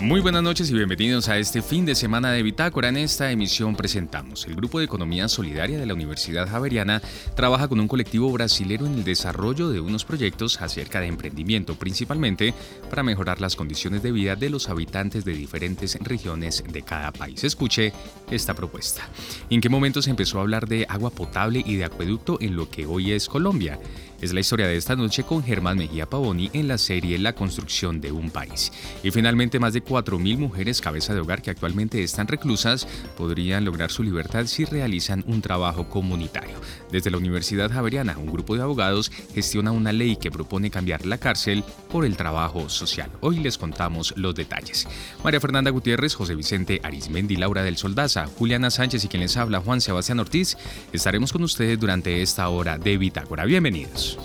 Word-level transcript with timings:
Muy 0.00 0.22
buenas 0.22 0.42
noches 0.42 0.70
y 0.70 0.72
bienvenidos 0.72 1.28
a 1.28 1.36
este 1.36 1.60
fin 1.60 1.84
de 1.84 1.94
semana 1.94 2.32
de 2.32 2.42
Bitácora. 2.42 2.88
En 2.88 2.96
esta 2.96 3.30
emisión 3.30 3.76
presentamos 3.76 4.46
el 4.46 4.56
Grupo 4.56 4.78
de 4.78 4.86
Economía 4.86 5.28
Solidaria 5.28 5.78
de 5.78 5.84
la 5.84 5.92
Universidad 5.92 6.48
Javeriana 6.48 7.02
trabaja 7.36 7.68
con 7.68 7.80
un 7.80 7.86
colectivo 7.86 8.32
brasilero 8.32 8.86
en 8.86 8.94
el 8.94 9.04
desarrollo 9.04 9.68
de 9.68 9.78
unos 9.78 10.06
proyectos 10.06 10.62
acerca 10.62 11.00
de 11.00 11.06
emprendimiento, 11.08 11.74
principalmente 11.74 12.54
para 12.88 13.02
mejorar 13.02 13.42
las 13.42 13.56
condiciones 13.56 14.02
de 14.02 14.10
vida 14.10 14.36
de 14.36 14.48
los 14.48 14.70
habitantes 14.70 15.26
de 15.26 15.34
diferentes 15.34 15.98
regiones 16.00 16.64
de 16.66 16.80
cada 16.80 17.12
país. 17.12 17.44
Escuche 17.44 17.92
esta 18.30 18.54
propuesta. 18.54 19.06
¿En 19.50 19.60
qué 19.60 19.68
momento 19.68 20.00
se 20.00 20.08
empezó 20.08 20.38
a 20.38 20.42
hablar 20.42 20.66
de 20.66 20.86
agua 20.88 21.10
potable 21.10 21.62
y 21.64 21.76
de 21.76 21.84
acueducto 21.84 22.38
en 22.40 22.56
lo 22.56 22.70
que 22.70 22.86
hoy 22.86 23.12
es 23.12 23.28
Colombia? 23.28 23.78
Es 24.20 24.34
la 24.34 24.40
historia 24.40 24.66
de 24.66 24.76
esta 24.76 24.96
noche 24.96 25.22
con 25.22 25.42
Germán 25.42 25.78
Mejía 25.78 26.04
Pavoni 26.04 26.50
en 26.52 26.68
la 26.68 26.76
serie 26.76 27.18
La 27.18 27.34
construcción 27.34 28.02
de 28.02 28.12
un 28.12 28.30
país. 28.30 28.70
Y 29.02 29.10
finalmente, 29.10 29.58
más 29.58 29.72
de 29.72 29.82
4.000 29.82 30.36
mujeres 30.36 30.82
cabeza 30.82 31.14
de 31.14 31.20
hogar 31.20 31.40
que 31.40 31.50
actualmente 31.50 32.02
están 32.02 32.28
reclusas 32.28 32.86
podrían 33.16 33.64
lograr 33.64 33.90
su 33.90 34.02
libertad 34.02 34.44
si 34.44 34.66
realizan 34.66 35.24
un 35.26 35.40
trabajo 35.40 35.88
comunitario. 35.88 36.60
Desde 36.90 37.10
la 37.10 37.18
Universidad 37.18 37.70
Javeriana, 37.70 38.18
un 38.18 38.32
grupo 38.32 38.56
de 38.56 38.62
abogados 38.62 39.10
gestiona 39.34 39.72
una 39.72 39.92
ley 39.92 40.16
que 40.16 40.30
propone 40.30 40.70
cambiar 40.70 41.06
la 41.06 41.18
cárcel 41.18 41.64
por 41.90 42.04
el 42.04 42.16
trabajo 42.16 42.68
social. 42.68 43.10
Hoy 43.20 43.38
les 43.38 43.58
contamos 43.58 44.12
los 44.16 44.34
detalles. 44.34 44.88
María 45.22 45.40
Fernanda 45.40 45.70
Gutiérrez, 45.70 46.14
José 46.14 46.34
Vicente 46.34 46.80
Arismendi, 46.82 47.36
Laura 47.36 47.62
del 47.62 47.76
Soldaza, 47.76 48.26
Juliana 48.26 48.70
Sánchez 48.70 49.04
y 49.04 49.08
quien 49.08 49.22
les 49.22 49.36
habla, 49.36 49.60
Juan 49.60 49.80
Sebastián 49.80 50.20
Ortiz, 50.20 50.56
estaremos 50.92 51.32
con 51.32 51.42
ustedes 51.42 51.78
durante 51.78 52.22
esta 52.22 52.48
hora 52.48 52.78
de 52.78 52.98
Bitácora. 52.98 53.44
Bienvenidos. 53.44 54.18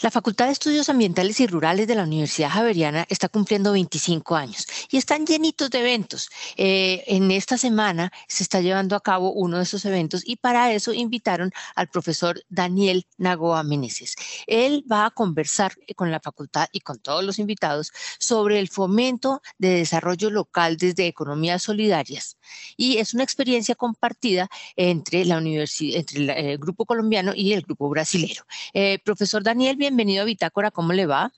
La 0.00 0.10
Facultad 0.10 0.46
de 0.46 0.52
Estudios 0.52 0.88
Ambientales 0.88 1.38
y 1.38 1.46
Rurales 1.46 1.86
de 1.86 1.94
la 1.94 2.02
Universidad 2.02 2.50
Javeriana 2.50 3.06
está 3.08 3.28
cumpliendo 3.28 3.72
25 3.72 4.34
años 4.34 4.66
y 4.90 4.96
están 4.96 5.24
llenitos 5.24 5.70
de 5.70 5.78
eventos. 5.78 6.28
Eh, 6.56 7.04
en 7.06 7.30
esta 7.30 7.56
semana 7.56 8.12
se 8.26 8.42
está 8.42 8.60
llevando 8.60 8.96
a 8.96 9.00
cabo 9.00 9.32
uno 9.32 9.58
de 9.58 9.62
esos 9.62 9.84
eventos 9.84 10.22
y 10.26 10.36
para 10.36 10.72
eso 10.72 10.92
invitaron 10.92 11.52
al 11.76 11.88
profesor 11.88 12.42
Daniel 12.48 13.06
Nagoa 13.18 13.62
Meneses. 13.62 14.16
Él 14.48 14.84
va 14.90 15.06
a 15.06 15.10
conversar 15.10 15.74
con 15.94 16.10
la 16.10 16.18
facultad 16.18 16.66
y 16.72 16.80
con 16.80 16.98
todos 16.98 17.22
los 17.22 17.38
invitados 17.38 17.92
sobre 18.18 18.58
el 18.58 18.68
fomento 18.68 19.42
de 19.58 19.68
desarrollo 19.76 20.28
local 20.28 20.76
desde 20.76 21.06
economías 21.06 21.62
solidarias 21.62 22.36
y 22.76 22.98
es 22.98 23.14
una 23.14 23.22
experiencia 23.22 23.74
compartida 23.76 24.48
entre 24.76 25.22
el 25.22 26.58
grupo 26.58 26.84
colombiano 26.84 27.32
y 27.34 27.52
el 27.52 27.62
grupo 27.62 27.88
brasilero. 27.88 28.44
Eh, 28.72 28.98
profesor 29.04 29.42
Daniel, 29.42 29.76
bienvenido 29.84 30.22
a 30.22 30.24
Bitácora, 30.24 30.70
¿cómo 30.70 30.94
le 30.94 31.04
va? 31.04 31.30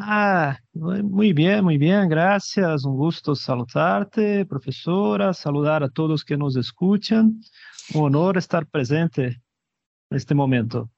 Ah, 0.00 0.58
muy 0.72 1.34
bien, 1.34 1.62
muy 1.62 1.76
bien, 1.76 2.08
gracias. 2.08 2.86
Un 2.86 2.96
gusto 2.96 3.34
saludarte, 3.34 4.46
profesora, 4.46 5.34
saludar 5.34 5.82
a 5.82 5.90
todos 5.90 6.24
que 6.24 6.38
nos 6.38 6.56
escuchan. 6.56 7.42
Un 7.92 8.06
honor 8.06 8.38
estar 8.38 8.66
presente 8.66 9.26
en 10.08 10.16
este 10.16 10.34
momento. 10.34 10.90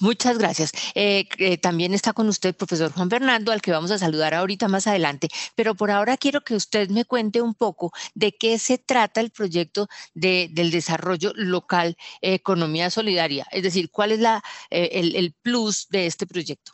Muchas 0.00 0.38
gracias. 0.38 0.72
Eh, 0.94 1.28
eh, 1.38 1.56
también 1.56 1.94
está 1.94 2.12
con 2.12 2.28
usted 2.28 2.48
el 2.48 2.54
profesor 2.56 2.90
Juan 2.92 3.10
Fernando, 3.10 3.52
al 3.52 3.62
que 3.62 3.70
vamos 3.70 3.92
a 3.92 3.98
saludar 3.98 4.34
ahorita 4.34 4.66
más 4.66 4.88
adelante, 4.88 5.28
pero 5.54 5.76
por 5.76 5.92
ahora 5.92 6.16
quiero 6.16 6.40
que 6.40 6.56
usted 6.56 6.90
me 6.90 7.04
cuente 7.04 7.40
un 7.40 7.54
poco 7.54 7.92
de 8.14 8.32
qué 8.32 8.58
se 8.58 8.78
trata 8.78 9.20
el 9.20 9.30
proyecto 9.30 9.86
de, 10.14 10.48
del 10.50 10.72
desarrollo 10.72 11.32
local 11.36 11.96
Economía 12.20 12.90
Solidaria, 12.90 13.46
es 13.52 13.62
decir, 13.62 13.90
cuál 13.90 14.12
es 14.12 14.18
la, 14.18 14.42
eh, 14.70 14.90
el, 14.94 15.14
el 15.14 15.32
plus 15.42 15.88
de 15.88 16.06
este 16.06 16.26
proyecto. 16.26 16.72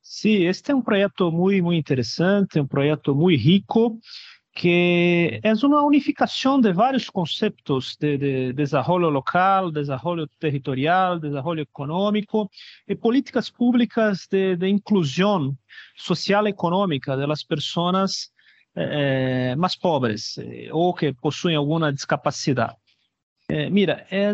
Sí, 0.00 0.46
este 0.46 0.72
es 0.72 0.76
un 0.76 0.84
proyecto 0.84 1.30
muy, 1.32 1.60
muy 1.60 1.76
interesante, 1.76 2.60
un 2.60 2.68
proyecto 2.68 3.14
muy 3.14 3.36
rico. 3.36 3.98
Que 4.54 5.40
é 5.42 5.52
uma 5.64 5.82
unificação 5.82 6.60
de 6.60 6.72
vários 6.72 7.08
conceitos 7.08 7.96
de, 8.00 8.18
de 8.18 8.52
desenvolvimento 8.52 9.12
local, 9.12 9.70
desenvolvimento 9.70 10.32
territorial, 10.38 11.18
desenvolvimento 11.20 11.68
econômico 11.68 12.50
e 12.86 12.96
políticas 12.96 13.50
públicas 13.50 14.26
de, 14.30 14.56
de 14.56 14.68
inclusão 14.68 15.56
social 15.96 16.46
e 16.46 16.50
econômica 16.50 17.16
das 17.16 17.44
pessoas 17.44 18.30
eh, 18.74 19.54
mais 19.56 19.76
pobres 19.76 20.38
eh, 20.38 20.68
ou 20.72 20.92
que 20.94 21.12
possuem 21.12 21.56
alguma 21.56 21.92
discapacidade. 21.92 22.76
Eh, 23.48 23.70
mira, 23.70 24.06
é, 24.10 24.32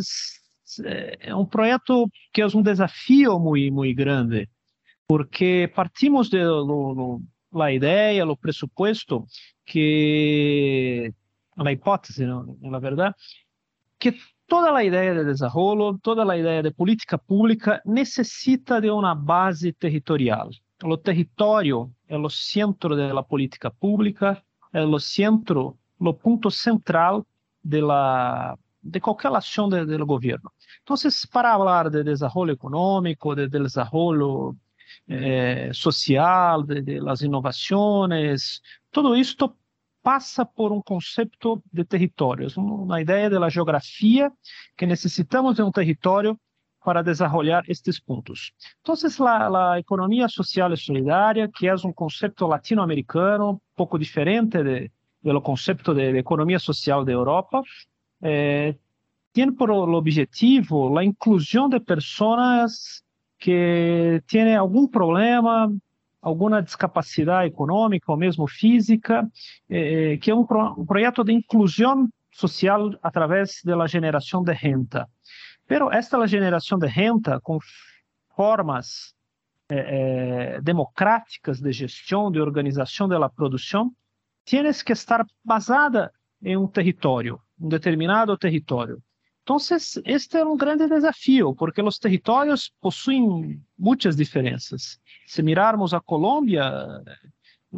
é 1.20 1.34
um 1.34 1.46
projeto 1.46 2.10
que 2.32 2.42
é 2.42 2.46
um 2.46 2.62
desafio 2.62 3.38
muito, 3.38 3.72
muito 3.74 3.96
grande, 3.96 4.48
porque 5.06 5.70
partimos 5.74 6.28
de, 6.28 6.42
do, 6.42 7.22
la 7.54 7.72
idea, 7.72 8.24
lo 8.24 8.36
presupuesto, 8.36 9.26
que 9.64 11.14
la 11.56 11.72
hipótesis, 11.72 12.26
¿no? 12.26 12.56
la 12.60 12.78
verdad, 12.80 13.14
que 13.98 14.18
toda 14.46 14.72
la 14.72 14.82
idea 14.84 15.14
de 15.14 15.24
desarrollo, 15.24 15.98
toda 16.02 16.24
la 16.24 16.36
idea 16.36 16.62
de 16.62 16.70
política 16.72 17.16
pública 17.16 17.80
necesita 17.84 18.80
de 18.80 18.90
una 18.90 19.14
base 19.14 19.72
territorial. 19.72 20.50
O 20.82 20.98
território 20.98 21.90
é 22.08 22.18
o 22.18 22.28
centro 22.28 22.96
da 22.96 23.22
política 23.22 23.70
pública, 23.70 24.42
é 24.72 24.84
o 24.84 24.98
centro, 24.98 25.78
o 25.98 26.12
ponto 26.12 26.50
central 26.50 27.24
de, 27.62 27.80
la, 27.80 28.58
de 28.82 29.00
qualquer 29.00 29.32
ação 29.32 29.68
do, 29.68 29.86
do 29.86 30.04
governo. 30.04 30.50
Então, 30.82 30.96
para 31.32 31.56
falar 31.56 31.88
de 31.88 32.02
desenvolvimento 32.02 32.58
econômico, 32.58 33.34
de 33.34 33.48
desenvolvimento 33.48 34.56
eh, 35.06 35.70
social, 35.72 36.64
las 36.66 37.22
inovaciones, 37.22 38.62
todo 38.90 39.14
esto 39.14 39.56
passa 40.02 40.44
por 40.44 40.70
um 40.70 40.82
conceito 40.82 41.62
de 41.72 41.84
territórios, 41.84 42.56
uma 42.58 43.00
ideia 43.00 43.30
da 43.30 43.48
geografia 43.48 44.30
que 44.76 44.86
necessitamos 44.86 45.56
de 45.56 45.62
um 45.62 45.72
território 45.72 46.38
para 46.84 47.02
desenvolver 47.02 47.64
estes 47.68 47.98
pontos. 47.98 48.52
Então, 48.82 48.94
a 49.56 49.78
economia 49.78 50.28
social 50.28 50.70
e 50.74 50.76
solidária, 50.76 51.48
que 51.48 51.66
é 51.66 51.74
um 51.74 51.92
conceito 51.92 52.46
latino-americano, 52.46 53.52
um 53.52 53.60
pouco 53.74 53.98
diferente 53.98 54.58
do 55.22 55.40
conceito 55.40 55.94
de, 55.94 56.12
de, 56.12 56.18
economia 56.18 56.58
social 56.58 57.02
da 57.02 57.12
Europa, 57.12 57.62
eh, 58.22 58.74
tem 59.32 59.50
por 59.50 59.70
objetivo 59.70 60.96
a 60.98 61.02
inclusão 61.04 61.68
de 61.68 61.80
pessoas 61.80 63.02
que 63.38 64.22
tem 64.26 64.54
algum 64.56 64.86
problema, 64.86 65.72
alguma 66.20 66.62
discapacidade 66.62 67.48
econômica 67.48 68.10
ou 68.10 68.16
mesmo 68.16 68.46
física, 68.46 69.28
eh, 69.68 70.16
que 70.16 70.30
é 70.30 70.34
um, 70.34 70.44
pro, 70.44 70.80
um, 70.80 70.86
projeto 70.86 71.22
de 71.22 71.32
inclusão 71.32 72.08
social 72.32 72.90
através 73.02 73.60
da 73.64 73.86
geração 73.86 74.42
de 74.42 74.52
renda. 74.52 75.06
Pero 75.66 75.92
esta 75.92 76.26
geração 76.26 76.78
de 76.78 76.86
renda 76.86 77.40
com 77.40 77.58
formas 78.34 79.14
eh, 79.68 80.56
eh, 80.56 80.60
democráticas 80.62 81.60
de 81.60 81.72
gestão, 81.72 82.30
de 82.30 82.40
organização 82.40 83.06
da 83.06 83.28
produção, 83.28 83.92
tem 84.44 84.62
que 84.84 84.92
estar 84.92 85.24
basada 85.44 86.12
em 86.42 86.56
um 86.56 86.66
território, 86.66 87.40
um 87.58 87.68
determinado 87.68 88.36
território. 88.36 89.02
Então, 89.44 89.58
este 90.06 90.38
é 90.38 90.44
um 90.44 90.56
grande 90.56 90.88
desafio, 90.88 91.54
porque 91.54 91.82
os 91.82 91.98
territórios 91.98 92.72
possuem 92.80 93.60
muitas 93.78 94.16
diferenças. 94.16 94.98
Se 95.26 95.42
mirarmos 95.42 95.92
a 95.92 96.00
Colômbia, 96.00 96.64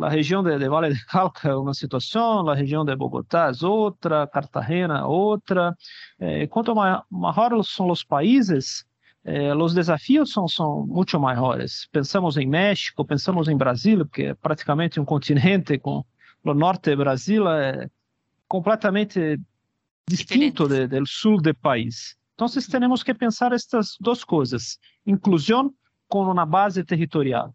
a 0.00 0.09
região 0.09 0.44
de, 0.44 0.56
de 0.56 0.69
Vale 0.69 0.94
de 0.94 1.05
Calca 1.06 1.49
é 1.49 1.55
uma 1.56 1.75
situação, 1.75 2.49
a 2.49 2.55
região 2.55 2.85
de 2.85 2.94
Bogotá 2.94 3.50
é 3.50 3.67
outra, 3.67 4.29
Cartagena 4.29 5.08
outra. 5.08 5.76
Eh, 6.20 6.46
quanto 6.46 6.73
maiores 7.11 7.69
são 7.70 7.91
os 7.91 8.05
países, 8.05 8.87
eh, 9.25 9.52
os 9.52 9.75
desafios 9.75 10.31
são, 10.31 10.46
são 10.46 10.87
muito 10.87 11.19
maiores. 11.19 11.88
Pensamos 11.91 12.37
em 12.37 12.46
México, 12.46 13.05
pensamos 13.05 13.49
em 13.49 13.56
Brasil, 13.56 14.06
que 14.06 14.23
é 14.26 14.35
praticamente 14.35 15.00
um 15.00 15.05
continente 15.05 15.76
com 15.79 16.05
o 16.44 16.55
norte 16.55 16.91
do 16.94 16.99
Brasil 16.99 17.49
é 17.49 17.91
completamente 18.46 19.41
distinto 20.06 20.69
de, 20.69 20.87
del 20.87 21.06
sul 21.06 21.41
del 21.43 21.55
país. 21.55 22.17
Entonces 22.37 22.69
tenemos 22.69 23.03
que 23.03 23.14
pensar 23.14 23.53
estas 23.55 23.97
dos 23.99 24.25
cosas, 24.25 24.79
inclusión 25.05 25.76
con 26.06 26.29
una 26.29 26.44
base 26.44 26.85
territorial. 26.85 27.53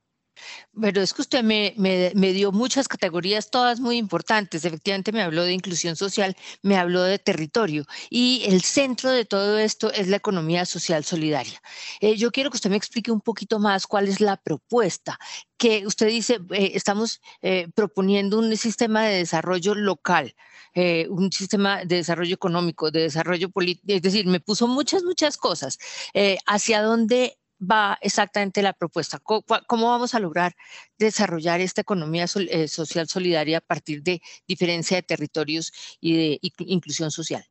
Pero 0.79 1.01
es 1.01 1.13
que 1.13 1.21
usted 1.21 1.43
me, 1.43 1.73
me, 1.77 2.11
me, 2.15 2.33
dio 2.33 2.51
muchas 2.51 2.87
categorías, 2.87 3.49
todas 3.49 3.79
muy 3.79 3.97
importantes. 3.97 4.65
Efectivamente 4.65 5.11
me 5.11 5.21
habló 5.21 5.43
de 5.43 5.53
inclusión 5.53 5.95
social, 5.95 6.35
me 6.61 6.77
habló 6.77 7.03
de 7.03 7.19
territorio 7.19 7.85
y 8.09 8.43
el 8.45 8.61
centro 8.61 9.11
de 9.11 9.25
todo 9.25 9.57
esto 9.57 9.91
es 9.91 10.07
la 10.07 10.17
economía 10.17 10.65
social 10.65 11.03
solidaria. 11.03 11.61
Eh, 11.99 12.15
yo 12.15 12.31
quiero 12.31 12.49
que 12.49 12.57
usted 12.57 12.69
me 12.69 12.77
explique 12.77 13.11
un 13.11 13.21
poquito 13.21 13.59
más 13.59 13.87
cuál 13.87 14.07
es 14.07 14.21
la 14.21 14.37
propuesta 14.37 15.19
que 15.57 15.85
usted 15.85 16.07
dice, 16.07 16.39
eh, 16.51 16.71
estamos 16.73 17.21
eh, 17.41 17.67
proponiendo 17.75 18.39
un 18.39 18.57
sistema 18.57 19.03
de 19.03 19.17
desarrollo 19.17 19.75
local. 19.75 20.33
Eh, 20.73 21.07
un 21.09 21.31
sistema 21.33 21.83
de 21.83 21.97
desarrollo 21.97 22.33
económico, 22.33 22.91
de 22.91 23.01
desarrollo 23.01 23.49
político, 23.49 23.85
es 23.93 24.01
decir, 24.01 24.25
me 24.25 24.39
puso 24.39 24.67
muchas, 24.67 25.03
muchas 25.03 25.35
cosas. 25.37 25.77
Eh, 26.13 26.37
¿Hacia 26.45 26.81
dónde 26.81 27.37
va 27.61 27.97
exactamente 28.01 28.61
la 28.61 28.73
propuesta? 28.73 29.19
¿Cómo, 29.19 29.87
vamos 29.87 30.15
a 30.15 30.19
lograr 30.19 30.53
desarrollar 30.97 31.61
esta 31.61 31.81
economía 31.81 32.25
eh, 32.49 32.67
social 32.67 33.07
solidaria 33.07 33.59
a 33.59 33.61
partir 33.61 34.01
de 34.01 34.21
diferencia 34.47 34.97
de 34.97 35.03
territorios 35.03 35.71
y 35.99 36.15
de 36.15 36.39
inclusión 36.59 37.11
social? 37.11 37.43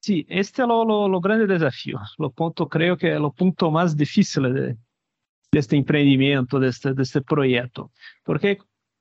Sí, 0.00 0.24
este 0.28 0.62
es 0.62 0.68
lo, 0.68 0.84
lo, 0.84 1.20
grande 1.20 1.46
desafío, 1.46 1.98
lo 2.18 2.30
punto, 2.30 2.68
creo 2.68 2.96
que 2.96 3.14
es 3.14 3.20
lo 3.20 3.32
punto 3.32 3.70
más 3.70 3.96
difícil 3.96 4.54
de, 4.54 4.76
de 5.50 5.58
este 5.58 5.76
emprendimiento, 5.76 6.60
de 6.60 6.68
este, 6.68 6.92
de 6.92 7.02
este 7.02 7.22
proyecto, 7.22 7.90
porque 8.22 8.58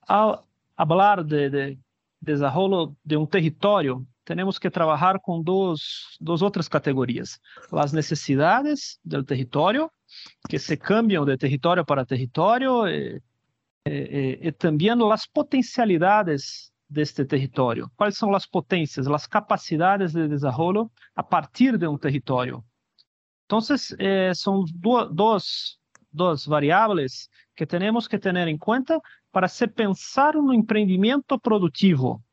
al 0.08 0.40
hablar 0.76 1.26
de, 1.26 1.50
de 1.50 1.78
desarrollo 2.20 2.96
de 3.04 3.18
um 3.18 3.28
território, 3.28 4.06
temos 4.26 4.58
que 4.58 4.70
trabalhar 4.72 5.20
com 5.20 5.42
duas 5.42 6.18
dos 6.20 6.42
outras 6.42 6.68
categorias 6.68 7.40
as 7.72 7.94
necessidades 7.94 9.00
do 9.06 9.24
território 9.24 9.90
que 10.50 10.58
se 10.58 10.76
cambiam 10.76 11.24
de 11.26 11.38
território 11.38 11.86
para 11.86 12.06
território 12.06 12.88
e 12.88 13.22
eh, 13.86 13.92
eh, 13.94 14.48
eh, 14.48 14.52
também 14.52 14.90
as 15.12 15.28
potencialidades 15.28 16.72
deste 16.90 17.24
território 17.26 17.90
quais 17.96 18.18
são 18.18 18.34
as 18.34 18.48
potências 18.48 19.08
as 19.08 19.28
capacidades 19.28 20.14
de 20.14 20.28
desenvolvimento 20.28 20.92
a 21.16 21.24
partir 21.24 21.78
de 21.78 21.88
um 21.88 21.98
território 21.98 22.64
então 23.46 23.62
son 23.62 23.76
são 24.34 24.66
duas 24.74 25.78
duas 26.12 26.46
variáveis 26.46 27.30
que 27.56 27.66
temos 27.66 28.08
que 28.08 28.18
ter 28.18 28.36
em 28.36 28.58
conta 28.58 29.00
para 29.32 29.48
se 29.48 29.68
pensar 29.68 30.34
no 30.34 30.54
empreendimento 30.54 31.38
produtivo 31.40 32.24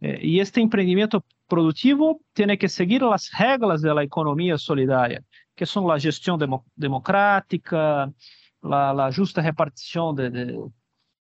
Eh, 0.00 0.18
e 0.22 0.40
este 0.40 0.60
empreendimento 0.60 1.24
produtivo 1.48 2.20
tem 2.34 2.56
que 2.56 2.68
seguir 2.68 3.02
as 3.04 3.28
regras 3.32 3.82
da 3.82 4.04
economia 4.04 4.58
solidária, 4.58 5.24
que 5.56 5.66
são 5.66 5.90
a 5.90 5.98
gestão 5.98 6.38
democrática, 6.76 8.12
a 8.62 9.10
justa 9.10 9.40
repartição 9.40 10.14
de, 10.14 10.30
de, 10.30 10.46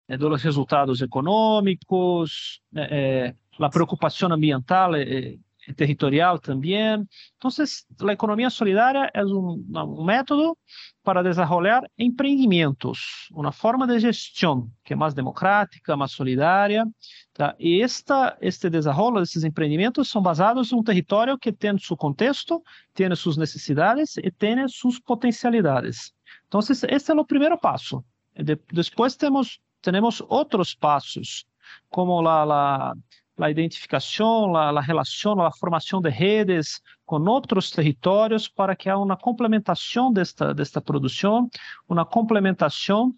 de, 0.08 0.16
dos 0.16 0.42
resultados 0.42 1.02
econômicos, 1.02 2.60
eh, 2.74 3.28
eh 3.30 3.34
a 3.60 3.68
preocupação 3.68 4.32
ambiental 4.32 4.96
eh, 4.96 5.36
territorial 5.72 6.40
también. 6.40 7.08
Entonces, 7.34 7.86
la 7.98 8.12
economía 8.12 8.50
solidaria 8.50 9.10
es 9.14 9.22
é 9.22 9.24
un, 9.24 9.64
un, 9.74 10.04
método 10.04 10.58
para 11.02 11.22
desarrollar 11.22 11.90
emprendimientos, 11.96 13.28
una 13.32 13.52
forma 13.52 13.86
de 13.86 14.00
gestión 14.00 14.72
que 14.84 14.94
é 14.94 14.96
es 14.96 14.98
más 14.98 15.14
democrática, 15.14 15.96
más 15.96 16.12
solidaria. 16.12 16.84
Tá? 17.32 17.54
Y 17.58 17.80
esta, 17.80 18.36
este 18.40 18.70
desarrollo 18.70 19.10
então, 19.10 19.18
é 19.18 19.22
de 19.22 19.24
estos 19.24 19.44
emprendimientos 19.44 20.08
son 20.08 20.22
basados 20.22 20.72
en 20.72 20.78
un 20.78 20.84
territorio 20.84 21.38
que 21.38 21.52
tiene 21.52 21.78
su 21.78 21.96
contexto, 21.96 22.62
tiene 22.92 23.16
sus 23.16 23.36
necesidades 23.38 24.18
y 24.18 24.30
tiene 24.30 24.68
sus 24.68 25.00
potencialidades. 25.00 26.14
Entonces, 26.44 26.84
este 26.84 27.12
es 27.12 27.18
el 27.18 27.26
primer 27.26 27.58
paso. 27.60 28.04
De, 28.34 28.60
después 28.72 29.16
tenemos, 29.16 29.60
tenemos 29.80 30.24
otros 30.28 30.76
pasos, 30.76 31.46
como 31.88 32.22
la, 32.22 32.44
la 32.44 32.94
a 33.38 33.50
identificação, 33.50 34.54
a, 34.56 34.80
relação, 34.80 35.40
a 35.40 35.50
formação 35.52 36.00
de 36.00 36.08
redes 36.08 36.80
com 37.04 37.20
outros 37.22 37.70
territórios 37.70 38.48
para 38.48 38.76
que 38.76 38.88
haja 38.88 38.98
uma 38.98 39.16
complementação 39.16 40.12
desta, 40.12 40.54
desta 40.54 40.80
produção, 40.80 41.48
uma 41.88 42.06
complementação 42.06 43.14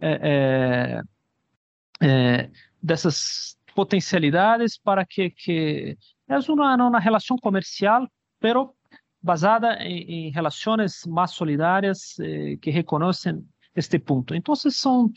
é, 0.00 1.02
é, 2.00 2.06
é, 2.06 2.50
dessas 2.82 3.56
potencialidades 3.74 4.76
para 4.78 5.04
que, 5.06 5.30
que 5.30 5.96
é 6.28 6.38
uma, 6.50 6.74
uma 6.76 7.00
relação 7.00 7.36
comercial, 7.36 8.08
pero 8.40 8.74
basada 9.22 9.74
em, 9.82 10.28
em 10.28 10.30
relações 10.30 11.04
mais 11.06 11.32
solidárias 11.32 12.18
eh, 12.20 12.56
que 12.60 12.70
reconhecem 12.70 13.44
este 13.74 13.98
ponto. 13.98 14.34
Então, 14.34 14.54
são, 14.54 15.10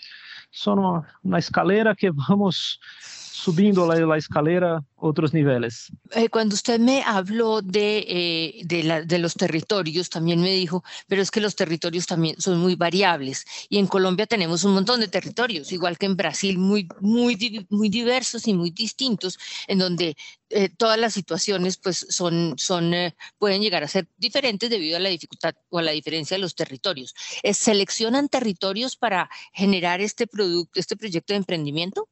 são 0.52 1.04
uma 1.24 1.40
escalera 1.40 1.96
que 1.96 2.12
vamos 2.12 2.80
subindo 3.00 3.86
la, 3.86 3.96
la 4.06 4.18
escalera 4.18 4.84
otros 5.04 5.34
niveles. 5.34 5.92
Eh, 6.12 6.30
cuando 6.30 6.56
usted 6.56 6.80
me 6.80 7.04
habló 7.04 7.62
de, 7.62 8.06
eh, 8.08 8.62
de, 8.64 8.84
la, 8.84 9.02
de, 9.02 9.20
los 9.20 9.34
territorios, 9.34 10.10
también 10.10 10.42
me 10.42 10.52
dijo, 10.52 10.84
pero 11.08 11.22
es 11.22 11.30
que 11.30 11.42
los 11.42 11.56
territorios 11.56 12.06
también 12.06 12.40
son 12.40 12.60
muy 12.60 12.76
variables. 12.76 13.46
Y 13.70 13.78
en 13.80 13.88
Colombia 13.88 14.26
tenemos 14.26 14.64
un 14.64 14.74
montón 14.74 15.02
de 15.02 15.10
territorios, 15.10 15.72
igual 15.72 15.98
que 15.98 16.06
en 16.06 16.16
Brasil, 16.16 16.58
muy, 16.58 16.88
muy, 17.02 17.68
muy 17.70 17.90
diversos 17.90 18.48
y 18.48 18.54
muy 18.54 18.72
distintos, 18.72 19.38
en 19.68 19.80
donde 19.80 20.16
eh, 20.56 20.70
todas 20.70 21.00
las 21.00 21.14
situaciones 21.14 21.78
pues 21.78 22.06
son, 22.10 22.54
son, 22.58 22.94
eh, 22.94 23.16
pueden 23.40 23.62
llegar 23.62 23.84
a 23.84 23.88
ser 23.88 24.08
diferentes 24.18 24.70
debido 24.70 24.98
a 24.98 25.00
la 25.00 25.10
dificultad 25.10 25.56
o 25.70 25.80
a 25.80 25.82
la 25.82 25.92
diferencia 25.92 26.38
de 26.38 26.42
los 26.42 26.54
territorios. 26.54 27.16
Eh, 27.42 27.56
¿Seleccionan 27.56 28.30
territorios 28.30 28.96
para 28.96 29.30
generar 29.52 30.00
este, 30.00 30.28
producto, 30.28 30.80
este 30.80 30.96
proyecto 30.96 31.34
de 31.34 31.38
emprendimiento? 31.38 32.08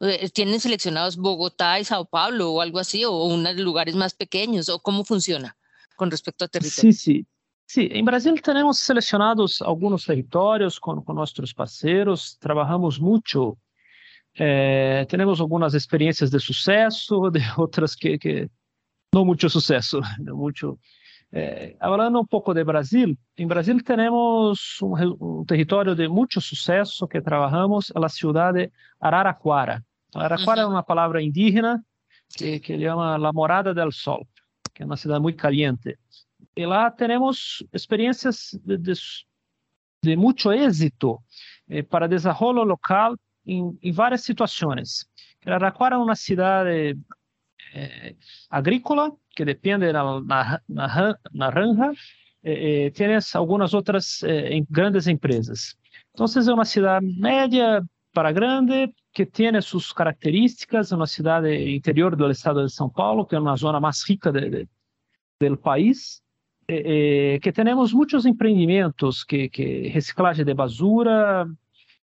Eh, 0.00 0.28
¿Tienen 0.30 0.60
seleccionados 0.60 1.16
Bogotá 1.16 1.80
y 1.80 1.84
Sao 1.84 2.04
Paulo 2.04 2.52
o 2.52 2.60
algo 2.60 2.78
así, 2.78 3.04
o 3.04 3.24
unos 3.24 3.56
lugares 3.56 3.94
más 3.94 4.14
pequeños, 4.14 4.68
o 4.68 4.78
cómo 4.78 5.04
funciona 5.04 5.56
con 5.96 6.10
respecto 6.10 6.44
a 6.44 6.48
territorio? 6.48 6.92
Sí, 6.92 6.92
sí. 6.92 7.26
Sí, 7.68 7.88
em 7.90 8.04
Brasil 8.04 8.40
temos 8.40 8.78
selecionados 8.78 9.60
alguns 9.60 10.04
territórios 10.04 10.78
com, 10.78 11.02
com 11.02 11.12
nossos 11.12 11.52
parceiros, 11.52 12.36
trabalhamos 12.38 12.96
muito, 13.00 13.58
eh, 14.38 15.04
temos 15.08 15.40
algumas 15.40 15.74
experiências 15.74 16.30
de 16.30 16.38
sucesso, 16.38 17.28
de 17.32 17.40
outras 17.56 17.96
que, 17.96 18.18
que 18.18 18.48
não 19.12 19.24
muito 19.24 19.50
sucesso, 19.50 20.00
não 20.20 20.36
muito. 20.36 20.78
É, 21.32 21.40
eh, 21.40 21.76
hablando 21.80 22.20
un 22.20 22.26
poco 22.26 22.54
de 22.54 22.62
Brasil, 22.62 23.18
en 23.36 23.48
Brasil 23.48 23.82
tenemos 23.82 24.80
un, 24.80 25.16
un, 25.18 25.44
territorio 25.46 25.94
de 25.94 26.08
mucho 26.08 26.40
suceso 26.40 27.08
que 27.08 27.20
trabajamos, 27.20 27.92
la 27.94 28.08
ciudad 28.08 28.54
de 28.54 28.72
Araraquara. 29.00 29.82
Araraquara 30.14 30.62
uhum. 30.62 30.62
é 30.62 30.64
uh 30.64 30.68
-huh. 30.68 30.68
es 30.68 30.74
una 30.74 30.82
palabra 30.82 31.20
indígena 31.20 31.84
que, 32.36 32.60
que 32.60 32.78
llama 32.78 33.18
la 33.18 33.32
morada 33.32 33.74
del 33.74 33.92
sol, 33.92 34.26
que 34.72 34.82
é 34.82 34.84
es 34.84 34.86
una 34.86 34.96
ciudad 34.96 35.20
muy 35.20 35.34
caliente. 35.34 35.98
Y 36.54 36.64
lá 36.64 36.94
tenemos 36.94 37.64
experiencias 37.72 38.58
de, 38.64 38.78
de, 38.78 38.94
de 40.02 40.16
mucho 40.16 40.52
éxito 40.52 41.22
eh, 41.68 41.82
para 41.82 42.08
desarrollo 42.08 42.64
local 42.64 43.16
en, 43.44 43.78
en 43.82 43.94
varias 43.94 44.22
situaciones. 44.22 45.10
Araraquara 45.44 45.96
es 45.96 46.02
una 46.02 46.16
ciudad 46.16 46.64
eh, 47.76 48.16
agrícola 48.50 49.12
que 49.34 49.44
depende 49.44 49.92
na, 49.92 50.20
na, 50.20 50.60
na, 50.68 51.18
naranja, 51.32 51.92
eh, 52.42 52.90
tem 52.94 53.08
algumas 53.34 53.74
outras 53.74 54.22
eh, 54.22 54.62
grandes 54.70 55.06
empresas. 55.06 55.76
Então, 56.12 56.26
é 56.26 56.54
uma 56.54 56.64
cidade 56.64 57.06
média 57.18 57.82
para 58.12 58.32
grande, 58.32 58.94
que 59.12 59.26
tem 59.26 59.60
suas 59.60 59.92
características, 59.92 60.90
uma 60.90 61.06
cidade 61.06 61.50
interior 61.74 62.16
do 62.16 62.30
estado 62.30 62.64
de 62.64 62.72
São 62.72 62.88
Paulo, 62.88 63.26
que 63.26 63.34
é 63.36 63.38
uma 63.38 63.56
zona 63.56 63.78
mais 63.78 64.02
rica 64.08 64.32
de, 64.32 64.48
de, 64.48 64.68
do 65.50 65.56
país, 65.58 66.22
eh, 66.68 67.38
que 67.42 67.52
temos 67.52 67.92
muitos 67.92 68.24
empreendimentos, 68.24 69.22
que, 69.22 69.48
que 69.50 69.88
reciclagem 69.88 70.44
de 70.44 70.54
basura, 70.54 71.46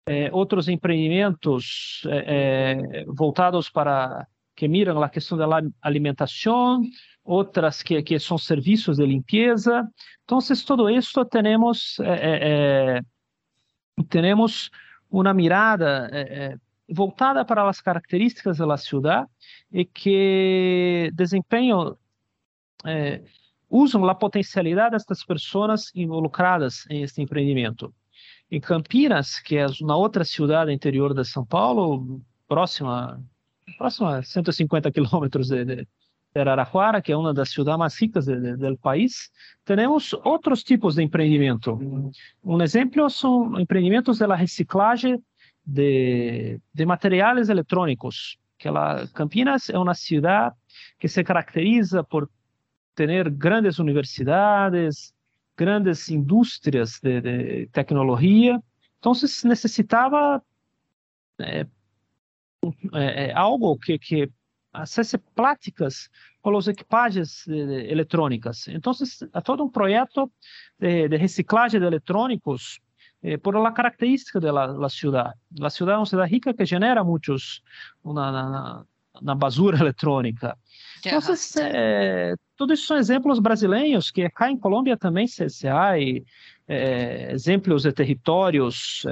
eh, 0.05 0.29
outros 0.33 0.67
empreendimentos 0.67 2.03
eh, 2.09 3.05
voltados 3.07 3.69
para 3.69 4.27
que 4.61 4.67
miram 4.67 5.01
a 5.01 5.09
questão 5.09 5.35
da 5.39 5.47
alimentação, 5.81 6.83
outras 7.23 7.81
que, 7.81 7.99
que 8.03 8.19
são 8.19 8.37
serviços 8.37 8.97
de 8.97 9.05
limpeza. 9.07 9.89
Então, 10.23 10.37
todo 10.67 10.87
isso 10.87 11.25
temos 11.25 11.97
temos 14.07 14.69
uma 15.09 15.33
mirada 15.33 16.11
voltada 16.87 17.43
para 17.43 17.67
as 17.67 17.81
características 17.81 18.59
da 18.59 18.77
cidade 18.77 19.27
e 19.71 19.83
que 19.83 21.09
desempenham, 21.15 21.97
eh, 22.85 23.23
usam 23.67 24.07
a 24.07 24.13
potencialidade 24.13 24.91
destas 24.91 25.23
pessoas 25.25 25.91
involucradas 25.95 26.85
em 26.87 27.01
este 27.01 27.19
empreendimento. 27.19 27.91
Em 28.51 28.61
Campinas, 28.61 29.39
que 29.39 29.57
é 29.57 29.65
uma 29.81 29.95
outra 29.95 30.23
cidade 30.23 30.71
interior 30.71 31.15
de 31.15 31.25
São 31.25 31.43
Paulo, 31.43 32.21
próxima, 32.47 33.19
próxima 33.77 34.17
a 34.17 34.23
150 34.23 34.91
quilômetros 34.91 35.47
de, 35.47 35.65
de, 35.65 35.75
de 36.33 36.39
Araraquara, 36.39 37.01
que 37.01 37.11
é 37.11 37.17
uma 37.17 37.33
das 37.33 37.49
cidades 37.49 37.77
mais 37.77 37.95
ricas 37.99 38.25
do 38.25 38.77
país, 38.77 39.29
temos 39.65 40.13
outros 40.23 40.63
tipos 40.63 40.95
de 40.95 41.03
empreendimento. 41.03 41.79
Um 42.43 42.61
exemplo 42.61 43.09
são 43.09 43.59
empreendimentos 43.59 44.19
da 44.19 44.35
reciclagem 44.35 45.21
de, 45.65 46.59
de 46.73 46.85
materiales 46.85 47.49
eletrônicos. 47.49 48.37
Que 48.57 48.67
ela, 48.67 49.07
Campinas 49.07 49.69
é 49.69 49.77
uma 49.77 49.95
cidade 49.95 50.55
que 50.99 51.07
se 51.07 51.23
caracteriza 51.23 52.03
por 52.03 52.29
ter 52.93 53.29
grandes 53.29 53.79
universidades, 53.79 55.13
grandes 55.57 56.09
indústrias 56.09 56.99
de, 57.01 57.21
de 57.21 57.67
tecnologia. 57.67 58.61
Então, 58.99 59.13
se 59.13 59.47
necessitava 59.47 60.41
é, 61.39 61.65
é, 62.93 63.31
algo 63.33 63.77
que, 63.77 63.97
que 63.97 64.31
acesse 64.73 65.17
pláticas 65.17 66.09
com 66.41 66.55
os 66.55 66.67
equipagens 66.67 67.47
eletrônicas. 67.47 68.67
Então, 68.67 68.93
há 69.33 69.41
todo 69.41 69.63
um 69.63 69.69
projeto 69.69 70.31
de, 70.79 71.07
de 71.07 71.17
reciclagem 71.17 71.79
de 71.79 71.85
eletrônicos 71.85 72.79
eh, 73.23 73.37
por 73.37 73.55
a 73.55 73.71
característica 73.71 74.39
da 74.39 74.89
cidade. 74.89 75.33
A 75.61 75.69
cidade 75.69 75.95
é 75.95 75.97
uma 75.97 76.05
cidade 76.05 76.31
rica 76.31 76.53
que 76.53 76.65
genera 76.65 77.03
muitos 77.03 77.61
na, 78.03 78.31
na, 78.31 78.85
na 79.21 79.35
basura 79.35 79.77
eletrônica. 79.81 80.57
Então, 81.05 81.19
eh, 81.59 82.33
todos 82.57 82.79
isso 82.79 82.87
são 82.87 82.97
exemplos 82.97 83.39
brasileiros 83.39 84.09
que 84.09 84.27
cá 84.29 84.49
em 84.49 84.57
Colômbia 84.57 84.97
também 84.97 85.27
se, 85.27 85.47
se 85.49 85.67
há 85.67 85.99
eh, 85.99 87.31
exemplos 87.31 87.83
de 87.83 87.91
territórios 87.91 89.05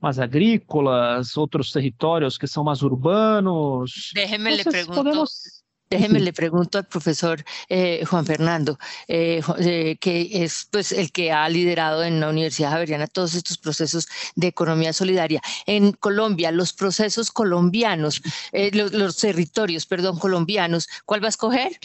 mais 0.00 0.18
agrícolas, 0.18 1.36
outros 1.36 1.72
territórios 1.72 2.38
que 2.38 2.46
são 2.46 2.64
mais 2.64 2.82
urbanos. 2.82 4.12
Déjeme 4.14 4.56
le. 4.56 4.64
Podemos... 4.86 5.64
Déjeme 5.88 6.18
le 6.18 6.32
pregunto 6.32 6.78
al 6.78 6.86
profesor 6.86 7.44
eh, 7.68 8.04
Juan 8.04 8.26
Fernando, 8.26 8.76
eh, 9.06 9.40
eh, 9.60 9.96
que 10.00 10.42
es 10.42 10.66
pues 10.68 10.90
el 10.90 11.12
que 11.12 11.30
ha 11.30 11.48
liderado 11.48 12.02
en 12.02 12.18
la 12.18 12.28
Universidad 12.28 12.72
Javeriana 12.72 13.06
todos 13.06 13.36
estos 13.36 13.56
procesos 13.56 14.08
de 14.34 14.48
economía 14.48 14.92
solidaria. 14.92 15.40
En 15.64 15.92
Colombia, 15.92 16.50
los 16.50 16.72
procesos 16.72 17.30
colombianos, 17.30 18.20
eh, 18.50 18.72
los, 18.74 18.92
los, 18.92 19.16
territorios, 19.16 19.86
perdón, 19.86 20.18
colombianos, 20.18 20.88
¿cuál 21.04 21.22
va 21.22 21.26
a 21.26 21.28
escoger? 21.28 21.78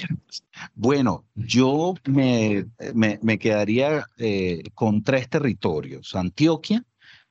Bueno, 0.73 1.23
yo 1.35 1.93
me, 2.05 2.65
me, 2.95 3.19
me 3.21 3.37
quedaría 3.37 4.03
eh, 4.17 4.63
con 4.73 5.03
tres 5.03 5.29
territorios, 5.29 6.15
Antioquia, 6.15 6.83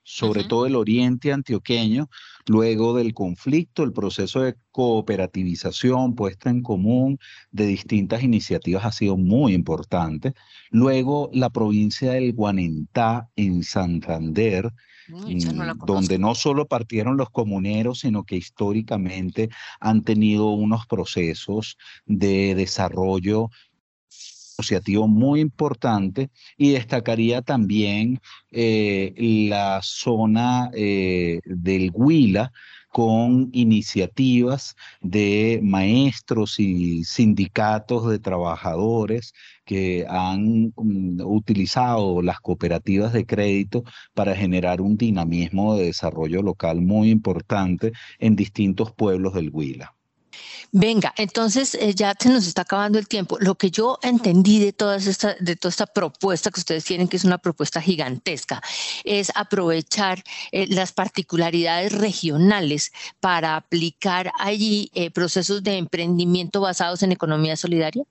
sobre 0.03 0.43
todo 0.43 0.65
el 0.65 0.75
oriente 0.75 1.31
antioqueño, 1.31 2.09
luego 2.47 2.95
del 2.95 3.13
conflicto, 3.13 3.83
el 3.83 3.93
proceso 3.93 4.41
de 4.41 4.55
cooperativización 4.71 6.15
puesta 6.15 6.49
en 6.49 6.63
común 6.63 7.19
de 7.51 7.67
distintas 7.67 8.23
iniciativas 8.23 8.85
ha 8.85 8.91
sido 8.91 9.17
muy 9.17 9.53
importante. 9.53 10.33
Luego 10.71 11.29
la 11.33 11.49
provincia 11.49 12.13
del 12.13 12.33
Guanentá 12.33 13.29
en 13.35 13.63
Santander, 13.63 14.71
mm, 15.07 15.85
donde 15.85 16.17
no 16.17 16.35
solo 16.35 16.67
partieron 16.67 17.17
los 17.17 17.29
comuneros, 17.29 17.99
sino 17.99 18.23
que 18.23 18.37
históricamente 18.37 19.49
han 19.79 20.03
tenido 20.03 20.49
unos 20.49 20.87
procesos 20.87 21.77
de 22.05 22.55
desarrollo 22.55 23.49
muy 25.07 25.39
importante 25.39 26.29
y 26.57 26.71
destacaría 26.71 27.41
también 27.41 28.19
eh, 28.51 29.13
la 29.49 29.79
zona 29.83 30.69
eh, 30.73 31.39
del 31.45 31.91
Huila 31.93 32.51
con 32.89 33.49
iniciativas 33.53 34.75
de 35.01 35.61
maestros 35.63 36.59
y 36.59 37.03
sindicatos 37.05 38.09
de 38.09 38.19
trabajadores 38.19 39.33
que 39.65 40.05
han 40.09 40.73
mm, 40.75 41.21
utilizado 41.21 42.21
las 42.21 42.39
cooperativas 42.41 43.13
de 43.13 43.25
crédito 43.25 43.83
para 44.13 44.35
generar 44.35 44.81
un 44.81 44.97
dinamismo 44.97 45.75
de 45.75 45.85
desarrollo 45.85 46.41
local 46.41 46.81
muy 46.81 47.09
importante 47.09 47.93
en 48.19 48.35
distintos 48.35 48.91
pueblos 48.93 49.33
del 49.33 49.49
Huila. 49.51 49.95
Venga, 50.71 51.13
entonces 51.17 51.75
eh, 51.75 51.93
ya 51.93 52.13
se 52.19 52.29
nos 52.29 52.47
está 52.47 52.61
acabando 52.63 52.97
el 52.97 53.07
tiempo. 53.07 53.37
Lo 53.39 53.55
que 53.55 53.71
yo 53.71 53.99
entendí 54.01 54.59
de, 54.59 54.73
todas 54.73 55.07
esta, 55.07 55.35
de 55.39 55.55
toda 55.55 55.69
esta 55.69 55.85
propuesta 55.85 56.49
que 56.49 56.59
ustedes 56.59 56.85
tienen, 56.85 57.07
que 57.07 57.17
es 57.17 57.23
una 57.23 57.37
propuesta 57.37 57.81
gigantesca, 57.81 58.61
es 59.03 59.31
aprovechar 59.35 60.23
eh, 60.51 60.67
las 60.67 60.93
particularidades 60.93 61.91
regionales 61.93 62.91
para 63.19 63.55
aplicar 63.55 64.31
allí 64.39 64.89
eh, 64.93 65.11
procesos 65.11 65.63
de 65.63 65.77
emprendimiento 65.77 66.61
basados 66.61 67.03
en 67.03 67.11
economía 67.11 67.57
solidaria. 67.57 68.03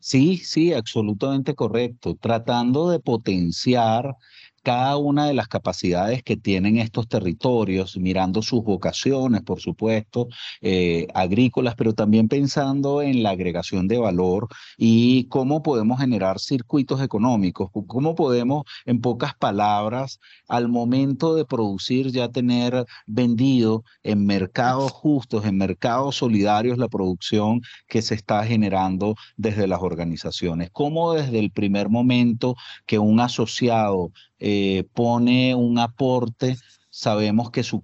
Sí, 0.00 0.38
sí, 0.38 0.72
absolutamente 0.72 1.54
correcto. 1.54 2.16
Tratando 2.20 2.90
de 2.90 2.98
potenciar 2.98 4.16
cada 4.62 4.96
una 4.96 5.26
de 5.26 5.34
las 5.34 5.48
capacidades 5.48 6.22
que 6.22 6.36
tienen 6.36 6.78
estos 6.78 7.08
territorios, 7.08 7.96
mirando 7.96 8.42
sus 8.42 8.62
vocaciones, 8.62 9.42
por 9.42 9.60
supuesto, 9.60 10.28
eh, 10.60 11.08
agrícolas, 11.14 11.74
pero 11.74 11.94
también 11.94 12.28
pensando 12.28 13.02
en 13.02 13.22
la 13.22 13.30
agregación 13.30 13.88
de 13.88 13.98
valor 13.98 14.48
y 14.76 15.24
cómo 15.24 15.62
podemos 15.62 16.00
generar 16.00 16.38
circuitos 16.38 17.02
económicos, 17.02 17.70
cómo 17.86 18.14
podemos, 18.14 18.64
en 18.86 19.00
pocas 19.00 19.34
palabras, 19.34 20.20
al 20.48 20.68
momento 20.68 21.34
de 21.34 21.44
producir 21.44 22.10
ya 22.12 22.28
tener 22.28 22.86
vendido 23.06 23.84
en 24.02 24.26
mercados 24.26 24.92
justos, 24.92 25.44
en 25.44 25.56
mercados 25.56 26.16
solidarios 26.16 26.78
la 26.78 26.88
producción 26.88 27.62
que 27.88 28.02
se 28.02 28.14
está 28.14 28.44
generando 28.44 29.16
desde 29.36 29.66
las 29.66 29.82
organizaciones. 29.82 30.70
Cómo 30.72 31.14
desde 31.14 31.38
el 31.38 31.50
primer 31.50 31.88
momento 31.88 32.54
que 32.86 32.98
un 32.98 33.20
asociado 33.20 34.12
eh, 34.44 34.84
pone 34.92 35.54
un 35.54 35.78
aporte, 35.78 36.56
sabemos 36.90 37.50
que 37.52 37.62
su, 37.62 37.82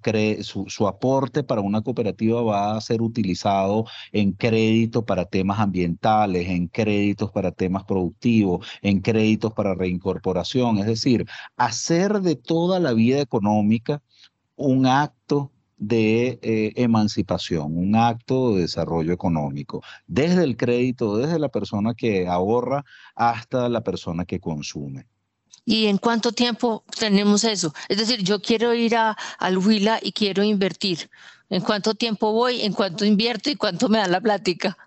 su, 0.68 0.88
aporte 0.88 1.44
para 1.44 1.60
una 1.60 1.82
cooperativa 1.82 2.42
va 2.42 2.76
a 2.76 2.80
ser 2.80 3.00
utilizado 3.00 3.86
en 4.12 4.32
crédito 4.32 5.04
para 5.04 5.24
temas 5.24 5.60
ambientales, 5.60 6.48
en 6.48 6.66
créditos 6.66 7.30
para 7.30 7.52
temas 7.52 7.84
productivos, 7.84 8.66
en 8.82 9.00
créditos 9.00 9.52
para 9.52 9.74
reincorporación, 9.74 10.78
es 10.78 10.86
decir, 10.86 11.26
hacer 11.56 12.20
de 12.22 12.34
toda 12.34 12.80
la 12.80 12.92
vida 12.92 13.20
económica 13.20 14.02
un 14.56 14.86
acto 14.86 15.52
de 15.76 16.40
eh, 16.42 16.72
emancipación, 16.74 17.78
un 17.78 17.94
acto 17.94 18.54
de 18.54 18.62
desarrollo 18.62 19.12
económico, 19.12 19.80
desde 20.08 20.42
el 20.42 20.56
crédito, 20.56 21.16
desde 21.16 21.38
la 21.38 21.50
persona 21.50 21.94
que 21.94 22.26
ahorra 22.26 22.84
hasta 23.14 23.68
la 23.68 23.82
persona 23.82 24.24
que 24.24 24.40
consume. 24.40 25.06
¿Y 25.70 25.88
en 25.88 25.98
cuánto 25.98 26.32
tiempo 26.32 26.82
tenemos 26.98 27.44
eso? 27.44 27.74
Es 27.90 27.98
decir, 27.98 28.22
yo 28.22 28.40
quiero 28.40 28.72
ir 28.72 28.96
a, 28.96 29.14
al 29.38 29.58
Huila 29.58 29.98
y 30.00 30.12
quiero 30.12 30.42
invertir. 30.42 31.10
¿En 31.50 31.60
cuánto 31.60 31.94
tiempo 31.94 32.32
voy? 32.32 32.62
¿En 32.62 32.72
cuánto 32.72 33.04
invierto? 33.04 33.50
¿Y 33.50 33.56
cuánto 33.56 33.90
me 33.90 33.98
da 33.98 34.08
la 34.08 34.18
plática? 34.18 34.78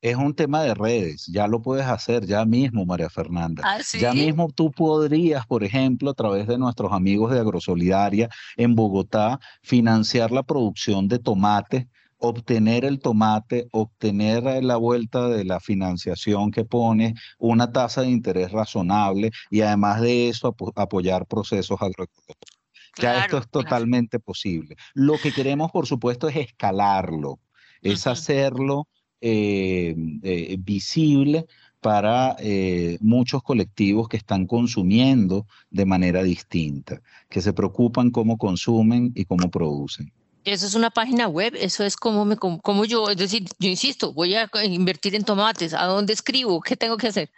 Es 0.00 0.14
un 0.14 0.32
tema 0.32 0.62
de 0.62 0.72
redes, 0.72 1.26
ya 1.26 1.48
lo 1.48 1.60
puedes 1.60 1.84
hacer 1.84 2.26
ya 2.26 2.44
mismo, 2.44 2.86
María 2.86 3.10
Fernanda. 3.10 3.64
¿Ah, 3.66 3.80
ya 3.98 4.14
mismo 4.14 4.48
tú 4.54 4.70
podrías, 4.70 5.44
por 5.48 5.64
ejemplo, 5.64 6.12
a 6.12 6.14
través 6.14 6.46
de 6.46 6.58
nuestros 6.58 6.92
amigos 6.92 7.32
de 7.32 7.40
Agrosolidaria 7.40 8.28
en 8.56 8.76
Bogotá, 8.76 9.40
financiar 9.62 10.30
la 10.30 10.44
producción 10.44 11.08
de 11.08 11.18
tomate 11.18 11.88
obtener 12.20 12.84
el 12.84 13.00
tomate, 13.00 13.68
obtener 13.72 14.62
la 14.62 14.76
vuelta 14.76 15.28
de 15.28 15.44
la 15.44 15.58
financiación 15.58 16.50
que 16.50 16.64
pone, 16.64 17.14
una 17.38 17.72
tasa 17.72 18.02
de 18.02 18.10
interés 18.10 18.52
razonable 18.52 19.30
y 19.50 19.62
además 19.62 20.00
de 20.00 20.28
eso 20.28 20.54
apoyar 20.76 21.26
procesos 21.26 21.80
agroecológicos. 21.80 22.60
ya 22.98 23.24
esto 23.24 23.38
es 23.38 23.48
totalmente 23.48 24.20
posible. 24.20 24.76
Lo 24.94 25.16
que 25.18 25.32
queremos, 25.32 25.72
por 25.72 25.86
supuesto, 25.86 26.28
es 26.28 26.36
escalarlo, 26.36 27.40
es 27.80 28.06
hacerlo 28.06 28.86
eh, 29.20 29.94
eh, 30.22 30.56
visible 30.60 31.46
para 31.80 32.36
eh, 32.38 32.98
muchos 33.00 33.42
colectivos 33.42 34.08
que 34.08 34.18
están 34.18 34.46
consumiendo 34.46 35.46
de 35.70 35.86
manera 35.86 36.22
distinta, 36.22 37.00
que 37.30 37.40
se 37.40 37.54
preocupan 37.54 38.10
cómo 38.10 38.36
consumen 38.36 39.12
y 39.14 39.24
cómo 39.24 39.50
producen. 39.50 40.12
Eso 40.44 40.66
es 40.66 40.74
una 40.74 40.90
página 40.90 41.28
web, 41.28 41.54
eso 41.56 41.84
es 41.84 41.96
como, 41.96 42.24
me, 42.24 42.36
como 42.36 42.84
yo, 42.84 43.10
es 43.10 43.16
decir, 43.16 43.46
yo 43.58 43.68
insisto, 43.68 44.12
voy 44.12 44.34
a 44.34 44.48
invertir 44.64 45.14
en 45.14 45.24
tomates, 45.24 45.74
¿a 45.74 45.84
dónde 45.84 46.14
escribo? 46.14 46.60
¿Qué 46.60 46.76
tengo 46.76 46.96
que 46.96 47.08
hacer? 47.08 47.30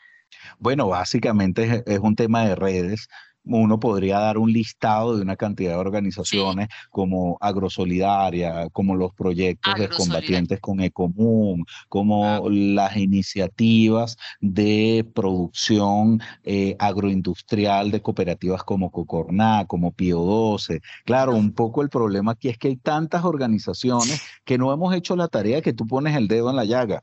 Bueno, 0.59 0.87
básicamente 0.89 1.83
es, 1.87 1.99
un 1.99 2.15
tema 2.15 2.45
de 2.45 2.55
redes 2.55 3.09
uno 3.45 3.81
podría 3.81 4.19
dar 4.19 4.39
un 4.39 4.53
listado 4.53 5.17
de 5.17 5.23
una 5.23 5.37
cantidad 5.37 5.73
de 5.73 5.79
organizaciones 5.79 6.69
como 6.91 7.37
Agrosolidaria, 7.41 8.69
como 8.71 8.95
los 8.95 9.13
proyectos 9.15 9.75
de 9.77 9.89
combatientes 9.89 10.61
con 10.61 10.81
Ecomún, 10.81 11.65
como 11.89 12.49
las 12.49 12.97
iniciativas 12.97 14.17
de 14.41 15.07
producción 15.15 16.21
eh, 16.45 16.77
agroindustrial 16.79 17.91
de 17.91 18.03
cooperativas 18.03 18.63
como 18.63 18.91
Cocorná, 18.91 19.65
como 19.67 19.93
Pío 19.93 20.21
12. 20.21 20.81
Claro, 21.05 21.35
un 21.35 21.53
poco 21.53 21.83
el 21.83 21.89
problema 21.89 22.33
aquí 22.33 22.49
es 22.49 22.59
que 22.59 22.69
hay 22.69 22.77
tantas 22.77 23.25
organizaciones 23.25 24.23
que 24.45 24.59
no 24.59 24.73
hemos 24.73 24.95
hecho 24.95 25.17
la 25.17 25.29
tarea 25.29 25.63
que 25.63 25.73
tú 25.73 25.87
pones 25.87 26.17
el 26.17 26.29
dedo 26.29 26.51
en 26.51 26.57
la 26.57 26.65
llaga. 26.65 27.03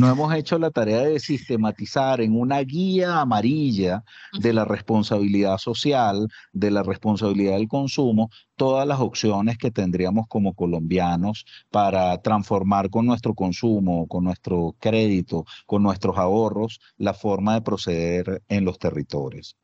No 0.00 0.10
hemos 0.10 0.34
hecho 0.34 0.58
la 0.58 0.70
tarea 0.70 1.02
de 1.02 1.20
sistematizar 1.20 2.20
en 2.20 2.38
una 2.38 2.58
guía 2.60 3.20
amarilla 3.20 4.02
de 4.40 4.52
la 4.52 4.64
responsabilidad 4.64 5.58
social, 5.58 6.28
de 6.52 6.70
la 6.72 6.82
responsabilidad 6.82 7.54
del 7.54 7.68
consumo, 7.68 8.30
todas 8.56 8.88
las 8.88 8.98
opciones 9.00 9.56
que 9.56 9.70
tendríamos 9.70 10.26
como 10.26 10.54
colombianos 10.54 11.44
para 11.70 12.20
transformar 12.22 12.90
con 12.90 13.06
nuestro 13.06 13.34
consumo, 13.34 14.08
con 14.08 14.24
nuestro 14.24 14.74
crédito, 14.80 15.44
con 15.66 15.82
nuestros 15.84 16.18
ahorros, 16.18 16.80
la 16.96 17.14
forma 17.14 17.54
de 17.54 17.62
proceder 17.62 18.42
en 18.48 18.64
los 18.64 18.78
territorios. 18.78 19.56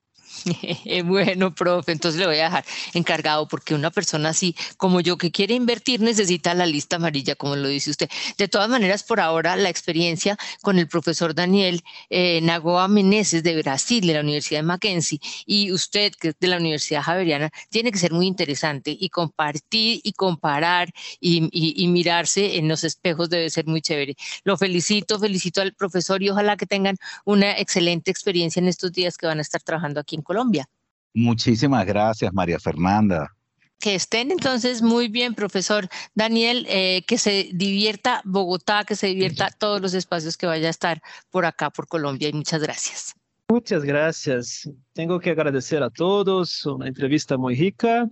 bueno, 1.04 1.54
profe, 1.54 1.92
entonces 1.92 2.18
le 2.18 2.26
voy 2.26 2.38
a 2.38 2.44
dejar 2.44 2.64
encargado 2.94 3.48
porque 3.48 3.74
una 3.74 3.90
persona 3.90 4.30
así 4.30 4.54
como 4.76 5.00
yo 5.00 5.18
que 5.18 5.30
quiere 5.30 5.54
invertir 5.54 6.00
necesita 6.00 6.54
la 6.54 6.66
lista 6.66 6.96
amarilla, 6.96 7.34
como 7.34 7.56
lo 7.56 7.68
dice 7.68 7.90
usted. 7.90 8.08
De 8.38 8.48
todas 8.48 8.68
maneras, 8.68 9.02
por 9.02 9.20
ahora 9.20 9.56
la 9.56 9.68
experiencia 9.68 10.38
con 10.62 10.78
el 10.78 10.88
profesor 10.88 11.34
Daniel 11.34 11.82
eh, 12.08 12.40
Nagoa 12.42 12.88
Meneses 12.88 13.42
de 13.42 13.60
Brasil, 13.60 14.06
de 14.06 14.14
la 14.14 14.20
Universidad 14.20 14.60
de 14.60 14.66
Mackenzie, 14.66 15.20
y 15.46 15.72
usted, 15.72 16.12
que 16.18 16.28
es 16.28 16.36
de 16.38 16.48
la 16.48 16.56
Universidad 16.58 17.02
Javeriana, 17.02 17.50
tiene 17.68 17.92
que 17.92 17.98
ser 17.98 18.12
muy 18.12 18.26
interesante 18.26 18.96
y 18.98 19.08
compartir 19.08 20.00
y 20.02 20.12
comparar 20.12 20.92
y, 21.20 21.48
y 21.52 21.88
mirarse 21.88 22.56
en 22.56 22.68
los 22.68 22.84
espejos 22.84 23.30
debe 23.30 23.50
ser 23.50 23.66
muy 23.66 23.82
chévere. 23.82 24.16
Lo 24.44 24.56
felicito, 24.56 25.18
felicito 25.18 25.60
al 25.60 25.74
profesor 25.74 26.22
y 26.22 26.30
ojalá 26.30 26.56
que 26.56 26.66
tengan 26.66 26.96
una 27.24 27.58
excelente 27.58 28.10
experiencia 28.10 28.60
en 28.60 28.68
estos 28.68 28.92
días 28.92 29.16
que 29.16 29.26
van 29.26 29.38
a 29.38 29.42
estar 29.42 29.62
trabajando 29.62 30.00
aquí 30.00 30.19
Colombia. 30.22 30.66
Muchísimas 31.14 31.86
gracias, 31.86 32.32
María 32.32 32.58
Fernanda. 32.58 33.34
Que 33.78 33.94
estén 33.94 34.30
entonces 34.30 34.82
muy 34.82 35.08
bien, 35.08 35.34
profesor 35.34 35.88
Daniel, 36.14 36.66
eh, 36.68 37.02
que 37.06 37.16
se 37.16 37.48
divierta 37.52 38.20
Bogotá, 38.24 38.84
que 38.84 38.94
se 38.94 39.06
divierta 39.06 39.50
todos 39.50 39.80
los 39.80 39.94
espacios 39.94 40.36
que 40.36 40.46
vaya 40.46 40.68
a 40.68 40.70
estar 40.70 41.02
por 41.30 41.46
acá, 41.46 41.70
por 41.70 41.88
Colombia, 41.88 42.28
y 42.28 42.32
muchas 42.34 42.62
gracias. 42.62 43.14
Muchas 43.48 43.82
gracias. 43.82 44.70
Tengo 44.92 45.18
que 45.18 45.30
agradecer 45.30 45.82
a 45.82 45.90
todos, 45.90 46.64
una 46.66 46.86
entrevista 46.86 47.36
muy 47.36 47.56
rica. 47.56 48.08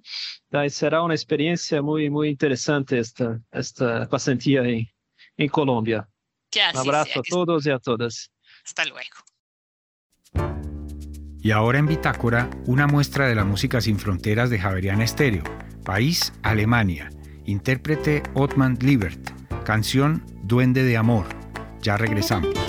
Será 0.69 1.03
una 1.03 1.15
experiencia 1.15 1.81
muy, 1.81 2.11
muy 2.11 2.31
interesante 2.31 2.99
esta, 2.99 3.39
esta 3.53 4.09
pasantía 4.09 4.63
en, 4.63 4.89
en 5.37 5.49
Colombia. 5.49 6.09
Un 6.73 6.79
abrazo 6.79 7.21
a 7.21 7.23
todos 7.23 7.67
y 7.67 7.71
a 7.71 7.79
todas. 7.79 8.33
Hasta 8.65 8.85
luego. 8.87 9.28
Y 11.49 11.51
ahora 11.51 11.79
en 11.79 11.87
Bitácora, 11.87 12.51
una 12.67 12.87
muestra 12.87 13.27
de 13.27 13.35
la 13.35 13.43
música 13.43 13.81
sin 13.81 13.99
fronteras 13.99 14.51
de 14.51 14.59
Javeriana 14.59 15.03
Estéreo. 15.03 15.45
País, 15.83 16.35
Alemania. 16.43 17.09
Intérprete 17.47 18.23
Otman 18.35 18.77
Liebert. 18.83 19.31
Canción 19.65 20.27
Duende 20.43 20.83
de 20.83 20.99
Amor. 20.99 21.25
Ya 21.81 21.97
regresamos. 21.97 22.68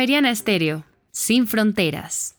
Javeriana 0.00 0.30
Estéreo, 0.30 0.82
sin 1.12 1.46
fronteras. 1.46 2.36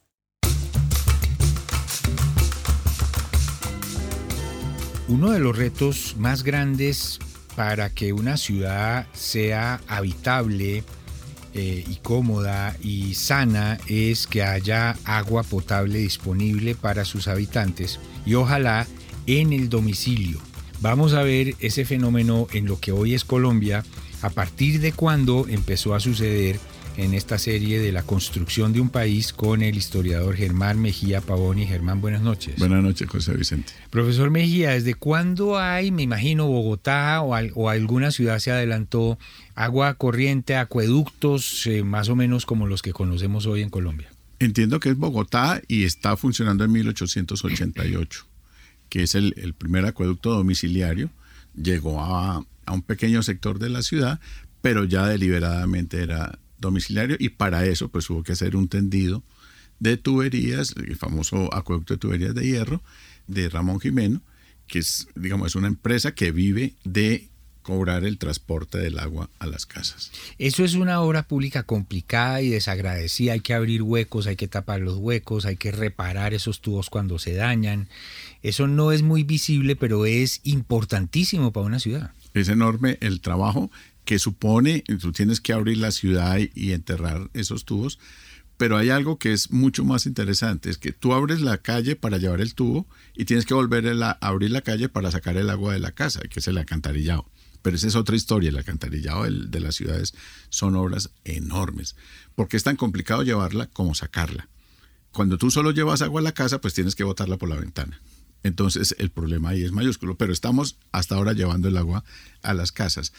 Uno 5.07 5.29
de 5.29 5.39
los 5.39 5.55
retos 5.55 6.15
más 6.17 6.41
grandes 6.41 7.19
para 7.55 7.91
que 7.91 8.13
una 8.13 8.37
ciudad 8.37 9.05
sea 9.13 9.79
habitable 9.87 10.83
eh, 11.53 11.85
y 11.87 11.95
cómoda 11.97 12.75
y 12.81 13.13
sana 13.13 13.77
es 13.85 14.25
que 14.25 14.41
haya 14.41 14.97
agua 15.05 15.43
potable 15.43 15.99
disponible 15.99 16.73
para 16.73 17.05
sus 17.05 17.27
habitantes 17.27 17.99
y 18.25 18.33
ojalá 18.33 18.87
en 19.27 19.53
el 19.53 19.69
domicilio. 19.69 20.39
Vamos 20.79 21.13
a 21.13 21.21
ver 21.21 21.53
ese 21.59 21.85
fenómeno 21.85 22.47
en 22.53 22.65
lo 22.65 22.79
que 22.79 22.91
hoy 22.91 23.13
es 23.13 23.23
Colombia, 23.23 23.85
a 24.23 24.31
partir 24.31 24.79
de 24.81 24.93
cuando 24.93 25.45
empezó 25.47 25.93
a 25.93 25.99
suceder 25.99 26.59
en 26.97 27.13
esta 27.13 27.37
serie 27.37 27.79
de 27.79 27.91
la 27.91 28.03
construcción 28.03 28.73
de 28.73 28.81
un 28.81 28.89
país 28.89 29.33
con 29.33 29.61
el 29.61 29.75
historiador 29.75 30.35
Germán 30.35 30.81
Mejía 30.81 31.21
Pavoni. 31.21 31.65
Germán, 31.65 32.01
buenas 32.01 32.21
noches. 32.21 32.55
Buenas 32.57 32.83
noches, 32.83 33.07
José 33.09 33.33
Vicente. 33.33 33.73
Profesor 33.89 34.29
Mejía, 34.29 34.71
¿desde 34.71 34.95
cuándo 34.95 35.57
hay, 35.57 35.91
me 35.91 36.03
imagino, 36.03 36.47
Bogotá 36.47 37.21
o, 37.21 37.69
alguna 37.69 38.11
ciudad 38.11 38.39
se 38.39 38.51
adelantó 38.51 39.17
agua 39.55 39.93
corriente, 39.95 40.55
acueductos, 40.55 41.65
eh, 41.67 41.83
más 41.83 42.09
o 42.09 42.15
menos 42.15 42.45
como 42.45 42.67
los 42.67 42.81
que 42.81 42.91
conocemos 42.91 43.45
hoy 43.45 43.61
en 43.61 43.69
Colombia? 43.69 44.09
Entiendo 44.39 44.79
que 44.79 44.89
es 44.89 44.97
Bogotá 44.97 45.61
y 45.67 45.83
está 45.83 46.17
funcionando 46.17 46.63
en 46.63 46.71
1888, 46.71 48.25
que 48.89 49.03
es 49.03 49.15
el, 49.15 49.53
primer 49.57 49.85
acueducto 49.85 50.31
domiciliario. 50.31 51.09
Llegó 51.55 52.01
a, 52.01 52.43
a 52.65 52.73
un 52.73 52.81
pequeño 52.81 53.23
sector 53.23 53.59
de 53.59 53.69
la 53.69 53.81
ciudad, 53.81 54.19
pero 54.61 54.83
ya 54.83 55.05
deliberadamente 55.05 56.01
era 56.01 56.39
domiciliario 56.61 57.17
y 57.19 57.29
para 57.29 57.65
eso 57.65 57.89
pues 57.89 58.09
hubo 58.09 58.23
que 58.23 58.31
hacer 58.31 58.55
un 58.55 58.69
tendido 58.69 59.23
de 59.79 59.97
tuberías, 59.97 60.75
el 60.77 60.95
famoso 60.95 61.53
acueducto 61.53 61.95
de 61.95 61.97
tuberías 61.97 62.35
de 62.35 62.45
hierro 62.45 62.81
de 63.27 63.49
Ramón 63.49 63.79
Jimeno, 63.79 64.21
que 64.67 64.79
es, 64.79 65.07
digamos, 65.15 65.47
es 65.47 65.55
una 65.55 65.67
empresa 65.67 66.13
que 66.13 66.31
vive 66.31 66.75
de 66.83 67.27
cobrar 67.61 68.05
el 68.05 68.17
transporte 68.17 68.77
del 68.77 68.99
agua 68.99 69.29
a 69.39 69.47
las 69.47 69.65
casas. 69.65 70.11
Eso 70.37 70.63
es 70.63 70.73
una 70.75 71.01
obra 71.01 71.23
pública 71.23 71.63
complicada 71.63 72.41
y 72.41 72.49
desagradecida, 72.49 73.33
hay 73.33 73.39
que 73.39 73.53
abrir 73.53 73.81
huecos, 73.83 74.27
hay 74.27 74.35
que 74.35 74.47
tapar 74.47 74.81
los 74.81 74.97
huecos, 74.97 75.45
hay 75.45 75.57
que 75.57 75.71
reparar 75.71 76.33
esos 76.33 76.61
tubos 76.61 76.89
cuando 76.89 77.19
se 77.19 77.33
dañan. 77.33 77.87
Eso 78.41 78.67
no 78.67 78.91
es 78.91 79.01
muy 79.01 79.23
visible, 79.23 79.75
pero 79.75 80.05
es 80.05 80.41
importantísimo 80.43 81.51
para 81.51 81.65
una 81.65 81.79
ciudad. 81.79 82.11
Es 82.33 82.47
enorme 82.47 82.97
el 83.01 83.19
trabajo 83.21 83.69
que 84.05 84.19
supone, 84.19 84.83
tú 84.99 85.11
tienes 85.11 85.39
que 85.39 85.53
abrir 85.53 85.77
la 85.77 85.91
ciudad 85.91 86.39
y, 86.53 86.71
enterrar 86.71 87.29
esos 87.33 87.65
tubos, 87.65 87.99
pero 88.57 88.77
hay 88.77 88.89
algo 88.89 89.17
que 89.17 89.33
es 89.33 89.51
mucho 89.51 89.83
más 89.83 90.05
interesante, 90.05 90.69
es 90.69 90.77
que 90.77 90.91
tú 90.91 91.13
abres 91.13 91.41
la 91.41 91.57
calle 91.57 91.95
para 91.95 92.17
llevar 92.17 92.41
el 92.41 92.53
tubo 92.53 92.87
y 93.15 93.25
tienes 93.25 93.45
que 93.45 93.53
volver 93.53 93.87
a 94.03 94.11
abrir 94.21 94.51
la 94.51 94.61
calle 94.61 94.89
para 94.89 95.11
sacar 95.11 95.37
el 95.37 95.49
agua 95.49 95.73
de 95.73 95.79
la 95.79 95.91
casa, 95.91 96.21
que 96.21 96.39
es 96.39 96.47
el 96.47 96.57
alcantarillado. 96.57 97.25
Pero 97.61 97.75
esa 97.75 97.87
es 97.87 97.95
otra 97.95 98.15
historia, 98.15 98.49
el 98.49 98.57
alcantarillado 98.57 99.23
de 99.23 99.59
las 99.59 99.75
ciudades 99.75 100.13
son 100.49 100.75
obras 100.75 101.11
enormes, 101.23 101.95
porque 102.35 102.57
es 102.57 102.63
tan 102.63 102.75
complicado 102.75 103.23
llevarla 103.23 103.67
como 103.67 103.93
sacarla. 103.93 104.49
Cuando 105.11 105.37
tú 105.37 105.51
solo 105.51 105.71
llevas 105.71 106.01
agua 106.01 106.21
a 106.21 106.23
la 106.23 106.31
casa, 106.31 106.61
pues 106.61 106.73
tienes 106.73 106.95
que 106.95 107.03
botarla 107.03 107.37
por 107.37 107.49
la 107.49 107.57
ventana. 107.57 108.01
Entonces 108.43 108.95
el 108.97 109.11
problema 109.11 109.49
ahí 109.49 109.63
es 109.63 109.71
mayúsculo, 109.71 110.15
pero 110.17 110.33
estamos 110.33 110.77
hasta 110.91 111.15
ahora 111.15 111.33
llevando 111.33 111.67
el 111.67 111.77
agua 111.77 112.03
a 112.41 112.53
las 112.53 112.71
casas. 112.71 113.13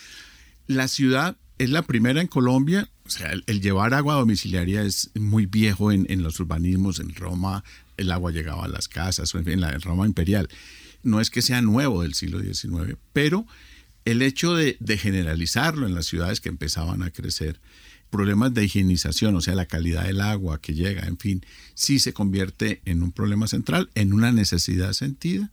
La 0.66 0.88
ciudad 0.88 1.36
es 1.58 1.70
la 1.70 1.82
primera 1.82 2.20
en 2.20 2.26
Colombia, 2.26 2.88
o 3.04 3.10
sea, 3.10 3.32
el, 3.32 3.60
llevar 3.60 3.94
agua 3.94 4.14
domiciliaria 4.14 4.82
es 4.82 5.10
muy 5.14 5.46
viejo 5.46 5.92
en, 5.92 6.22
los 6.22 6.40
urbanismos, 6.40 7.00
en 7.00 7.14
Roma 7.14 7.64
el 7.96 8.10
agua 8.10 8.32
llegaba 8.32 8.64
a 8.64 8.68
las 8.68 8.88
casas, 8.88 9.34
o 9.34 9.38
en, 9.38 9.60
la 9.60 9.70
Roma 9.78 10.06
imperial. 10.06 10.48
no 11.02 11.20
es 11.20 11.30
que 11.30 11.42
sea 11.42 11.62
nuevo 11.62 12.02
del 12.02 12.14
siglo 12.14 12.40
XIX, 12.40 12.96
pero 13.12 13.46
el 14.04 14.22
hecho 14.22 14.54
de, 14.54 14.76
de 14.80 14.98
generalizarlo 14.98 15.86
en 15.86 15.94
las 15.94 16.06
ciudades 16.06 16.40
que 16.40 16.48
empezaban 16.48 17.02
a 17.02 17.10
crecer, 17.10 17.60
problemas 18.10 18.52
de 18.54 18.64
higienización, 18.64 19.34
o 19.36 19.40
sea, 19.40 19.54
la 19.54 19.66
calidad 19.66 20.04
del 20.04 20.20
agua 20.20 20.60
que 20.60 20.74
llega, 20.74 21.06
en 21.06 21.18
fin, 21.18 21.44
sí 21.74 21.98
se 21.98 22.12
convierte 22.12 22.82
en 22.84 23.02
un 23.02 23.12
problema 23.12 23.46
central, 23.46 23.90
en 23.94 24.12
una 24.12 24.32
necesidad 24.32 24.92
sentida 24.92 25.50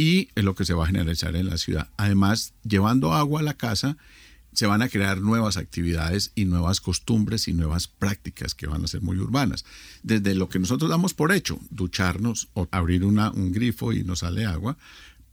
y 0.00 0.30
es 0.34 0.44
lo 0.44 0.54
que 0.54 0.64
se 0.64 0.72
va 0.72 0.84
a 0.84 0.86
generalizar 0.86 1.36
en 1.36 1.44
la 1.44 1.58
ciudad. 1.58 1.90
Además, 1.98 2.54
llevando 2.64 3.12
agua 3.12 3.40
a 3.40 3.42
la 3.42 3.52
casa, 3.52 3.98
se 4.54 4.64
van 4.64 4.80
a 4.80 4.88
crear 4.88 5.20
nuevas 5.20 5.58
actividades 5.58 6.32
y 6.34 6.46
nuevas 6.46 6.80
costumbres 6.80 7.48
y 7.48 7.52
nuevas 7.52 7.86
prácticas 7.86 8.54
que 8.54 8.66
van 8.66 8.82
a 8.82 8.88
ser 8.88 9.02
muy 9.02 9.18
urbanas. 9.18 9.66
Desde 10.02 10.34
lo 10.34 10.48
que 10.48 10.58
nosotros 10.58 10.88
damos 10.88 11.12
por 11.12 11.32
hecho, 11.32 11.60
ducharnos 11.68 12.48
o 12.54 12.66
abrir 12.70 13.04
una, 13.04 13.30
un 13.30 13.52
grifo 13.52 13.92
y 13.92 14.02
nos 14.02 14.20
sale 14.20 14.46
agua, 14.46 14.78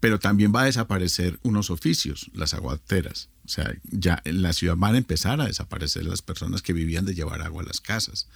pero 0.01 0.19
también 0.19 0.51
va 0.53 0.63
a 0.63 0.65
desaparecer 0.65 1.39
unos 1.43 1.69
oficios, 1.69 2.30
las 2.34 2.53
aguateras. 2.53 3.30
O 3.45 3.47
sea, 3.47 3.73
ya 3.86 4.21
en 4.25 4.41
la 4.41 4.51
ciudad 4.51 4.75
van 4.75 4.95
a 4.95 4.97
empezar 4.97 5.39
a 5.39 5.45
desaparecer 5.45 6.03
las 6.03 6.21
personas 6.21 6.62
que 6.62 6.73
vivían 6.73 7.06
de 7.06 7.15
llevar 7.15 7.41
agua 7.41 7.63
a 7.63 7.67
las 7.67 7.80
casas. 7.80 8.27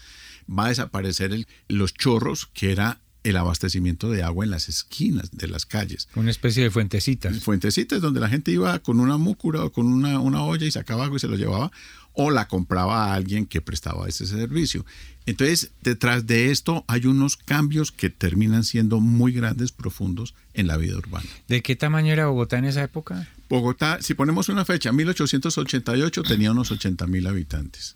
Va 0.50 0.67
a 0.67 0.70
desaparecer 0.70 1.46
los 1.67 1.94
chorros, 1.94 2.46
que 2.46 2.72
era 2.72 3.02
el 3.24 3.38
abastecimiento 3.38 4.10
de 4.10 4.24
agua 4.24 4.46
en 4.46 4.52
las 4.52 4.70
esquinas 4.70 5.32
de 5.32 5.48
las 5.48 5.66
calles. 5.66 6.08
Una 6.16 6.32
especie 6.32 6.64
de 6.64 6.72
fuentecitas. 6.72 7.40
Fuentecitas 7.40 8.02
donde 8.02 8.20
la 8.20 8.30
gente 8.30 8.52
iba 8.52 8.78
con 8.80 9.00
una 9.00 9.18
múcura 9.18 9.64
o 9.64 9.72
con 9.72 9.88
una, 9.88 10.20
una 10.20 10.44
olla 10.44 10.66
y 10.66 10.72
sacaba 10.72 11.06
agua 11.06 11.18
y 11.18 11.20
se 11.20 11.28
lo 11.28 11.36
llevaba, 11.36 11.72
o 12.14 12.32
la 12.32 12.48
compraba 12.48 13.06
a 13.06 13.14
alguien 13.14 13.46
que 13.46 13.62
prestaba 13.62 14.08
ese 14.08 14.26
servicio. 14.26 14.86
Entonces, 15.26 15.72
detrás 15.82 16.26
de 16.26 16.52
esto 16.52 16.84
hay 16.88 17.06
unos 17.06 17.38
cambios 17.38 17.92
que 17.92 18.10
terminan 18.10 18.64
siendo 18.64 19.00
muy 19.00 19.32
grandes, 19.32 19.72
profundos 19.72 20.34
en 20.54 20.68
la 20.68 20.78
vida 20.78 20.98
urbana. 20.98 21.30
¿De 21.48 21.62
qué 21.62 21.76
tamaño 21.76 22.12
era 22.12 22.28
Bogotá 22.28 22.58
en 22.58 22.66
esa 22.66 22.84
época? 22.84 23.30
Bogotá, 23.50 24.02
si 24.02 24.14
ponemos 24.14 24.50
una 24.50 24.66
fecha, 24.66 24.92
1888 24.92 26.24
tenía 26.24 26.52
unos 26.52 26.72
80 26.72 27.06
mil 27.08 27.28
habitantes. 27.28 27.96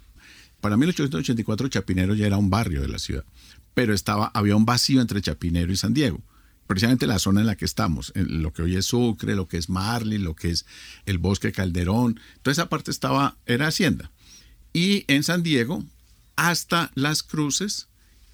Para 0.62 0.78
1884 0.78 1.68
Chapinero 1.68 2.16
ya 2.16 2.28
era 2.28 2.38
un 2.38 2.50
barrio 2.50 2.82
de 2.82 2.88
la 2.88 3.00
ciudad 3.00 3.26
pero 3.76 3.94
estaba, 3.94 4.32
había 4.34 4.56
un 4.56 4.66
vacío 4.66 5.02
entre 5.02 5.22
Chapinero 5.22 5.72
y 5.72 5.78
San 5.78 5.94
Diego. 5.94 6.24
Precisamente 6.66 7.06
la 7.06 7.20
zona 7.20 7.42
en 7.42 7.48
la 7.48 7.56
que 7.56 7.66
estamos, 7.66 8.12
en 8.16 8.42
lo 8.42 8.52
que 8.52 8.64
hoy 8.64 8.76
es 8.76 8.88
Sucre, 8.88 9.36
lo 9.36 9.48
que 9.48 9.58
es 9.58 9.70
Marley, 9.70 10.18
lo 10.18 10.36
que 10.36 10.50
es 10.50 10.66
el 11.06 11.20
bosque 11.20 11.52
Calderón, 11.52 12.20
toda 12.42 12.54
esa 12.54 12.70
parte 12.70 12.90
estaba, 12.90 13.38
era 13.46 13.68
hacienda. 13.68 14.10
Y 14.74 15.06
en 15.08 15.22
San 15.22 15.44
Diego, 15.44 15.84
hasta 16.36 16.92
las 16.96 17.22
cruces, 17.22 17.88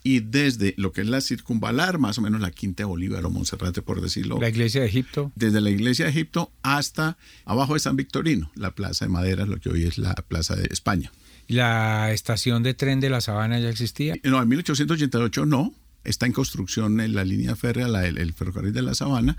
y 0.03 0.21
desde 0.21 0.73
lo 0.77 0.91
que 0.91 1.01
es 1.01 1.07
la 1.07 1.21
circunvalar, 1.21 1.99
más 1.99 2.17
o 2.17 2.21
menos 2.21 2.41
la 2.41 2.51
Quinta 2.51 2.83
de 2.83 2.85
Bolívar 2.85 3.25
o 3.25 3.29
Monserrate, 3.29 3.81
por 3.81 4.01
decirlo. 4.01 4.39
La 4.39 4.49
iglesia 4.49 4.81
de 4.81 4.87
Egipto. 4.87 5.31
Desde 5.35 5.61
la 5.61 5.69
iglesia 5.69 6.05
de 6.05 6.11
Egipto 6.11 6.51
hasta 6.63 7.17
abajo 7.45 7.73
de 7.73 7.81
San 7.81 7.95
Victorino, 7.95 8.51
la 8.55 8.73
plaza 8.73 9.05
de 9.05 9.09
madera, 9.09 9.45
lo 9.45 9.59
que 9.59 9.69
hoy 9.69 9.83
es 9.83 9.97
la 9.97 10.15
plaza 10.15 10.55
de 10.55 10.67
España. 10.71 11.11
¿La 11.51 12.13
estación 12.13 12.63
de 12.63 12.73
tren 12.73 13.01
de 13.01 13.09
la 13.09 13.19
Sabana 13.19 13.59
ya 13.59 13.69
existía? 13.69 14.15
No, 14.23 14.41
en 14.41 14.47
1888 14.47 15.45
no. 15.45 15.73
Está 16.05 16.25
en 16.25 16.31
construcción 16.31 17.01
en 17.01 17.13
la 17.13 17.25
línea 17.25 17.57
férrea, 17.57 17.87
el, 18.05 18.33
ferrocarril 18.33 18.71
de 18.71 18.81
la 18.81 18.95
Sabana, 18.95 19.35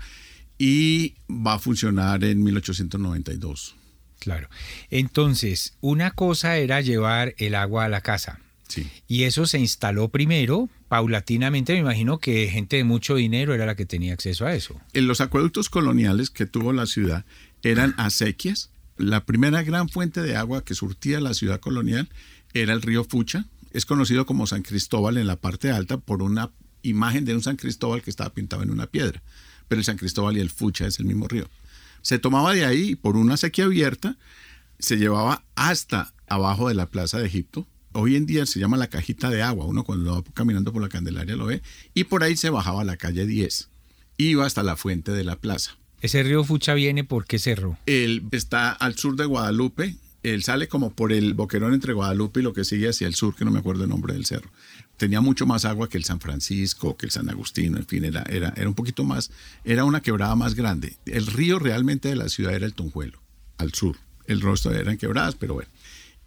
y 0.59 1.15
va 1.27 1.55
a 1.55 1.59
funcionar 1.59 2.23
en 2.23 2.43
1892. 2.43 3.75
Claro. 4.19 4.47
Entonces, 4.91 5.75
una 5.81 6.11
cosa 6.11 6.57
era 6.57 6.81
llevar 6.81 7.33
el 7.39 7.55
agua 7.55 7.85
a 7.85 7.89
la 7.89 8.01
casa. 8.01 8.39
Sí. 8.67 8.87
Y 9.07 9.23
eso 9.23 9.47
se 9.47 9.57
instaló 9.57 10.09
primero, 10.09 10.69
paulatinamente, 10.89 11.73
me 11.73 11.79
imagino 11.79 12.19
que 12.19 12.47
gente 12.47 12.77
de 12.77 12.83
mucho 12.83 13.15
dinero 13.15 13.55
era 13.55 13.65
la 13.65 13.75
que 13.75 13.87
tenía 13.87 14.13
acceso 14.13 14.45
a 14.45 14.53
eso. 14.53 14.79
En 14.93 15.07
los 15.07 15.19
acueductos 15.19 15.67
coloniales 15.67 16.29
que 16.29 16.45
tuvo 16.45 16.73
la 16.73 16.85
ciudad 16.85 17.25
eran 17.63 17.95
acequias 17.97 18.69
la 18.97 19.25
primera 19.25 19.63
gran 19.63 19.89
fuente 19.89 20.21
de 20.21 20.35
agua 20.35 20.63
que 20.63 20.75
surtía 20.75 21.19
la 21.19 21.33
ciudad 21.33 21.59
colonial 21.59 22.09
era 22.53 22.73
el 22.73 22.81
río 22.81 23.03
Fucha. 23.03 23.45
Es 23.71 23.85
conocido 23.85 24.25
como 24.25 24.45
San 24.47 24.61
Cristóbal 24.61 25.17
en 25.17 25.27
la 25.27 25.35
parte 25.35 25.71
alta 25.71 25.97
por 25.97 26.21
una 26.21 26.51
imagen 26.83 27.25
de 27.25 27.33
un 27.33 27.41
San 27.41 27.55
Cristóbal 27.55 28.01
que 28.01 28.09
estaba 28.09 28.33
pintado 28.33 28.61
en 28.61 28.69
una 28.69 28.87
piedra. 28.87 29.21
Pero 29.67 29.79
el 29.79 29.85
San 29.85 29.97
Cristóbal 29.97 30.37
y 30.37 30.41
el 30.41 30.49
Fucha 30.49 30.85
es 30.85 30.99
el 30.99 31.05
mismo 31.05 31.27
río. 31.27 31.49
Se 32.01 32.19
tomaba 32.19 32.53
de 32.53 32.65
ahí 32.65 32.95
por 32.95 33.15
una 33.15 33.37
sequía 33.37 33.65
abierta, 33.65 34.17
se 34.77 34.97
llevaba 34.97 35.43
hasta 35.55 36.13
abajo 36.27 36.67
de 36.67 36.75
la 36.75 36.87
Plaza 36.87 37.19
de 37.19 37.27
Egipto. 37.27 37.65
Hoy 37.93 38.15
en 38.15 38.25
día 38.25 38.45
se 38.45 38.59
llama 38.59 38.77
la 38.77 38.87
cajita 38.87 39.29
de 39.29 39.41
agua. 39.41 39.65
Uno 39.65 39.83
cuando 39.83 40.15
va 40.15 40.23
caminando 40.33 40.73
por 40.73 40.81
la 40.81 40.89
Candelaria 40.89 41.35
lo 41.35 41.45
ve. 41.45 41.61
Y 41.93 42.05
por 42.05 42.23
ahí 42.23 42.35
se 42.35 42.49
bajaba 42.49 42.81
a 42.81 42.85
la 42.85 42.97
calle 42.97 43.25
10. 43.25 43.69
Iba 44.17 44.45
hasta 44.45 44.63
la 44.63 44.75
fuente 44.75 45.11
de 45.11 45.23
la 45.23 45.37
plaza. 45.37 45.77
¿Ese 46.03 46.21
río 46.21 46.43
Fucha 46.43 46.73
viene 46.73 47.05
por 47.05 47.25
qué 47.25 47.39
cerro? 47.39 47.77
Él 47.85 48.23
está 48.31 48.73
al 48.73 48.97
sur 48.97 49.15
de 49.15 49.23
Guadalupe. 49.23 49.95
Él 50.21 50.43
sale 50.43 50.67
como 50.67 50.93
por 50.93 51.13
el 51.13 51.33
boquerón 51.33 51.73
entre 51.73 51.93
Guadalupe 51.93 52.41
y 52.41 52.43
lo 52.43 52.51
que 52.51 52.65
sigue 52.65 52.89
hacia 52.89 53.07
el 53.07 53.15
sur, 53.15 53.33
que 53.37 53.45
no 53.45 53.51
me 53.51 53.59
acuerdo 53.59 53.85
el 53.85 53.89
nombre 53.89 54.13
del 54.13 54.25
cerro. 54.25 54.49
Tenía 54.97 55.21
mucho 55.21 55.45
más 55.45 55.63
agua 55.63 55.87
que 55.87 55.97
el 55.97 56.03
San 56.03 56.19
Francisco, 56.19 56.97
que 56.97 57.05
el 57.05 57.11
San 57.13 57.29
Agustino, 57.29 57.77
en 57.77 57.85
fin, 57.85 58.03
era, 58.03 58.23
era, 58.23 58.53
era 58.57 58.67
un 58.67 58.75
poquito 58.75 59.05
más, 59.05 59.31
era 59.63 59.85
una 59.85 60.01
quebrada 60.01 60.35
más 60.35 60.55
grande. 60.55 60.97
El 61.05 61.25
río 61.25 61.57
realmente 61.57 62.09
de 62.09 62.17
la 62.17 62.27
ciudad 62.27 62.53
era 62.53 62.65
el 62.65 62.73
Tunjuelo, 62.73 63.21
al 63.57 63.73
sur. 63.73 63.95
El 64.27 64.41
resto 64.41 64.71
eran 64.71 64.97
quebradas, 64.97 65.35
pero 65.35 65.53
bueno. 65.53 65.69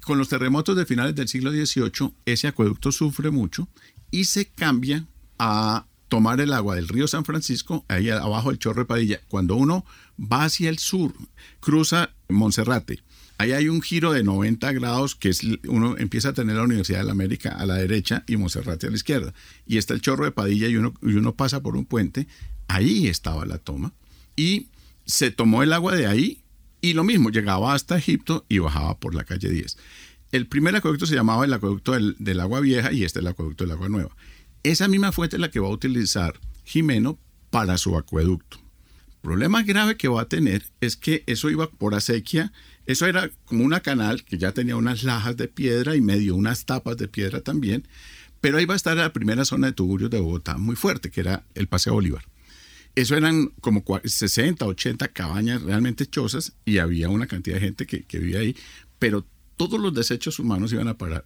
Con 0.01 0.17
los 0.17 0.31
terremotos 0.31 0.75
de 0.75 0.87
finales 0.87 1.15
del 1.15 1.29
siglo 1.29 1.51
XVIII, 1.51 2.15
ese 2.25 2.49
acueducto 2.49 2.93
sufre 2.93 3.31
mucho 3.31 3.69
y 4.11 4.25
se 4.25 4.47
cambia 4.47 5.05
a 5.39 5.85
tomar 6.09 6.41
el 6.41 6.53
agua 6.53 6.77
del 6.77 6.89
río 6.89 7.09
San 7.09 7.25
Francisco, 7.25 7.85
ahí 7.89 8.11
abajo 8.11 8.51
del 8.51 8.59
Chorro 8.59 8.83
de 8.83 8.87
Padilla. 8.87 9.21
Cuando 9.29 9.57
uno 9.57 9.85
va 10.21 10.45
hacia 10.45 10.69
el 10.69 10.79
sur, 10.79 11.15
cruza 11.61 12.11
Monserrate, 12.29 13.03
ahí 13.39 13.53
hay 13.53 13.69
un 13.69 13.83
giro 13.83 14.13
de 14.13 14.23
90 14.23 14.73
grados 14.73 15.15
que 15.15 15.31
es, 15.31 15.43
uno 15.69 15.97
empieza 15.99 16.31
a 16.31 16.33
tener 16.33 16.57
la 16.57 16.63
Universidad 16.63 17.01
de 17.01 17.05
la 17.05 17.13
América 17.13 17.51
a 17.51 17.67
la 17.67 17.75
derecha 17.75 18.25
y 18.27 18.37
Monserrate 18.37 18.87
a 18.87 18.91
la 18.91 18.97
izquierda. 18.97 19.35
Y 19.67 19.79
está 19.79 19.95
el 19.95 20.01
Chorro 20.01 20.25
de 20.25 20.33
Padilla 20.33 20.69
y 20.69 20.77
uno, 20.77 20.95
y 21.03 21.15
uno 21.15 21.35
pasa 21.35 21.61
por 21.61 21.77
un 21.77 21.85
puente, 21.85 22.27
ahí 22.69 23.09
estaba 23.09 23.45
la 23.47 23.59
toma. 23.59 23.93
Y 24.37 24.69
se 25.05 25.31
tomó 25.31 25.63
el 25.63 25.73
agua 25.73 25.95
de 25.95 26.07
ahí 26.07 26.43
y 26.81 26.93
lo 26.93 27.05
mismo, 27.05 27.31
llegaba 27.31 27.75
hasta 27.75 27.97
Egipto 27.97 28.45
y 28.49 28.59
bajaba 28.59 28.99
por 28.99 29.15
la 29.15 29.25
calle 29.25 29.49
10. 29.49 29.77
El 30.33 30.47
primer 30.47 30.77
acueducto 30.77 31.07
se 31.07 31.15
llamaba 31.15 31.45
el 31.45 31.53
acueducto 31.53 31.93
del, 31.93 32.17
del 32.19 32.41
agua 32.41 32.61
vieja 32.61 32.93
y 32.93 33.05
este 33.05 33.21
es 33.21 33.25
el 33.25 33.29
acueducto 33.29 33.65
del 33.65 33.73
agua 33.73 33.89
nueva. 33.89 34.11
Esa 34.67 34.89
misma 34.89 35.13
fuente 35.13 35.37
es 35.37 35.41
la 35.41 35.49
que 35.49 35.61
va 35.61 35.69
a 35.69 35.71
utilizar 35.71 36.41
Jimeno 36.65 37.21
para 37.51 37.79
su 37.79 37.97
acueducto. 37.97 38.59
Problema 39.23 39.63
grave 39.63 39.97
que 39.97 40.09
va 40.09 40.23
a 40.23 40.29
tener 40.29 40.65
es 40.81 40.97
que 40.97 41.23
eso 41.29 41.51
iba 41.51 41.71
por 41.71 41.95
acequia, 41.95 42.53
eso 42.85 43.07
era 43.07 43.31
como 43.45 43.65
una 43.65 43.79
canal 43.79 44.25
que 44.25 44.39
ya 44.39 44.51
tenía 44.51 44.75
unas 44.75 45.05
lajas 45.05 45.37
de 45.37 45.47
piedra 45.47 45.95
y 45.95 46.01
medio 46.01 46.35
unas 46.35 46.67
tapas 46.67 46.97
de 46.97 47.07
piedra 47.07 47.43
también, 47.43 47.87
pero 48.41 48.59
ahí 48.59 48.65
va 48.65 48.75
a 48.75 48.77
estar 48.77 48.97
la 48.97 49.13
primera 49.13 49.45
zona 49.45 49.69
de 49.69 49.73
tuburios 49.73 50.11
de 50.11 50.19
Bogotá 50.19 50.59
muy 50.59 50.75
fuerte, 50.75 51.13
que 51.13 51.21
era 51.21 51.45
el 51.55 51.69
Paseo 51.69 51.93
Bolívar. 51.93 52.25
Eso 52.97 53.15
eran 53.15 53.53
como 53.61 53.85
60, 54.03 54.67
80 54.67 55.07
cabañas 55.13 55.63
realmente 55.63 56.07
chozas 56.07 56.55
y 56.65 56.79
había 56.79 57.09
una 57.09 57.29
cantidad 57.29 57.55
de 57.55 57.61
gente 57.61 57.87
que, 57.87 58.03
que 58.03 58.19
vivía 58.19 58.41
ahí, 58.41 58.57
pero 58.99 59.25
todos 59.57 59.79
los 59.79 59.95
desechos 59.95 60.41
humanos 60.41 60.73
iban 60.73 60.89
a 60.89 60.99
parar 60.99 61.25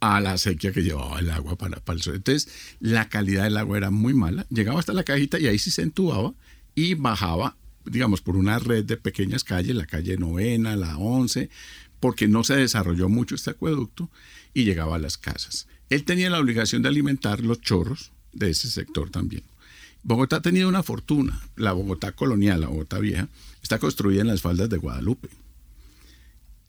a 0.00 0.20
la 0.20 0.38
sequía 0.38 0.72
que 0.72 0.82
llevaba 0.82 1.18
el 1.18 1.30
agua 1.30 1.56
para, 1.56 1.82
el 1.86 2.02
sol. 2.02 2.16
Entonces, 2.16 2.48
la 2.80 3.08
calidad 3.08 3.44
del 3.44 3.56
agua 3.56 3.78
era 3.78 3.90
muy 3.90 4.14
mala. 4.14 4.46
Llegaba 4.50 4.78
hasta 4.78 4.92
la 4.92 5.04
cajita 5.04 5.38
y 5.38 5.46
ahí 5.46 5.58
se 5.58 5.82
entubaba 5.82 6.34
y 6.74 6.94
bajaba, 6.94 7.56
digamos, 7.84 8.20
por 8.20 8.36
una 8.36 8.58
red 8.58 8.84
de 8.84 8.96
pequeñas 8.96 9.44
calles, 9.44 9.74
la 9.74 9.86
calle 9.86 10.16
novena, 10.16 10.76
la 10.76 10.96
once, 10.96 11.50
porque 12.00 12.28
no 12.28 12.44
se 12.44 12.54
desarrolló 12.54 13.08
mucho 13.08 13.34
este 13.34 13.50
acueducto 13.50 14.08
y 14.54 14.64
llegaba 14.64 14.96
a 14.96 15.00
las 15.00 15.18
casas. 15.18 15.66
Él 15.90 16.04
tenía 16.04 16.30
la 16.30 16.38
obligación 16.38 16.82
de 16.82 16.88
alimentar 16.88 17.40
los 17.40 17.60
chorros 17.60 18.12
de 18.32 18.50
ese 18.50 18.70
sector 18.70 19.10
también. 19.10 19.42
Bogotá 20.02 20.40
tenía 20.40 20.68
una 20.68 20.82
fortuna. 20.82 21.40
La 21.56 21.72
Bogotá 21.72 22.12
colonial, 22.12 22.60
la 22.60 22.68
Bogotá 22.68 22.98
vieja, 22.98 23.28
está 23.62 23.78
construida 23.78 24.20
en 24.20 24.28
las 24.28 24.42
faldas 24.42 24.68
de 24.68 24.76
Guadalupe. 24.76 25.28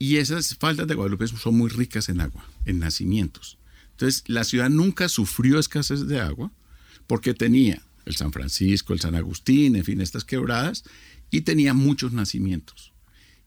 Y 0.02 0.16
esas 0.16 0.56
faldas 0.56 0.88
de 0.88 0.94
Guadalupe 0.94 1.26
son 1.28 1.58
muy 1.58 1.68
ricas 1.68 2.08
en 2.08 2.22
agua, 2.22 2.42
en 2.64 2.78
nacimientos. 2.78 3.58
Entonces, 3.90 4.24
la 4.28 4.44
ciudad 4.44 4.70
nunca 4.70 5.10
sufrió 5.10 5.58
escasez 5.58 6.06
de 6.06 6.18
agua 6.18 6.50
porque 7.06 7.34
tenía 7.34 7.82
el 8.06 8.16
San 8.16 8.32
Francisco, 8.32 8.94
el 8.94 9.00
San 9.00 9.14
Agustín, 9.14 9.76
en 9.76 9.84
fin, 9.84 10.00
estas 10.00 10.24
quebradas, 10.24 10.84
y 11.30 11.42
tenía 11.42 11.74
muchos 11.74 12.14
nacimientos. 12.14 12.94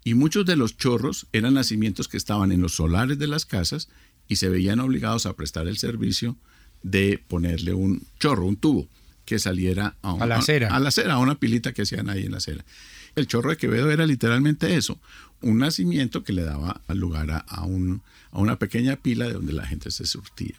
Y 0.03 0.13
muchos 0.13 0.45
de 0.45 0.55
los 0.55 0.77
chorros 0.77 1.25
eran 1.33 1.55
nacimientos 1.55 2.07
que 2.07 2.17
estaban 2.17 2.51
en 2.51 2.61
los 2.61 2.75
solares 2.75 3.17
de 3.17 3.25
las 3.25 3.47
casas 3.47 3.89
y 4.27 4.35
se 4.35 4.49
veían 4.49 4.79
obligados 4.79 5.25
a 5.25 5.33
prestar 5.33 5.67
el 5.67 5.79
servicio 5.79 6.37
de 6.83 7.19
ponerle 7.27 7.73
un 7.73 8.05
chorro, 8.19 8.45
un 8.45 8.57
tubo, 8.57 8.87
que 9.25 9.39
saliera 9.39 9.95
a, 10.03 10.25
la 10.27 10.35
acera. 10.35 10.75
A, 10.75 10.79
la 10.79 10.89
acera, 10.89 11.13
a 11.13 11.17
una 11.17 11.39
pilita 11.39 11.73
que 11.73 11.81
hacían 11.81 12.09
ahí 12.09 12.25
en 12.25 12.31
la 12.31 12.37
acera. 12.37 12.63
El 13.15 13.27
chorro 13.27 13.51
de 13.51 13.57
Quevedo 13.57 13.91
era 13.91 14.05
literalmente 14.05 14.75
eso, 14.75 14.99
un 15.43 15.59
nacimiento 15.59 16.23
que 16.23 16.33
le 16.33 16.43
daba 16.43 16.81
lugar 16.89 17.45
a, 17.47 17.63
un, 17.65 18.01
a 18.31 18.39
una 18.39 18.57
pequeña 18.57 18.95
pila 18.95 19.27
de 19.27 19.33
donde 19.33 19.53
la 19.53 19.65
gente 19.65 19.91
se 19.91 20.05
surtía. 20.05 20.55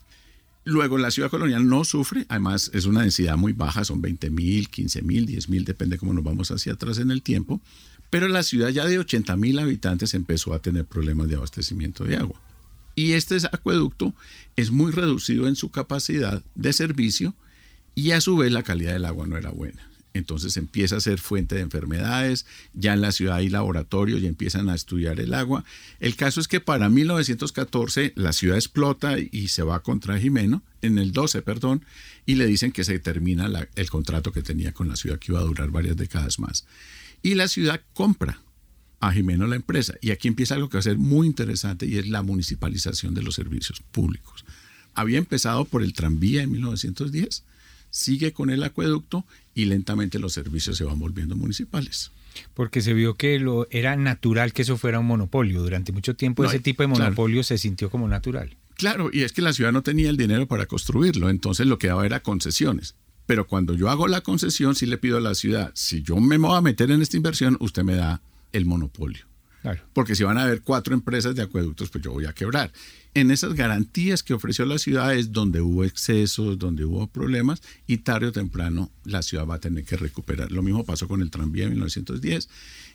Luego 0.65 0.97
la 0.97 1.11
ciudad 1.11 1.31
colonial 1.31 1.69
no 1.69 1.85
sufre, 1.85 2.25
además 2.29 2.71
es 2.73 2.87
una 2.87 3.03
densidad 3.03 3.37
muy 3.37 3.53
baja, 3.53 3.85
son 3.85 4.01
20 4.01 4.31
mil, 4.31 4.71
15 4.71 5.03
mil, 5.03 5.27
10 5.27 5.49
mil, 5.51 5.65
depende 5.65 5.99
cómo 5.99 6.15
nos 6.15 6.25
vamos 6.25 6.51
hacia 6.51 6.73
atrás 6.73 6.99
en 6.99 7.11
el 7.11 7.23
tiempo, 7.23 7.61
pero 8.09 8.29
la 8.29 8.43
ciudad 8.43 8.71
ya 8.71 8.87
de 8.87 8.99
80 8.99 9.37
mil 9.37 9.59
habitantes 9.59 10.15
empezó 10.15 10.55
a 10.55 10.61
tener 10.61 10.87
problemas 10.87 11.29
de 11.29 11.37
abastecimiento 11.37 12.05
de 12.05 12.17
agua. 12.17 12.41
Y 12.95 13.13
este 13.13 13.37
acueducto 13.53 14.15
es 14.57 14.71
muy 14.71 14.93
reducido 14.93 15.49
en 15.49 15.57
su 15.57 15.71
capacidad 15.71 16.43
de 16.55 16.73
servicio 16.73 17.35
y 17.95 18.13
a 18.13 18.21
su 18.21 18.37
vez 18.37 18.53
la 18.53 18.63
calidad 18.63 18.93
del 18.93 19.05
agua 19.05 19.27
no 19.27 19.37
era 19.37 19.51
buena 19.51 19.94
entonces 20.15 20.57
empieza 20.57 20.97
a 20.97 21.01
ser 21.01 21.19
fuente 21.19 21.57
de 21.57 21.61
enfermedades, 21.61 22.47
ya 22.73 22.95
en 22.95 23.01
la 23.01 23.13
ciudad 23.13 23.37
hay 23.37 23.49
laboratorios 23.49 24.23
y 24.23 24.27
empiezan 24.27 24.69
a 24.69 24.75
estudiar 24.75 25.21
el 25.21 25.35
agua. 25.35 25.65
El 26.01 26.15
caso 26.17 26.41
es 26.41 26.49
que 26.49 26.61
para 26.61 26.89
1914 26.89 28.13
la 28.15 28.33
ciudad 28.33 28.57
explota 28.57 29.19
y 29.19 29.49
se 29.49 29.65
va 29.65 29.83
contra 29.83 30.19
Jimeno, 30.19 30.63
en 30.83 30.99
el 30.99 31.13
12, 31.13 31.43
perdón, 31.43 31.85
y 32.27 32.37
le 32.37 32.47
dicen 32.47 32.71
que 32.71 32.85
se 32.85 32.99
termina 33.01 33.51
el 33.75 33.91
contrato 33.91 34.33
que 34.33 34.43
tenía 34.43 34.73
con 34.73 34.89
la 34.89 34.97
ciudad 34.97 35.19
que 35.19 35.33
iba 35.33 35.41
a 35.41 35.45
durar 35.45 35.71
varias 35.71 35.97
décadas 35.97 36.39
más. 36.39 36.65
Y 37.23 37.35
la 37.35 37.49
ciudad 37.49 37.81
compra 37.93 38.41
a 39.01 39.13
Jimeno 39.13 39.47
la 39.47 39.57
empresa. 39.57 39.95
Y 40.01 40.13
aquí 40.13 40.29
empieza 40.29 40.55
algo 40.55 40.69
que 40.69 40.77
va 40.77 40.81
a 40.81 40.85
ser 40.85 40.99
muy 40.99 41.27
interesante 41.27 41.87
y 41.87 41.99
es 41.99 42.09
la 42.09 42.23
municipalización 42.23 43.15
de 43.15 43.23
los 43.23 43.35
servicios 43.35 43.83
públicos. 43.91 44.45
Había 44.95 45.19
empezado 45.19 45.65
por 45.65 45.83
el 45.83 45.93
tranvía 45.93 46.43
en 46.43 46.53
1910 46.53 47.43
sigue 47.95 48.33
con 48.33 48.51
el 48.51 48.65
acueducto 48.65 49.25
y 49.55 49.67
lentamente 49.67 50.19
los 50.19 50.33
servicios 50.33 50.77
se 50.77 50.83
van 50.83 50.99
volviendo 50.99 51.37
municipales. 51.37 52.11
Porque 52.53 52.83
se 52.83 52.93
vio 52.93 53.15
que 53.15 53.39
lo, 53.39 53.69
era 53.71 53.95
natural 53.95 54.53
que 54.53 54.63
eso 54.63 54.77
fuera 54.77 54.99
un 54.99 55.07
monopolio. 55.07 55.63
Durante 55.63 55.93
mucho 55.93 56.17
tiempo 56.17 56.45
ese 56.45 56.59
tipo 56.59 56.83
de 56.83 56.89
monopolio 56.89 57.45
se 57.45 57.57
sintió 57.57 57.91
como 57.91 58.09
natural. 58.09 58.57
Claro, 58.75 59.11
y 59.13 59.23
es 59.23 59.33
que 59.33 59.43
la 59.43 59.53
ciudad 59.53 59.71
no 59.71 59.85
tenía 59.85 60.11
el 60.11 60.17
dinero 60.17 60.49
para 60.49 60.67
construirlo, 60.67 61.31
entonces 61.31 61.69
lo 61.69 61.79
que 61.79 61.87
daba 61.87 62.05
era 62.05 62.21
concesiones. 62.21 62.97
Pero 63.27 63.47
cuando 63.47 63.75
yo 63.75 63.89
hago 63.89 64.09
la 64.09 64.23
concesión, 64.23 64.75
sí 64.75 64.87
le 64.87 64.99
pido 64.99 65.19
a 65.19 65.21
la 65.21 65.37
ciudad, 65.37 65.71
si 65.75 66.03
yo 66.03 66.17
me 66.17 66.37
voy 66.37 66.57
a 66.57 66.61
meter 66.61 66.91
en 66.91 67.01
esta 67.01 67.17
inversión, 67.17 67.57
usted 67.61 67.85
me 67.85 67.95
da 67.95 68.21
el 68.51 68.67
monopolio. 68.67 69.25
Porque 69.93 70.15
si 70.15 70.25
van 70.25 70.39
a 70.39 70.43
haber 70.43 70.63
cuatro 70.63 70.95
empresas 70.95 71.35
de 71.35 71.43
acueductos, 71.43 71.91
pues 71.91 72.05
yo 72.05 72.13
voy 72.13 72.27
a 72.27 72.33
quebrar. 72.33 72.73
En 73.15 73.31
esas 73.31 73.55
garantías 73.55 74.25
que 74.25 74.35
ofreció 74.35 74.67
la 74.67 74.79
ciudad 74.79 75.15
es 75.15 75.31
donde 75.31 75.61
hubo 75.61 75.85
excesos, 75.85 76.59
donde 76.59 76.85
hubo 76.85 77.07
problemas, 77.07 77.63
y 77.87 77.99
tarde 77.99 78.27
o 78.27 78.33
temprano 78.33 78.91
la 79.05 79.23
ciudad 79.23 79.47
va 79.47 79.55
a 79.55 79.61
tener 79.61 79.85
que 79.85 79.97
recuperar. 79.97 80.51
Lo 80.51 80.63
mismo 80.63 80.85
pasó 80.85 81.07
con 81.07 81.23
el 81.23 81.31
tranvía 81.31 81.65
en 81.65 81.71
1910 81.71 82.49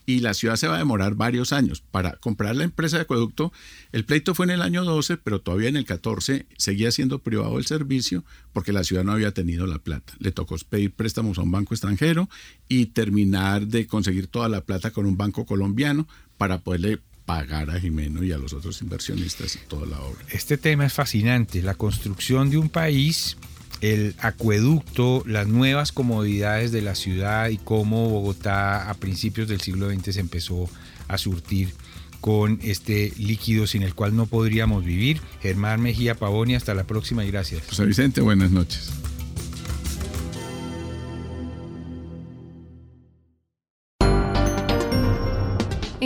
y 0.06 0.20
la 0.20 0.34
ciudad 0.34 0.56
se 0.56 0.68
va 0.68 0.76
a 0.76 0.80
demorar 0.80 1.16
varios 1.16 1.54
años 1.54 1.82
para 1.82 2.14
comprar 2.18 2.56
la 2.56 2.64
empresa 2.64 2.98
de 2.98 3.04
acueducto. 3.04 3.54
El 3.92 4.06
pleito 4.06 4.36
fue 4.36 4.46
en 4.46 4.52
el 4.52 4.62
año 4.62 4.84
12, 4.84 5.18
pero 5.18 5.40
todavía 5.40 5.70
en 5.70 5.78
el 5.78 5.86
14 5.86 6.48
seguía 6.58 6.92
siendo 6.92 7.20
privado 7.20 7.58
el 7.58 7.66
servicio 7.66 8.26
porque 8.52 8.74
la 8.74 8.84
ciudad 8.84 9.04
no 9.04 9.12
había 9.14 9.32
tenido 9.34 9.68
la 9.68 9.80
plata. 9.80 10.14
Le 10.20 10.32
tocó 10.32 10.58
pedir 10.68 10.92
préstamos 10.92 11.38
a 11.38 11.44
un 11.44 11.52
banco 11.52 11.74
extranjero 11.74 12.30
y 12.68 12.88
terminar 12.88 13.68
de 13.68 13.88
conseguir 13.88 14.28
toda 14.28 14.50
la 14.50 14.66
plata 14.66 14.92
con 14.92 15.06
un 15.06 15.16
banco 15.16 15.46
colombiano 15.46 16.08
para 16.40 16.58
poderle 16.60 17.00
pagar 17.26 17.70
a 17.70 17.80
Jimeno 17.80 18.24
y 18.24 18.32
a 18.32 18.40
los 18.40 18.54
otros 18.54 18.82
inversionistas 18.82 19.60
toda 19.68 19.86
la 19.86 20.00
obra. 20.00 20.20
Este 20.32 20.58
tema 20.58 20.86
es 20.86 20.94
fascinante, 20.94 21.62
la 21.62 21.76
construcción 21.76 22.50
de 22.50 22.58
un 22.58 22.70
país, 22.70 23.38
el 23.82 24.16
acueducto, 24.20 25.22
las 25.28 25.48
nuevas 25.48 25.92
comodidades 25.92 26.72
de 26.72 26.82
la 26.82 26.96
ciudad 26.96 27.50
y 27.50 27.58
cómo 27.58 28.10
Bogotá 28.10 28.90
a 28.90 28.94
principios 28.96 29.48
del 29.50 29.62
siglo 29.62 29.92
XX 29.92 30.14
se 30.14 30.20
empezó 30.22 30.70
a 31.08 31.18
surtir 31.18 31.74
con 32.22 32.60
este 32.64 33.14
líquido 33.18 33.68
sin 33.68 33.84
el 33.84 33.94
cual 33.94 34.16
no 34.16 34.26
podríamos 34.26 34.86
vivir. 34.86 35.22
Germán 35.42 35.82
Mejía 35.82 36.16
Pavoni, 36.16 36.56
hasta 36.56 36.74
la 36.74 36.86
próxima 36.86 37.26
y 37.26 37.32
gracias. 37.32 37.68
José 37.68 37.86
Vicente, 37.86 38.22
buenas 38.22 38.52
noches. 38.52 38.92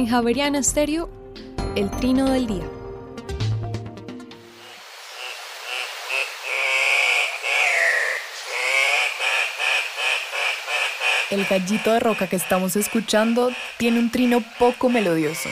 En 0.04 0.10
Javeriana 0.10 0.60
Estéreo, 0.60 1.10
el 1.78 1.90
trino 1.90 2.30
del 2.30 2.46
día. 2.46 2.66
El 11.32 11.46
gallito 11.46 11.94
de 11.94 12.02
roca 12.02 12.28
que 12.28 12.36
estamos 12.36 12.76
escuchando 12.76 13.54
tiene 13.78 14.00
un 14.00 14.12
trino 14.12 14.44
poco 14.60 14.90
melodioso, 14.90 15.48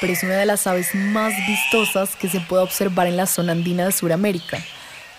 pero 0.00 0.12
es 0.12 0.24
una 0.24 0.38
de 0.38 0.46
las 0.46 0.66
aves 0.66 0.92
más 0.96 1.32
vistosas 1.46 2.16
que 2.16 2.28
se 2.28 2.40
puede 2.40 2.64
observar 2.64 3.06
en 3.06 3.16
la 3.16 3.26
zona 3.26 3.52
andina 3.52 3.84
de 3.84 3.92
Sudamérica, 3.92 4.58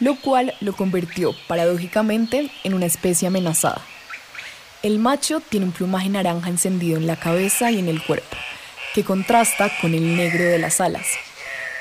lo 0.01 0.19
cual 0.19 0.53
lo 0.59 0.75
convirtió 0.75 1.33
paradójicamente 1.47 2.51
en 2.65 2.73
una 2.73 2.87
especie 2.87 3.29
amenazada. 3.29 3.81
El 4.83 4.99
macho 4.99 5.39
tiene 5.39 5.67
un 5.67 5.71
plumaje 5.71 6.09
naranja 6.09 6.49
encendido 6.49 6.97
en 6.97 7.07
la 7.07 7.15
cabeza 7.15 7.71
y 7.71 7.79
en 7.79 7.87
el 7.87 8.03
cuerpo, 8.03 8.35
que 8.95 9.03
contrasta 9.03 9.69
con 9.81 9.93
el 9.93 10.15
negro 10.15 10.45
de 10.45 10.57
las 10.57 10.79
alas. 10.79 11.05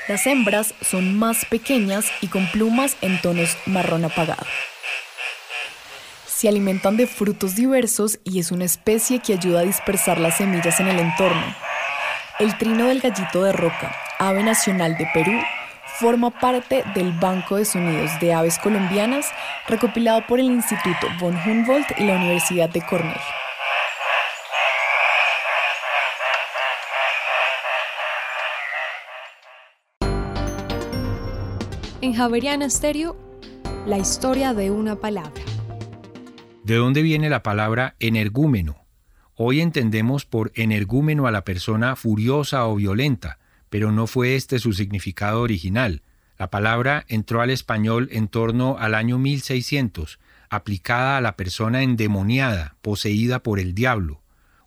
Las 0.09 0.27
hembras 0.27 0.75
son 0.83 1.17
más 1.17 1.45
pequeñas 1.45 2.07
y 2.21 2.27
con 2.27 2.51
plumas 2.51 2.97
en 3.03 3.23
tonos 3.23 3.57
marrón 3.67 4.05
apagado. 4.05 4.45
Se 6.27 6.49
alimentan 6.49 6.97
de 6.97 7.07
frutos 7.07 7.55
diversos 7.55 8.19
y 8.25 8.41
es 8.41 8.51
una 8.51 8.65
especie 8.65 9.21
que 9.21 9.35
ayuda 9.35 9.61
a 9.61 9.65
dispersar 9.65 10.19
las 10.19 10.39
semillas 10.39 10.81
en 10.81 10.89
el 10.89 10.99
entorno. 10.99 11.55
El 12.41 12.59
trino 12.59 12.89
del 12.89 13.01
gallito 13.01 13.45
de 13.45 13.53
roca, 13.53 13.95
ave 14.19 14.43
nacional 14.43 14.99
de 14.99 15.07
Perú, 15.15 15.41
forma 16.01 16.33
parte 16.41 16.83
del 16.97 17.13
Banco 17.13 17.57
de 17.57 17.65
Sonidos 17.65 18.11
de 18.19 18.35
Aves 18.35 18.59
Colombianas 18.59 19.27
recopilado 19.69 20.27
por 20.27 20.41
el 20.41 20.47
Instituto 20.47 21.07
von 21.21 21.37
Humboldt 21.37 21.97
y 21.97 22.03
la 22.03 22.17
Universidad 22.17 22.69
de 22.71 22.85
Cornell. 22.85 23.44
En 32.05 32.13
Javeriana 32.13 32.69
la 33.87 33.97
historia 33.97 34.53
de 34.53 34.71
una 34.71 34.97
palabra. 34.97 35.43
¿De 36.63 36.75
dónde 36.75 37.01
viene 37.01 37.31
la 37.31 37.43
palabra 37.43 37.97
energúmeno? 37.99 38.85
Hoy 39.37 39.63
entendemos 39.63 40.27
por 40.27 40.53
energúmeno 40.55 41.27
a 41.27 41.31
la 41.31 41.45
persona 41.45 41.97
furiosa 41.97 42.67
o 42.67 42.75
violenta, 42.75 43.39
pero 43.71 43.91
no 43.91 44.07
fue 44.07 44.35
este 44.35 44.59
su 44.59 44.75
significado 44.75 45.41
original. 45.41 46.03
La 46.37 46.51
palabra 46.51 47.07
entró 47.09 47.41
al 47.41 47.49
español 47.49 48.11
en 48.13 48.29
torno 48.29 48.77
al 48.79 48.95
año 48.95 49.17
1600, 49.17 50.19
aplicada 50.51 51.17
a 51.17 51.23
la 51.23 51.37
persona 51.39 51.83
endemoniada, 51.83 52.77
poseída 52.83 53.43
por 53.43 53.59
el 53.59 53.75
diablo. 53.75 54.21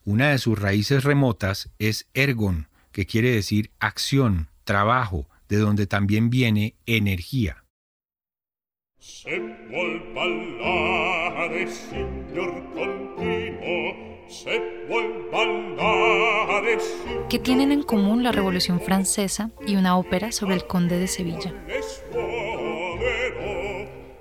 Una 0.05 0.29
de 0.29 0.39
sus 0.39 0.57
raíces 0.57 1.03
remotas 1.03 1.69
es 1.77 2.07
ergon, 2.15 2.67
que 2.91 3.05
quiere 3.05 3.29
decir 3.29 3.69
acción, 3.79 4.47
trabajo, 4.63 5.29
de 5.49 5.57
donde 5.57 5.87
también 5.87 6.29
viene 6.29 6.75
energía. 6.85 7.63
¿Qué 17.29 17.39
tienen 17.39 17.71
en 17.71 17.83
común 17.83 18.23
la 18.23 18.31
Revolución 18.31 18.81
Francesa 18.81 19.51
y 19.65 19.75
una 19.75 19.97
ópera 19.97 20.31
sobre 20.31 20.55
el 20.55 20.65
conde 20.65 20.99
de 20.99 21.07
Sevilla? 21.07 21.53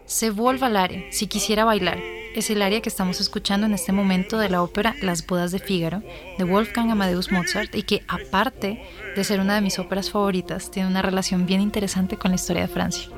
Se 0.05 0.31
vuelva 0.31 0.69
al 0.69 1.05
si 1.11 1.27
quisiera 1.27 1.65
bailar, 1.65 1.99
es 2.37 2.51
el 2.51 2.61
área 2.61 2.83
que 2.83 2.91
estamos 2.91 3.21
escuchando 3.21 3.67
en 3.67 3.73
este 3.73 3.93
momento 3.93 4.39
de 4.39 4.51
la 4.51 4.63
ópera 4.63 4.95
Las 5.01 5.27
bodas 5.27 5.53
de 5.53 5.59
Fígaro 5.59 6.03
de 6.37 6.45
Wolfgang 6.45 6.91
Amadeus 6.91 7.33
Mozart 7.33 7.75
y 7.75 7.83
que 7.83 8.03
aparte 8.09 8.85
de 9.17 9.25
ser 9.25 9.41
una 9.41 9.55
de 9.55 9.63
mis 9.63 9.79
óperas 9.79 10.11
favoritas, 10.11 10.71
tiene 10.71 10.89
una 10.89 11.01
relación 11.01 11.47
bien 11.47 11.63
interesante 11.63 12.19
con 12.19 12.31
la 12.31 12.35
historia 12.35 12.63
de 12.63 12.69
Francia. 12.69 13.09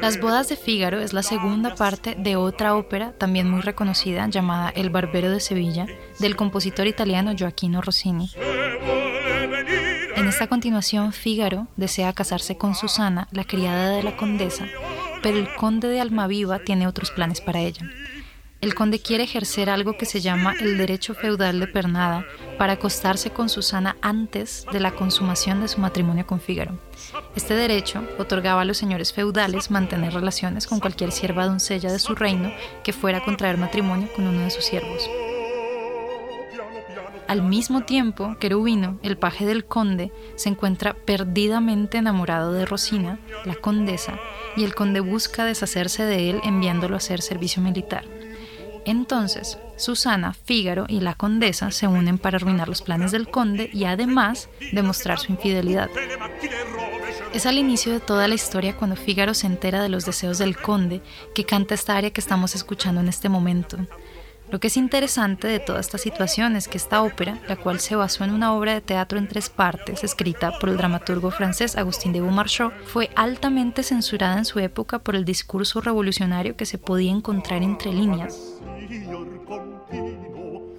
Las 0.00 0.18
bodas 0.18 0.48
de 0.48 0.56
Fígaro 0.56 1.00
es 1.00 1.12
la 1.12 1.22
segunda 1.22 1.74
parte 1.74 2.16
de 2.18 2.36
otra 2.36 2.74
ópera 2.74 3.12
también 3.12 3.50
muy 3.50 3.60
reconocida 3.60 4.26
llamada 4.28 4.70
El 4.70 4.88
Barbero 4.88 5.30
de 5.30 5.40
Sevilla 5.40 5.86
del 6.18 6.36
compositor 6.36 6.86
italiano 6.86 7.34
Gioacchino 7.36 7.82
Rossini. 7.82 8.30
En 10.16 10.26
esta 10.26 10.46
continuación, 10.46 11.12
Fígaro 11.12 11.68
desea 11.76 12.12
casarse 12.12 12.56
con 12.56 12.74
Susana, 12.74 13.28
la 13.30 13.44
criada 13.44 13.90
de 13.90 14.02
la 14.02 14.16
condesa, 14.16 14.66
pero 15.22 15.38
el 15.38 15.54
conde 15.54 15.88
de 15.88 16.00
Almaviva 16.00 16.58
tiene 16.58 16.86
otros 16.86 17.10
planes 17.10 17.40
para 17.40 17.60
ella. 17.60 17.88
El 18.62 18.76
conde 18.76 19.00
quiere 19.00 19.24
ejercer 19.24 19.68
algo 19.68 19.96
que 19.96 20.06
se 20.06 20.20
llama 20.20 20.54
el 20.60 20.78
derecho 20.78 21.14
feudal 21.14 21.58
de 21.58 21.66
pernada 21.66 22.24
para 22.58 22.74
acostarse 22.74 23.30
con 23.30 23.48
Susana 23.48 23.96
antes 24.02 24.64
de 24.72 24.78
la 24.78 24.92
consumación 24.92 25.60
de 25.60 25.66
su 25.66 25.80
matrimonio 25.80 26.28
con 26.28 26.40
Fígaro. 26.40 26.78
Este 27.34 27.54
derecho 27.54 28.06
otorgaba 28.18 28.60
a 28.60 28.64
los 28.64 28.78
señores 28.78 29.12
feudales 29.12 29.72
mantener 29.72 30.14
relaciones 30.14 30.68
con 30.68 30.78
cualquier 30.78 31.10
sierva 31.10 31.46
doncella 31.46 31.90
de 31.90 31.98
su 31.98 32.14
reino 32.14 32.52
que 32.84 32.92
fuera 32.92 33.18
a 33.18 33.24
contraer 33.24 33.58
matrimonio 33.58 34.08
con 34.14 34.28
uno 34.28 34.44
de 34.44 34.50
sus 34.50 34.64
siervos. 34.64 35.10
Al 37.28 37.42
mismo 37.42 37.82
tiempo, 37.82 38.36
Querubino, 38.38 38.98
el 39.02 39.16
paje 39.16 39.46
del 39.46 39.64
conde, 39.64 40.12
se 40.36 40.48
encuentra 40.48 40.94
perdidamente 40.94 41.98
enamorado 41.98 42.52
de 42.52 42.66
Rosina, 42.66 43.18
la 43.44 43.54
condesa, 43.54 44.18
y 44.56 44.64
el 44.64 44.74
conde 44.74 45.00
busca 45.00 45.44
deshacerse 45.44 46.04
de 46.04 46.30
él 46.30 46.40
enviándolo 46.44 46.94
a 46.94 46.98
hacer 46.98 47.22
servicio 47.22 47.62
militar. 47.62 48.04
Entonces, 48.84 49.58
Susana, 49.76 50.34
Fígaro 50.34 50.86
y 50.88 51.00
la 51.00 51.14
condesa 51.14 51.70
se 51.70 51.86
unen 51.86 52.18
para 52.18 52.36
arruinar 52.36 52.68
los 52.68 52.82
planes 52.82 53.12
del 53.12 53.28
conde 53.28 53.70
y 53.72 53.84
además 53.84 54.48
demostrar 54.72 55.18
su 55.18 55.30
infidelidad. 55.32 55.88
Es 57.32 57.46
al 57.46 57.58
inicio 57.58 57.92
de 57.92 58.00
toda 58.00 58.28
la 58.28 58.34
historia 58.34 58.76
cuando 58.76 58.96
Fígaro 58.96 59.34
se 59.34 59.46
entera 59.46 59.82
de 59.82 59.88
los 59.88 60.04
deseos 60.04 60.38
del 60.38 60.56
conde 60.56 61.00
que 61.34 61.44
canta 61.44 61.74
esta 61.74 61.96
aria 61.96 62.10
que 62.10 62.20
estamos 62.20 62.54
escuchando 62.54 63.00
en 63.00 63.08
este 63.08 63.28
momento. 63.28 63.78
Lo 64.52 64.60
que 64.60 64.66
es 64.66 64.76
interesante 64.76 65.48
de 65.48 65.60
toda 65.60 65.80
esta 65.80 65.96
situación 65.96 66.56
es 66.56 66.68
que 66.68 66.76
esta 66.76 67.02
ópera, 67.02 67.40
la 67.48 67.56
cual 67.56 67.80
se 67.80 67.96
basó 67.96 68.22
en 68.22 68.32
una 68.32 68.52
obra 68.52 68.74
de 68.74 68.82
teatro 68.82 69.18
en 69.18 69.26
tres 69.26 69.48
partes, 69.48 70.04
escrita 70.04 70.58
por 70.58 70.68
el 70.68 70.76
dramaturgo 70.76 71.30
francés 71.30 71.74
Agustín 71.78 72.12
de 72.12 72.20
Beaumarchais, 72.20 72.70
fue 72.84 73.08
altamente 73.16 73.82
censurada 73.82 74.36
en 74.36 74.44
su 74.44 74.58
época 74.58 74.98
por 74.98 75.16
el 75.16 75.24
discurso 75.24 75.80
revolucionario 75.80 76.54
que 76.54 76.66
se 76.66 76.76
podía 76.76 77.12
encontrar 77.12 77.62
entre 77.62 77.94
líneas. 77.94 78.38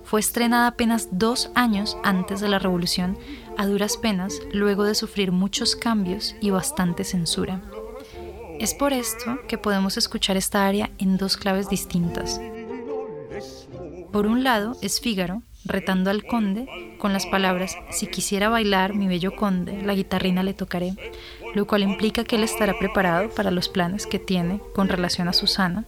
Fue 0.04 0.20
estrenada 0.20 0.68
apenas 0.68 1.08
dos 1.12 1.50
años 1.56 1.98
antes 2.04 2.42
de 2.42 2.50
la 2.50 2.60
revolución, 2.60 3.18
a 3.58 3.66
duras 3.66 3.98
penas, 3.98 4.40
luego 4.52 4.84
de 4.84 4.94
sufrir 4.94 5.32
muchos 5.32 5.76
cambios 5.76 6.36
y 6.42 6.52
bastante 6.52 7.04
censura. 7.04 7.60
Es 8.60 8.76
por 8.76 8.94
esto 8.94 9.40
que 9.48 9.58
podemos 9.58 9.98
escuchar 9.98 10.38
esta 10.38 10.68
área 10.68 10.92
en 11.00 11.18
dos 11.18 11.38
claves 11.38 11.70
distintas. 11.70 12.40
Por 14.14 14.28
un 14.28 14.44
lado 14.44 14.78
es 14.84 15.02
Fígaro, 15.02 15.42
retando 15.66 16.12
al 16.12 16.24
conde 16.24 16.68
con 17.00 17.14
las 17.14 17.26
palabras 17.26 17.76
Si 17.90 18.06
quisiera 18.06 18.48
bailar, 18.48 18.94
mi 18.94 19.08
bello 19.08 19.36
conde, 19.36 19.82
la 19.82 19.96
guitarrina 19.96 20.44
le 20.44 20.54
tocaré, 20.54 20.94
lo 21.56 21.66
cual 21.66 21.82
implica 21.82 22.24
que 22.24 22.36
él 22.36 22.44
estará 22.44 22.78
preparado 22.78 23.32
para 23.32 23.50
los 23.50 23.70
planes 23.70 24.06
que 24.06 24.20
tiene 24.20 24.62
con 24.76 24.88
relación 24.88 25.30
a 25.30 25.34
Susana. 25.34 25.86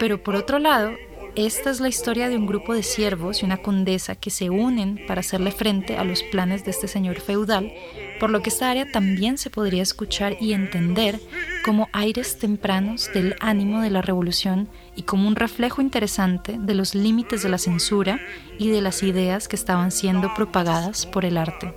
Pero 0.00 0.24
por 0.24 0.34
otro 0.34 0.58
lado, 0.58 0.90
esta 1.36 1.70
es 1.70 1.80
la 1.80 1.88
historia 1.88 2.30
de 2.30 2.36
un 2.38 2.46
grupo 2.46 2.74
de 2.74 2.82
siervos 2.82 3.42
y 3.42 3.44
una 3.44 3.58
condesa 3.58 4.14
que 4.14 4.30
se 4.30 4.48
unen 4.48 5.04
para 5.06 5.20
hacerle 5.20 5.52
frente 5.52 5.98
a 5.98 6.04
los 6.04 6.22
planes 6.22 6.64
de 6.64 6.70
este 6.70 6.88
señor 6.88 7.20
feudal, 7.20 7.72
por 8.18 8.30
lo 8.30 8.40
que 8.40 8.48
esta 8.48 8.70
área 8.70 8.90
también 8.90 9.36
se 9.36 9.50
podría 9.50 9.82
escuchar 9.82 10.38
y 10.40 10.54
entender 10.54 11.20
como 11.62 11.88
aires 11.92 12.38
tempranos 12.38 13.10
del 13.12 13.36
ánimo 13.40 13.82
de 13.82 13.90
la 13.90 14.00
revolución 14.00 14.68
y 14.94 15.02
como 15.02 15.28
un 15.28 15.36
reflejo 15.36 15.82
interesante 15.82 16.56
de 16.58 16.74
los 16.74 16.94
límites 16.94 17.42
de 17.42 17.50
la 17.50 17.58
censura 17.58 18.18
y 18.58 18.70
de 18.70 18.80
las 18.80 19.02
ideas 19.02 19.46
que 19.46 19.56
estaban 19.56 19.92
siendo 19.92 20.32
propagadas 20.34 21.04
por 21.04 21.26
el 21.26 21.36
arte. 21.36 21.74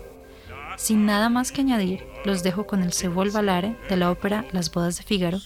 Sin 0.77 1.05
nada 1.05 1.27
más 1.27 1.51
que 1.51 1.59
añadir, 1.59 2.05
los 2.23 2.43
dejo 2.43 2.65
con 2.65 2.81
el 2.81 2.93
Se 2.93 3.09
Volvalare 3.09 3.75
de 3.89 3.97
la 3.97 4.09
ópera 4.09 4.45
Las 4.53 4.71
bodas 4.71 4.97
de 4.97 5.03
Fígaro 5.03 5.39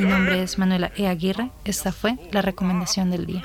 mi 0.00 0.06
nombre 0.06 0.42
es 0.42 0.58
Manuela 0.58 0.90
E. 0.96 1.06
Aguirre. 1.06 1.50
Esta 1.64 1.92
fue 1.92 2.16
la 2.32 2.40
recomendación 2.42 3.10
del 3.10 3.26
día. 3.26 3.42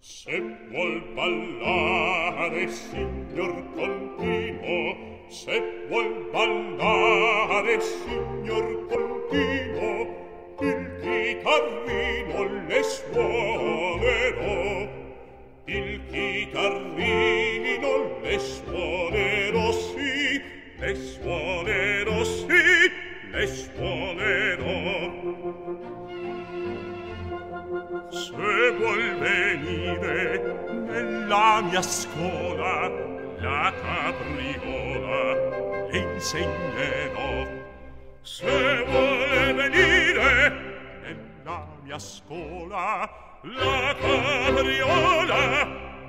Se 0.00 0.40
vuol 0.72 1.14
ballare, 1.14 2.68
signor 2.68 3.64
continuo, 3.74 4.96
se 5.28 5.86
vuol 5.88 6.30
ballare, 6.32 7.80
signor 7.80 8.88
continuo, 8.88 10.08
il 10.62 10.80
chitarrino 11.00 12.38
le 12.66 12.82
suonerò, 12.82 14.58
il 15.66 16.00
chitarrino 16.10 17.90
le 18.22 18.38
suonerò, 18.38 19.72
sì, 19.72 20.55
le 20.78 20.94
suonerò, 20.94 22.24
sì, 22.24 22.90
le 23.30 23.46
suonerò. 23.46 24.74
Se 28.10 28.70
vuol 28.78 29.18
venire 29.18 30.42
nella 30.70 31.62
mia 31.62 31.82
scuola 31.82 32.88
la 33.38 33.72
capriola 33.80 35.88
le 35.90 35.98
insegnerò. 35.98 37.46
Se 38.22 38.84
vuole 38.84 39.52
venire 39.54 40.52
nella 41.02 41.66
mia 41.82 41.98
scuola 41.98 43.10
la 43.42 43.96
capriola 43.98 45.64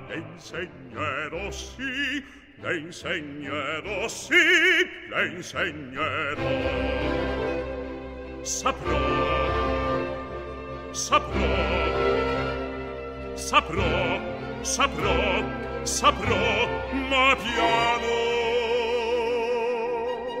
le 0.08 0.24
insegnerò, 0.32 1.50
sì, 1.50 2.24
le 2.60 2.76
insegnerò, 2.78 4.08
sì, 4.08 4.34
le 5.08 5.26
insegnerò. 5.28 6.50
Saprò, 8.42 8.98
saprò, 10.90 11.46
saprò, 13.34 14.18
saprò, 14.62 15.44
saprò, 15.82 16.68
ma 17.08 17.36
piano. 17.36 18.26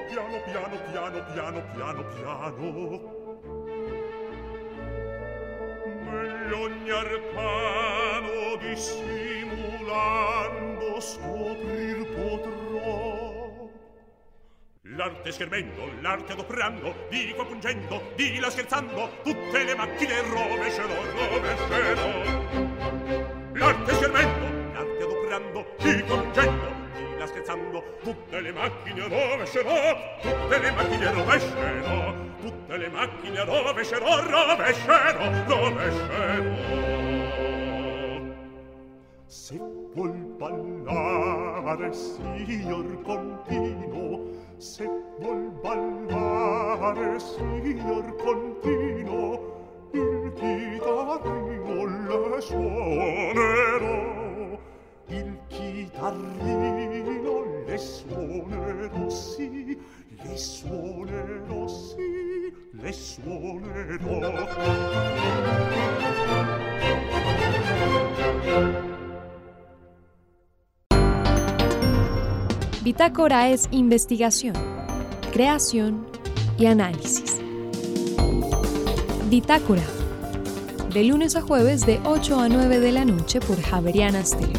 Piano, 0.08 0.40
piano, 0.50 0.76
piano, 0.90 1.18
piano, 1.32 1.60
piano, 1.74 2.00
piano. 2.16 2.66
Meglio 6.10 6.58
ogni 6.62 6.90
arcano 6.90 8.56
dissimulando 8.60 10.67
scoprir 11.00 12.06
potrò. 12.14 13.68
L'arte 14.82 15.30
schermendo 15.32 15.90
l'arte 16.00 16.32
adoprando, 16.32 16.94
di 17.08 17.32
qua 17.34 17.44
pungendo 17.44 18.00
di 18.16 18.38
là 18.40 18.50
scherzando 18.50 19.08
tutte 19.22 19.64
le 19.64 19.74
macchine 19.74 20.20
rovescerò 20.22 20.94
rovescerò 21.12 22.22
l'arte 23.52 23.94
schermendo 23.94 24.72
l'arte 24.72 25.02
adoprando, 25.02 25.66
di 25.78 26.02
qua 26.02 26.18
pungendo 26.18 26.66
di 26.94 27.18
là 27.18 27.26
scherzando 27.26 27.98
tutte 28.02 28.40
le 28.40 28.52
macchine 28.52 29.08
rovescerò 29.08 30.18
tutte 30.20 30.58
le 30.58 30.70
macchine 30.72 31.12
rovescerò 31.12 32.14
tutte 32.40 32.76
le 32.76 32.88
macchine 32.88 33.44
rovescerò 33.44 34.20
rovescerò 34.26 35.44
rovescerò 35.46 36.88
se 39.26 39.87
col 39.98 40.14
ballare 40.38 41.92
signor 41.92 43.02
contino 43.02 44.30
se 44.58 44.86
vuol 45.18 45.50
ballare 45.60 47.18
signor 47.18 48.14
contino 48.22 49.20
il 49.92 50.32
chitarrino 50.38 51.74
le 52.30 52.40
suonerò 52.40 53.98
il 55.08 55.38
chitarrino 55.48 57.34
le 57.66 57.78
suonerò 57.78 59.08
sì 59.08 59.76
le 60.22 60.36
suonerò 60.36 61.66
sì 61.66 62.54
le 62.70 62.92
suonerò 62.92 64.46
Thank 68.48 68.88
you. 68.88 68.97
Bitácora 72.88 73.50
es 73.50 73.68
investigación, 73.70 74.54
creación 75.30 76.06
y 76.58 76.64
análisis. 76.64 77.36
Bitácora, 79.28 79.82
de 80.94 81.04
lunes 81.04 81.36
a 81.36 81.42
jueves 81.42 81.84
de 81.84 82.00
8 82.06 82.40
a 82.40 82.48
9 82.48 82.80
de 82.80 82.92
la 82.92 83.04
noche 83.04 83.40
por 83.40 83.60
Javeriana 83.60 84.24
Stereo. 84.24 84.58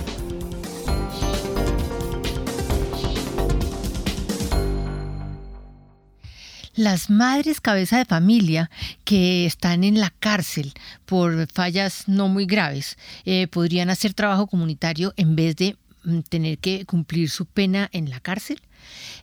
Las 6.75 7.09
madres 7.09 7.59
cabeza 7.59 7.97
de 7.97 8.05
familia 8.05 8.69
que 9.05 9.47
están 9.47 9.83
en 9.83 9.99
la 9.99 10.13
cárcel 10.19 10.73
por 11.07 11.47
fallas 11.47 12.03
no 12.05 12.27
muy 12.27 12.45
graves 12.45 12.95
eh, 13.25 13.47
podrían 13.47 13.89
hacer 13.89 14.13
trabajo 14.13 14.45
comunitario 14.45 15.13
en 15.17 15.35
vez 15.35 15.55
de 15.55 15.77
tener 16.27 16.57
que 16.57 16.85
cumplir 16.85 17.29
su 17.29 17.45
pena 17.45 17.89
en 17.91 18.09
la 18.09 18.19
cárcel? 18.19 18.61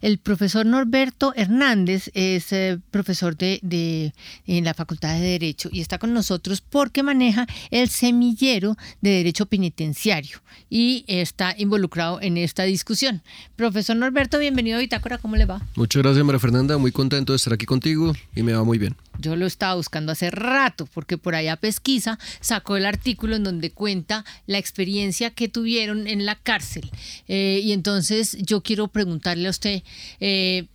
El 0.03 0.19
profesor 0.19 0.67
Norberto 0.67 1.33
Hernández 1.37 2.11
es 2.15 2.53
eh, 2.53 2.79
profesor 2.91 3.37
de, 3.37 4.13
en 4.47 4.65
la 4.65 4.75
Facultad 4.75 5.15
de 5.15 5.21
Derecho 5.21 5.69
y 5.73 5.81
está 5.81 5.99
con 5.99 6.13
nosotros 6.13 6.61
porque 6.61 7.03
maneja 7.03 7.47
el 7.71 7.89
semillero 7.89 8.77
de 9.01 9.11
Derecho 9.11 9.47
Penitenciario 9.47 10.41
y 10.69 11.05
está 11.07 11.55
involucrado 11.57 12.21
en 12.21 12.37
esta 12.37 12.65
discusión. 12.65 13.23
Profesor 13.57 13.97
Norberto, 13.97 14.39
bienvenido 14.39 14.79
a 14.79 14.81
Bitácora, 14.81 15.19
¿cómo 15.19 15.37
le 15.37 15.47
va? 15.47 15.63
Muchas 15.75 16.03
gracias, 16.03 16.25
María 16.25 16.41
Fernanda, 16.41 16.79
muy 16.79 16.93
contento 16.93 17.33
de 17.33 17.37
estar 17.37 17.53
aquí 17.53 17.67
contigo 17.67 18.13
y 18.35 18.43
me 18.43 18.53
va 18.53 18.65
muy 18.65 18.79
bien. 18.79 18.97
Yo 19.19 19.37
lo 19.37 19.47
estaba 19.47 19.75
buscando 19.75 20.13
hace 20.13 20.31
rato 20.31 20.87
porque 20.93 21.19
por 21.19 21.35
allá 21.35 21.57
pesquisa 21.57 22.19
sacó 22.41 22.77
el 22.77 22.87
artículo 22.87 23.37
en 23.37 23.45
donde 23.45 23.71
cuenta 23.71 24.25
la 24.47 24.59
experiencia 24.59 25.31
que 25.31 25.49
tuvieron 25.49 26.07
en 26.07 26.27
la 26.27 26.35
cárcel. 26.35 26.91
Eh, 27.29 27.61
y 27.63 27.73
entonces 27.73 28.37
yo 28.41 28.63
quiero 28.63 28.89
preguntarle 28.89 29.46
usted, 29.51 29.83
eh, 30.21 30.67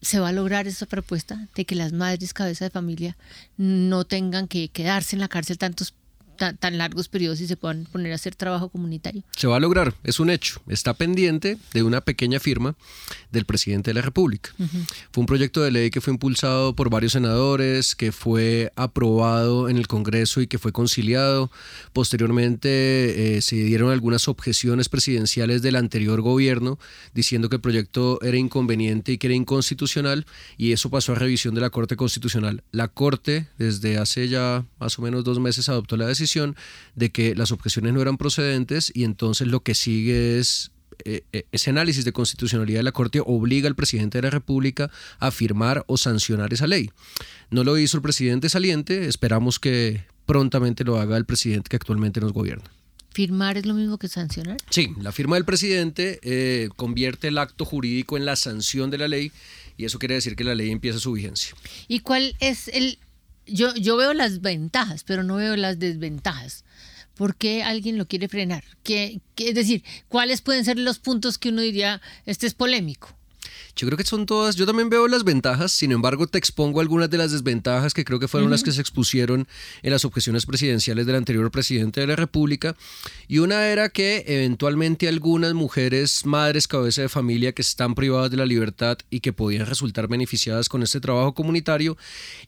¿se 0.00 0.20
va 0.20 0.28
a 0.28 0.32
lograr 0.32 0.66
esa 0.66 0.86
propuesta 0.86 1.48
de 1.54 1.64
que 1.64 1.74
las 1.74 1.92
madres 1.92 2.34
cabeza 2.34 2.64
de 2.64 2.70
familia 2.70 3.16
no 3.56 4.04
tengan 4.04 4.48
que 4.48 4.68
quedarse 4.68 5.16
en 5.16 5.20
la 5.20 5.28
cárcel 5.28 5.58
tantos 5.58 5.94
tan, 6.36 6.78
largos 6.78 7.08
periodos 7.08 7.40
y 7.40 7.46
se 7.46 7.56
puedan 7.56 7.84
poner 7.84 8.12
a 8.12 8.16
hacer 8.16 8.34
trabajo 8.34 8.68
comunitario. 8.68 9.22
Se 9.36 9.46
va 9.46 9.56
a 9.56 9.60
lograr, 9.60 9.94
es 10.04 10.20
un 10.20 10.30
hecho. 10.30 10.60
Está 10.68 10.94
pendiente 10.94 11.58
de 11.72 11.82
una 11.82 12.00
pequeña 12.00 12.40
firma 12.40 12.76
del 13.32 13.44
presidente 13.44 13.90
de 13.90 13.94
la 13.94 14.02
República. 14.02 14.50
Fue 15.12 15.20
un 15.20 15.26
proyecto 15.26 15.62
de 15.62 15.70
ley 15.70 15.90
que 15.90 16.00
fue 16.00 16.12
impulsado 16.12 16.74
por 16.74 16.90
varios 16.90 17.12
senadores, 17.12 17.94
que 17.94 18.12
fue 18.12 18.72
aprobado 18.76 19.68
en 19.68 19.76
el 19.76 19.88
Congreso 19.88 20.40
y 20.40 20.46
que 20.46 20.58
fue 20.58 20.72
conciliado. 20.72 21.50
Posteriormente 21.92 23.36
eh, 23.36 23.42
se 23.42 23.56
dieron 23.56 23.90
algunas 23.90 24.28
objeciones 24.28 24.88
presidenciales 24.88 25.62
del 25.62 25.76
anterior 25.76 26.20
gobierno 26.20 26.78
diciendo 27.14 27.48
que 27.48 27.56
el 27.56 27.62
proyecto 27.62 28.20
era 28.22 28.36
inconveniente 28.36 29.12
y 29.12 29.18
que 29.18 29.28
era 29.28 29.34
inconstitucional 29.34 30.26
y 30.56 30.72
eso 30.72 30.90
pasó 30.90 31.12
a 31.12 31.16
revisión 31.16 31.54
de 31.54 31.60
la 31.60 31.70
Corte 31.70 31.96
Constitucional. 31.96 32.62
La 32.72 32.88
Corte 32.88 33.48
desde 33.58 33.98
hace 33.98 34.28
ya 34.28 34.64
más 34.78 34.98
o 34.98 35.02
menos 35.02 35.24
dos 35.24 35.38
meses 35.38 35.68
adoptó 35.68 35.96
la 35.96 36.06
decisión 36.06 36.25
de 36.94 37.10
que 37.10 37.34
las 37.34 37.52
objeciones 37.52 37.92
no 37.92 38.02
eran 38.02 38.16
procedentes 38.16 38.90
y 38.94 39.04
entonces 39.04 39.48
lo 39.48 39.60
que 39.60 39.74
sigue 39.74 40.38
es 40.38 40.70
eh, 41.04 41.22
eh, 41.32 41.46
ese 41.52 41.70
análisis 41.70 42.04
de 42.04 42.12
constitucionalidad 42.12 42.80
de 42.80 42.84
la 42.84 42.92
Corte 42.92 43.20
obliga 43.24 43.68
al 43.68 43.74
presidente 43.74 44.18
de 44.18 44.22
la 44.22 44.30
República 44.30 44.90
a 45.18 45.30
firmar 45.30 45.84
o 45.88 45.96
sancionar 45.96 46.52
esa 46.52 46.66
ley. 46.66 46.90
No 47.50 47.64
lo 47.64 47.78
hizo 47.78 47.96
el 47.96 48.02
presidente 48.02 48.48
saliente, 48.48 49.06
esperamos 49.06 49.58
que 49.58 50.04
prontamente 50.24 50.84
lo 50.84 50.98
haga 50.98 51.16
el 51.16 51.24
presidente 51.24 51.68
que 51.68 51.76
actualmente 51.76 52.20
nos 52.20 52.32
gobierna. 52.32 52.70
¿Firmar 53.12 53.56
es 53.56 53.64
lo 53.64 53.74
mismo 53.74 53.98
que 53.98 54.08
sancionar? 54.08 54.58
Sí, 54.68 54.90
la 55.00 55.10
firma 55.10 55.36
del 55.36 55.46
presidente 55.46 56.18
eh, 56.22 56.68
convierte 56.76 57.28
el 57.28 57.38
acto 57.38 57.64
jurídico 57.64 58.16
en 58.16 58.26
la 58.26 58.36
sanción 58.36 58.90
de 58.90 58.98
la 58.98 59.08
ley 59.08 59.32
y 59.78 59.84
eso 59.84 59.98
quiere 59.98 60.16
decir 60.16 60.36
que 60.36 60.44
la 60.44 60.54
ley 60.54 60.70
empieza 60.70 60.98
su 60.98 61.12
vigencia. 61.12 61.54
¿Y 61.88 62.00
cuál 62.00 62.36
es 62.40 62.68
el 62.68 62.98
yo, 63.46 63.74
yo 63.74 63.96
veo 63.96 64.12
las 64.14 64.40
ventajas, 64.40 65.04
pero 65.04 65.22
no 65.22 65.36
veo 65.36 65.56
las 65.56 65.78
desventajas. 65.78 66.64
¿Por 67.14 67.34
qué 67.36 67.62
alguien 67.62 67.96
lo 67.96 68.06
quiere 68.06 68.28
frenar? 68.28 68.62
¿Qué, 68.82 69.20
es 69.36 69.54
decir, 69.54 69.82
¿cuáles 70.08 70.42
pueden 70.42 70.64
ser 70.64 70.78
los 70.78 70.98
puntos 70.98 71.38
que 71.38 71.48
uno 71.48 71.62
diría, 71.62 72.02
este 72.26 72.46
es 72.46 72.54
polémico? 72.54 73.15
Yo 73.76 73.86
creo 73.86 73.98
que 73.98 74.04
son 74.04 74.24
todas, 74.24 74.56
yo 74.56 74.64
también 74.64 74.88
veo 74.88 75.06
las 75.06 75.22
ventajas, 75.22 75.70
sin 75.70 75.92
embargo 75.92 76.26
te 76.26 76.38
expongo 76.38 76.80
algunas 76.80 77.10
de 77.10 77.18
las 77.18 77.32
desventajas 77.32 77.92
que 77.92 78.06
creo 78.06 78.18
que 78.18 78.26
fueron 78.26 78.50
las 78.50 78.62
que 78.62 78.72
se 78.72 78.80
expusieron 78.80 79.46
en 79.82 79.90
las 79.90 80.06
objeciones 80.06 80.46
presidenciales 80.46 81.04
del 81.04 81.16
anterior 81.16 81.50
presidente 81.50 82.00
de 82.00 82.06
la 82.06 82.16
República. 82.16 82.74
Y 83.28 83.38
una 83.38 83.66
era 83.66 83.90
que 83.90 84.24
eventualmente 84.26 85.08
algunas 85.08 85.52
mujeres, 85.52 86.24
madres, 86.24 86.66
cabeza 86.66 87.02
de 87.02 87.10
familia 87.10 87.52
que 87.52 87.60
están 87.60 87.94
privadas 87.94 88.30
de 88.30 88.38
la 88.38 88.46
libertad 88.46 88.96
y 89.10 89.20
que 89.20 89.34
podían 89.34 89.66
resultar 89.66 90.08
beneficiadas 90.08 90.70
con 90.70 90.82
este 90.82 90.98
trabajo 90.98 91.34
comunitario, 91.34 91.98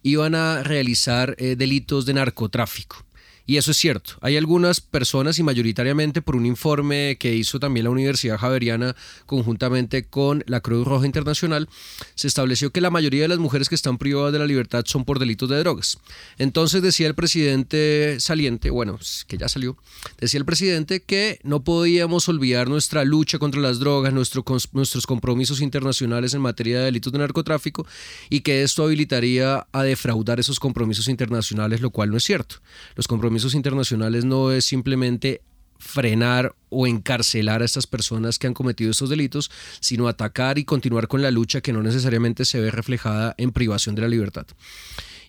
iban 0.03 0.35
a 0.35 0.63
realizar 0.63 1.35
eh, 1.39 1.57
delitos 1.57 2.07
de 2.07 2.15
narcotráfico. 2.15 3.08
Y 3.49 3.57
eso 3.57 3.71
es 3.71 3.79
cierto. 3.79 4.13
Hay 4.21 4.37
algunas 4.37 4.83
personas 4.83 5.39
y 5.39 5.43
mayoritariamente 5.43 6.21
por 6.21 6.37
un 6.37 6.45
informe 6.45 7.17
que 7.19 7.35
hizo 7.35 7.59
también 7.59 7.85
la 7.85 7.91
Universidad 7.91 8.37
Javeriana 8.37 8.95
conjuntamente 9.25 10.05
con 10.05 10.45
la 10.47 10.61
Cruz 10.61 10.87
Roja 10.87 11.07
Internacional, 11.07 11.67
se 12.15 12.29
estableció 12.29 12.73
que 12.73 12.83
la 12.83 12.91
mayoría 12.91 13.23
de 13.23 13.29
las 13.29 13.39
mujeres 13.39 13.71
que 13.71 13.75
están 13.75 13.97
privadas 13.97 14.35
de 14.35 14.39
la 14.39 14.45
libertad 14.45 14.85
son 14.85 15.07
por 15.07 15.19
delitos 15.19 15.49
de 15.49 15.57
drogas. 15.61 15.97
Entonces 16.37 16.83
decía 16.83 17.07
el 17.07 17.15
presidente 17.15 18.21
saliente, 18.21 18.69
bueno, 18.69 18.99
que 19.27 19.39
ya 19.39 19.49
salió, 19.49 19.79
decía 20.21 20.37
el 20.37 20.45
presidente 20.45 21.01
que 21.01 21.41
no 21.43 21.65
podíamos 21.65 22.29
olvidar 22.29 22.69
nuestra 22.69 23.03
lucha 23.07 23.39
contra 23.39 23.63
las 23.63 23.79
drogas, 23.79 24.13
nuestro, 24.13 24.45
nuestros 24.73 25.07
compromisos 25.07 25.63
internacionales 25.63 26.35
en 26.35 26.43
materia 26.43 26.81
de 26.81 26.85
delitos 26.85 27.15
de 27.15 27.19
narcotráfico 27.21 27.87
y 28.29 28.41
que 28.41 28.63
esto 28.63 28.85
habilitaría 28.85 29.67
a 29.73 29.83
defraudar 29.85 30.39
esos 30.39 30.61
compromisos 30.61 31.09
internacionales, 31.09 31.81
lo 31.81 31.89
cual 31.89 32.11
no 32.11 32.19
es 32.19 32.25
cierto. 32.25 32.57
Los 32.95 33.09
compromisos 33.09 33.38
internacionales 33.55 34.25
no 34.25 34.53
es 34.53 34.65
simplemente 34.65 35.43
frenar 35.79 36.55
o 36.71 36.87
encarcelar 36.87 37.63
a 37.63 37.65
estas 37.65 37.87
personas 37.87 38.39
que 38.39 38.47
han 38.47 38.55
cometido 38.55 38.91
estos 38.91 39.11
delitos, 39.11 39.51
sino 39.81 40.09
atacar 40.09 40.59
y 40.59 40.65
continuar 40.65 41.09
con 41.09 41.23
la 41.23 41.31
lucha 41.31 41.61
que 41.61 41.73
no 41.73 41.83
necesariamente 41.83 42.45
se 42.45 42.61
ve 42.61 42.71
reflejada 42.71 43.35
en 43.39 43.53
privación 43.53 43.95
de 43.95 44.03
la 44.03 44.09
libertad. 44.09 44.47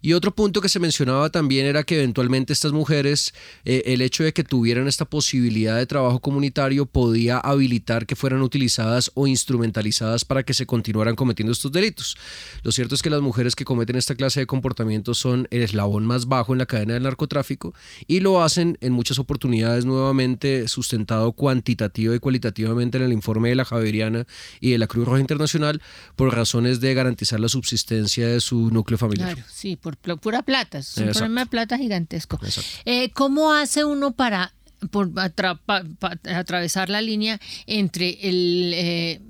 Y 0.01 0.13
otro 0.13 0.33
punto 0.33 0.61
que 0.61 0.69
se 0.69 0.79
mencionaba 0.79 1.29
también 1.29 1.65
era 1.65 1.83
que 1.83 1.97
eventualmente 1.97 2.53
estas 2.53 2.71
mujeres, 2.71 3.33
eh, 3.65 3.83
el 3.85 4.01
hecho 4.01 4.23
de 4.23 4.33
que 4.33 4.43
tuvieran 4.43 4.87
esta 4.87 5.05
posibilidad 5.05 5.77
de 5.77 5.85
trabajo 5.85 6.19
comunitario 6.19 6.85
podía 6.85 7.37
habilitar 7.37 8.05
que 8.05 8.15
fueran 8.15 8.41
utilizadas 8.41 9.11
o 9.13 9.27
instrumentalizadas 9.27 10.25
para 10.25 10.43
que 10.43 10.53
se 10.53 10.65
continuaran 10.65 11.15
cometiendo 11.15 11.51
estos 11.51 11.71
delitos. 11.71 12.17
Lo 12.63 12.71
cierto 12.71 12.95
es 12.95 13.01
que 13.01 13.09
las 13.09 13.21
mujeres 13.21 13.55
que 13.55 13.65
cometen 13.65 13.95
esta 13.95 14.15
clase 14.15 14.41
de 14.41 14.47
comportamientos 14.47 15.17
son 15.17 15.47
el 15.51 15.61
eslabón 15.61 16.05
más 16.05 16.27
bajo 16.27 16.53
en 16.53 16.59
la 16.59 16.65
cadena 16.65 16.93
del 16.93 17.03
narcotráfico 17.03 17.73
y 18.07 18.19
lo 18.19 18.41
hacen 18.43 18.77
en 18.81 18.93
muchas 18.93 19.19
oportunidades 19.19 19.85
nuevamente 19.85 20.67
sustentado 20.67 21.31
cuantitativa 21.33 22.15
y 22.15 22.19
cualitativamente 22.19 22.97
en 22.97 23.03
el 23.03 23.13
informe 23.13 23.49
de 23.49 23.55
la 23.55 23.65
Javeriana 23.65 24.25
y 24.59 24.71
de 24.71 24.77
la 24.77 24.87
Cruz 24.87 25.05
Roja 25.05 25.19
Internacional 25.19 25.81
por 26.15 26.33
razones 26.33 26.79
de 26.79 26.93
garantizar 26.93 27.39
la 27.39 27.49
subsistencia 27.49 28.27
de 28.27 28.41
su 28.41 28.69
núcleo 28.71 28.97
familiar. 28.97 29.33
Claro, 29.33 29.49
sí, 29.51 29.75
por 29.75 29.88
pura 29.97 30.41
plata, 30.43 30.79
es 30.79 30.97
un 30.97 31.09
problema 31.11 31.41
de 31.41 31.47
plata 31.47 31.77
gigantesco. 31.77 32.39
Eh, 32.85 33.11
¿Cómo 33.11 33.53
hace 33.53 33.85
uno 33.85 34.11
para 34.11 34.53
por 34.91 35.11
atravesar 35.17 36.89
la 36.89 37.01
línea 37.01 37.39
entre 37.67 38.17
el, 38.21 38.71
eh, 38.75 39.21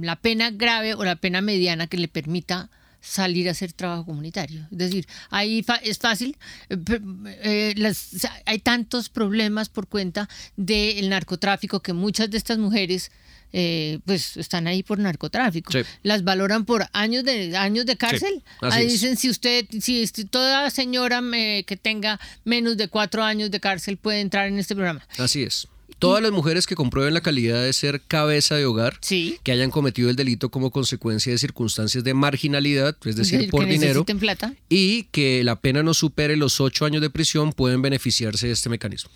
la 0.00 0.16
pena 0.16 0.50
grave 0.50 0.94
o 0.94 1.04
la 1.04 1.16
pena 1.16 1.40
mediana 1.40 1.86
que 1.86 1.98
le 1.98 2.08
permita 2.08 2.70
salir 3.04 3.48
a 3.48 3.50
hacer 3.50 3.74
trabajo 3.74 4.06
comunitario. 4.06 4.66
Es 4.72 4.78
decir, 4.78 5.06
ahí 5.28 5.64
es 5.82 5.98
fácil, 5.98 6.38
eh, 6.70 7.92
hay 8.46 8.58
tantos 8.60 9.10
problemas 9.10 9.68
por 9.68 9.88
cuenta 9.88 10.28
del 10.56 11.10
narcotráfico 11.10 11.80
que 11.80 11.92
muchas 11.92 12.30
de 12.30 12.38
estas 12.38 12.56
mujeres 12.56 13.12
eh, 13.56 14.00
pues 14.04 14.36
están 14.36 14.66
ahí 14.66 14.82
por 14.82 14.98
narcotráfico. 14.98 15.72
Las 16.02 16.24
valoran 16.24 16.64
por 16.64 16.86
años 16.92 17.22
de 17.22 17.56
años 17.56 17.86
de 17.86 17.96
cárcel. 17.96 18.42
ahí 18.60 18.88
dicen 18.88 19.16
si 19.16 19.30
usted, 19.30 19.66
si 19.80 20.04
toda 20.24 20.68
señora 20.70 21.22
que 21.64 21.78
tenga 21.80 22.18
menos 22.44 22.76
de 22.76 22.88
cuatro 22.88 23.22
años 23.22 23.52
de 23.52 23.60
cárcel 23.60 23.96
puede 23.96 24.20
entrar 24.20 24.48
en 24.48 24.58
este 24.58 24.74
programa. 24.74 25.06
Así 25.18 25.44
es. 25.44 25.68
Todas 26.00 26.20
las 26.20 26.32
mujeres 26.32 26.66
que 26.66 26.74
comprueben 26.74 27.14
la 27.14 27.20
calidad 27.20 27.62
de 27.62 27.72
ser 27.72 28.00
cabeza 28.00 28.56
de 28.56 28.66
hogar, 28.66 28.98
que 28.98 29.52
hayan 29.52 29.70
cometido 29.70 30.10
el 30.10 30.16
delito 30.16 30.50
como 30.50 30.72
consecuencia 30.72 31.30
de 31.30 31.38
circunstancias 31.38 32.02
de 32.02 32.12
marginalidad, 32.12 32.96
es 33.04 33.14
decir, 33.14 33.48
por 33.50 33.66
dinero, 33.66 34.04
plata. 34.04 34.52
y 34.68 35.04
que 35.04 35.44
la 35.44 35.60
pena 35.60 35.84
no 35.84 35.94
supere 35.94 36.36
los 36.36 36.60
ocho 36.60 36.86
años 36.86 37.00
de 37.02 37.10
prisión, 37.10 37.52
pueden 37.52 37.82
beneficiarse 37.82 38.48
de 38.48 38.52
este 38.52 38.68
mecanismo. 38.68 39.12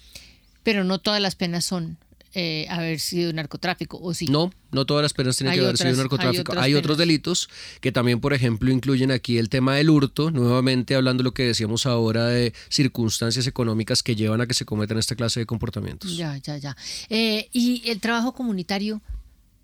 Pero 0.63 0.85
no 0.85 1.01
todas 1.01 1.21
las 1.21 1.35
penas 1.35 1.65
son 1.65 1.99
eh, 2.35 2.67
haber 2.69 3.01
sido 3.01 3.33
narcotráfico, 3.33 3.99
¿o 4.03 4.13
sí? 4.13 4.27
No, 4.27 4.51
no 4.71 4.85
todas 4.85 5.03
las 5.03 5.15
penas 5.15 5.37
tienen 5.37 5.55
que 5.55 5.61
haber 5.61 5.79
sido 5.79 5.97
narcotráfico. 5.97 6.59
Hay, 6.59 6.75
otros 6.75 6.99
delitos 6.99 7.49
que 7.81 7.91
también, 7.91 8.21
por 8.21 8.35
ejemplo, 8.35 8.71
incluyen 8.71 9.11
aquí 9.11 9.39
el 9.39 9.49
tema 9.49 9.77
del 9.77 9.89
hurto, 9.89 10.31
nuevamente 10.31 10.95
hablando 10.95 11.23
de 11.23 11.25
lo 11.25 11.35
que 11.35 11.45
decíamos 11.45 11.87
ahora 11.87 12.27
de 12.27 12.53
circunstancias 12.69 13.47
económicas 13.47 14.03
que 14.03 14.15
llevan 14.15 14.43
a 14.43 14.47
que 14.47 14.55
se 14.55 14.67
cometan 14.67 14.99
esta 14.99 15.17
clase 15.17 15.41
de 15.41 15.47
comportamientos. 15.47 16.17
Ya, 16.17 16.37
ya, 16.37 16.59
ya. 16.59 16.77
Eh, 17.09 17.49
¿Y 17.53 17.89
el 17.89 18.01
trabajo 18.01 18.35
comunitario 18.35 19.01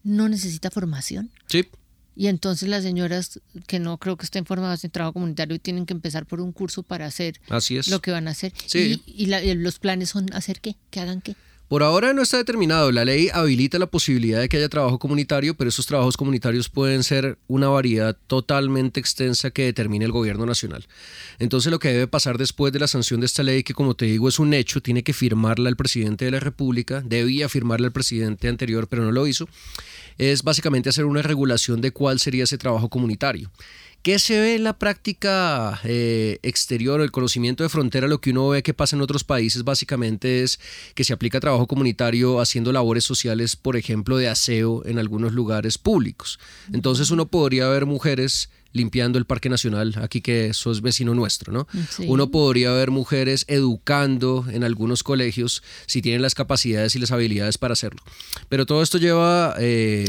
no 0.03 0.29
necesita 0.29 0.71
formación? 0.71 1.31
Sí. 1.47 1.69
Y 2.17 2.29
entonces 2.29 2.69
las 2.69 2.83
señoras 2.83 3.41
que 3.67 3.79
no 3.79 3.99
creo 3.99 4.17
que 4.17 4.25
estén 4.25 4.47
formadas 4.47 4.85
en 4.85 4.91
trabajo 4.91 5.15
comunitario 5.15 5.59
tienen 5.59 5.85
que 5.85 5.93
empezar 5.93 6.27
por 6.27 6.41
un 6.41 6.53
curso 6.53 6.83
para 6.83 7.07
hacer 7.07 7.41
Así 7.51 7.77
es. 7.77 7.89
lo 7.89 8.01
que 8.01 8.11
van 8.13 8.29
a 8.29 8.31
hacer. 8.31 8.53
Sí. 8.67 9.03
¿Y, 9.05 9.35
y 9.35 9.55
los 9.55 9.79
planes 9.81 10.11
son 10.11 10.33
hacer 10.33 10.61
qué? 10.61 10.77
¿Que 10.91 11.01
hagan 11.01 11.21
qué? 11.21 11.37
Por 11.69 11.83
ahora 11.83 12.13
no 12.13 12.21
está 12.21 12.37
determinado. 12.37 12.93
La 12.93 13.07
ley 13.07 13.31
habilita 13.33 13.79
la 13.79 13.87
posibilidad 13.87 14.39
de 14.39 14.51
que 14.51 14.59
haya 14.59 14.69
trabajo 14.69 14.99
comunitario, 14.99 15.55
pero 15.55 15.71
esos 15.71 15.87
trabajos 15.87 16.17
comunitarios 16.17 16.69
pueden 16.69 17.03
ser 17.03 17.39
una 17.47 17.69
variedad 17.69 18.17
totalmente 18.27 19.01
extensa 19.01 19.51
que 19.51 19.65
determine 19.65 20.05
el 20.05 20.13
gobierno 20.13 20.45
nacional. 20.45 20.87
Entonces 21.39 21.73
lo 21.73 21.79
que 21.79 21.89
debe 21.89 22.07
pasar 22.07 22.37
después 22.37 22.73
de 22.73 22.81
la 22.81 22.87
sanción 22.87 23.21
de 23.21 23.27
esta 23.27 23.43
ley, 23.43 23.63
que 23.63 23.73
como 23.73 23.95
te 23.95 24.05
digo 24.05 24.29
es 24.29 24.39
un 24.39 24.53
hecho, 24.53 24.83
tiene 24.83 25.03
que 25.03 25.15
firmarla 25.15 25.71
el 25.71 25.77
presidente 25.77 26.27
de 26.27 26.33
la 26.33 26.41
República, 26.41 27.01
debía 27.01 27.49
firmarla 27.49 27.87
el 27.87 27.93
presidente 27.93 28.49
anterior, 28.49 28.87
pero 28.87 29.03
no 29.03 29.11
lo 29.11 29.27
hizo, 29.27 29.49
es 30.19 30.43
básicamente 30.43 30.91
hacer 30.91 31.07
una 31.07 31.23
regulación 31.23 31.81
de 31.81 31.93
cuál 31.93 32.21
sería 32.21 32.45
ese 32.45 32.59
trabajo 32.59 32.91
comunitario. 32.91 33.51
¿Qué 34.05 34.19
se 34.19 34.39
ve 34.39 34.55
en 34.57 34.65
la 34.65 34.79
práctica 34.79 35.81
eh, 35.83 36.39
exterior, 36.43 37.01
el 37.01 37.11
conocimiento 37.11 37.63
de 37.63 37.71
frontera? 37.71 38.07
Lo 38.07 38.21
que 38.21 38.33
uno 38.33 38.51
ve 38.51 38.63
que 38.63 38.75
pasa 38.75 38.97
en 38.97 39.01
otros 39.01 39.25
países 39.25 39.65
básicamente 39.65 40.43
es 40.43 40.61
que 40.95 41.05
se 41.05 41.15
aplica 41.15 41.41
trabajo 41.41 41.67
comunitario 41.67 42.39
haciendo 42.39 42.71
labores 42.71 43.05
sociales, 43.05 43.57
por 43.57 43.79
ejemplo, 43.79 44.19
de 44.19 44.29
aseo 44.29 44.85
en 44.85 44.99
algunos 44.99 45.33
lugares 45.33 45.79
públicos. 45.79 46.39
Entonces 46.71 47.11
uno 47.11 47.29
podría 47.29 47.67
ver 47.69 47.87
mujeres 47.87 48.51
limpiando 48.75 49.19
el 49.19 49.25
Parque 49.25 49.49
Nacional, 49.49 49.95
aquí 50.03 50.21
que 50.21 50.49
eso 50.49 50.71
es 50.71 50.83
vecino 50.83 51.15
nuestro, 51.15 51.53
¿no? 51.53 51.67
Uno 52.07 52.31
podría 52.31 52.73
ver 52.73 52.91
mujeres 52.91 53.47
educando 53.49 54.45
en 54.51 54.65
algunos 54.65 55.03
colegios 55.03 55.63
si 55.87 56.03
tienen 56.03 56.21
las 56.21 56.35
capacidades 56.35 56.95
y 56.97 56.99
las 56.99 57.13
habilidades 57.13 57.57
para 57.57 57.73
hacerlo. 57.73 58.03
Pero 58.49 58.67
todo 58.67 58.83
esto 58.83 58.99
lleva 58.99 59.55
eh, 59.59 60.07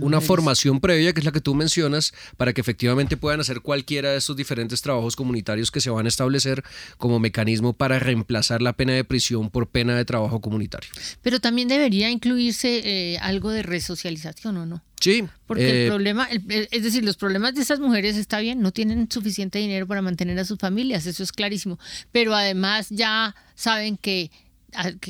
una 0.00 0.20
formación 0.20 0.80
previa, 0.80 1.12
que 1.12 1.20
es 1.20 1.24
la 1.24 1.32
que 1.32 1.40
tú 1.40 1.54
mencionas, 1.54 2.12
para 2.36 2.52
que 2.52 2.60
efectivamente 2.60 3.16
puedan 3.16 3.40
hacer 3.40 3.60
cualquiera 3.60 4.10
de 4.10 4.18
estos 4.18 4.36
diferentes 4.36 4.82
trabajos 4.82 5.14
comunitarios 5.14 5.70
que 5.70 5.80
se 5.80 5.90
van 5.90 6.06
a 6.06 6.08
establecer 6.08 6.64
como 6.98 7.20
mecanismo 7.20 7.72
para 7.72 8.00
reemplazar 8.00 8.62
la 8.62 8.72
pena 8.72 8.94
de 8.94 9.04
prisión 9.04 9.48
por 9.48 9.68
pena 9.68 9.96
de 9.96 10.04
trabajo 10.04 10.40
comunitario. 10.40 10.90
Pero 11.22 11.40
también 11.40 11.68
debería 11.68 12.10
incluirse 12.10 12.82
eh, 12.84 13.18
algo 13.18 13.50
de 13.50 13.62
resocialización, 13.62 14.56
¿o 14.56 14.66
no? 14.66 14.82
Sí. 15.02 15.24
Porque 15.46 15.68
el 15.68 15.76
eh, 15.86 15.88
problema, 15.88 16.28
es 16.30 16.82
decir, 16.82 17.04
los 17.04 17.16
problemas 17.16 17.54
de 17.54 17.62
esas 17.62 17.80
mujeres 17.80 17.91
está 17.96 18.40
bien, 18.40 18.60
no 18.60 18.72
tienen 18.72 19.10
suficiente 19.10 19.58
dinero 19.58 19.86
para 19.86 20.02
mantener 20.02 20.38
a 20.38 20.44
sus 20.44 20.58
familias, 20.58 21.06
eso 21.06 21.22
es 21.22 21.32
clarísimo. 21.32 21.78
Pero 22.10 22.34
además 22.34 22.88
ya 22.90 23.34
saben 23.54 23.96
que 23.96 24.30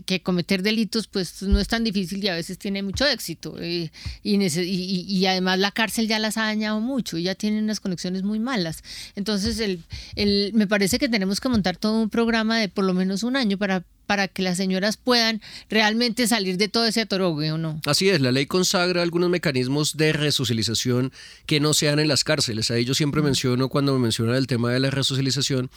que, 0.07 0.23
cometer 0.23 0.63
delitos 0.63 1.07
pues 1.07 1.43
no 1.43 1.61
es 1.61 1.69
tan 1.69 1.85
difícil 1.85 2.23
y 2.23 2.29
a 2.29 2.35
veces 2.35 2.59
tiene 2.59 2.83
mucho 2.83 3.07
éxito 3.07 3.57
eh, 3.61 3.91
y, 4.23 5.27
además 5.27 5.59
la 5.59 5.71
cárcel 5.71 6.09
ya 6.09 6.19
las 6.19 6.37
ha 6.37 6.43
dañado 6.43 6.81
mucho 6.81 7.17
y 7.17 7.25
ya 7.25 7.35
tienen 7.37 7.65
unas 7.65 7.79
conexiones 7.79 8.25
muy 8.25 8.41
malas 8.41 8.83
entonces 9.15 9.61
el, 9.61 9.85
el, 10.17 10.51
me 10.55 10.67
parece 10.67 10.99
que 10.99 11.09
tenemos 11.09 11.41
que 11.41 11.49
montar 11.49 11.77
todo 11.77 12.03
un 12.03 12.11
programa 12.11 12.59
de 12.59 12.69
por 12.69 12.85
lo 12.85 12.93
menos 12.93 13.23
un 13.23 13.37
año 13.37 13.57
para 13.57 13.85
para 14.13 14.29
que 14.29 14.43
las 14.43 14.59
señoras 14.59 14.99
puedan 14.99 15.41
realmente 15.71 16.27
salir 16.27 16.59
de 16.59 16.69
todo 16.69 16.85
ese 16.85 17.01
atorogue 17.01 17.51
o 17.51 17.57
no. 17.57 17.81
Así 17.87 18.11
es, 18.11 18.21
la 18.21 18.31
ley 18.31 18.45
consagra 18.45 19.01
algunos 19.01 19.31
mecanismos 19.31 19.97
de 19.97 20.13
resocialización 20.13 21.15
que 21.47 21.61
no 21.61 21.73
sean 21.73 21.99
en 21.99 22.09
las 22.09 22.23
cárceles. 22.23 22.71
Ahí 22.71 22.85
yo 22.85 22.93
siempre 22.93 23.23
menciono 23.23 23.71
cuando 23.71 23.95
me 23.95 24.01
menciona 24.01 24.37
el 24.37 24.47
tema 24.47 24.71
de 24.71 24.81
la 24.81 24.91
resocialización 24.91 25.71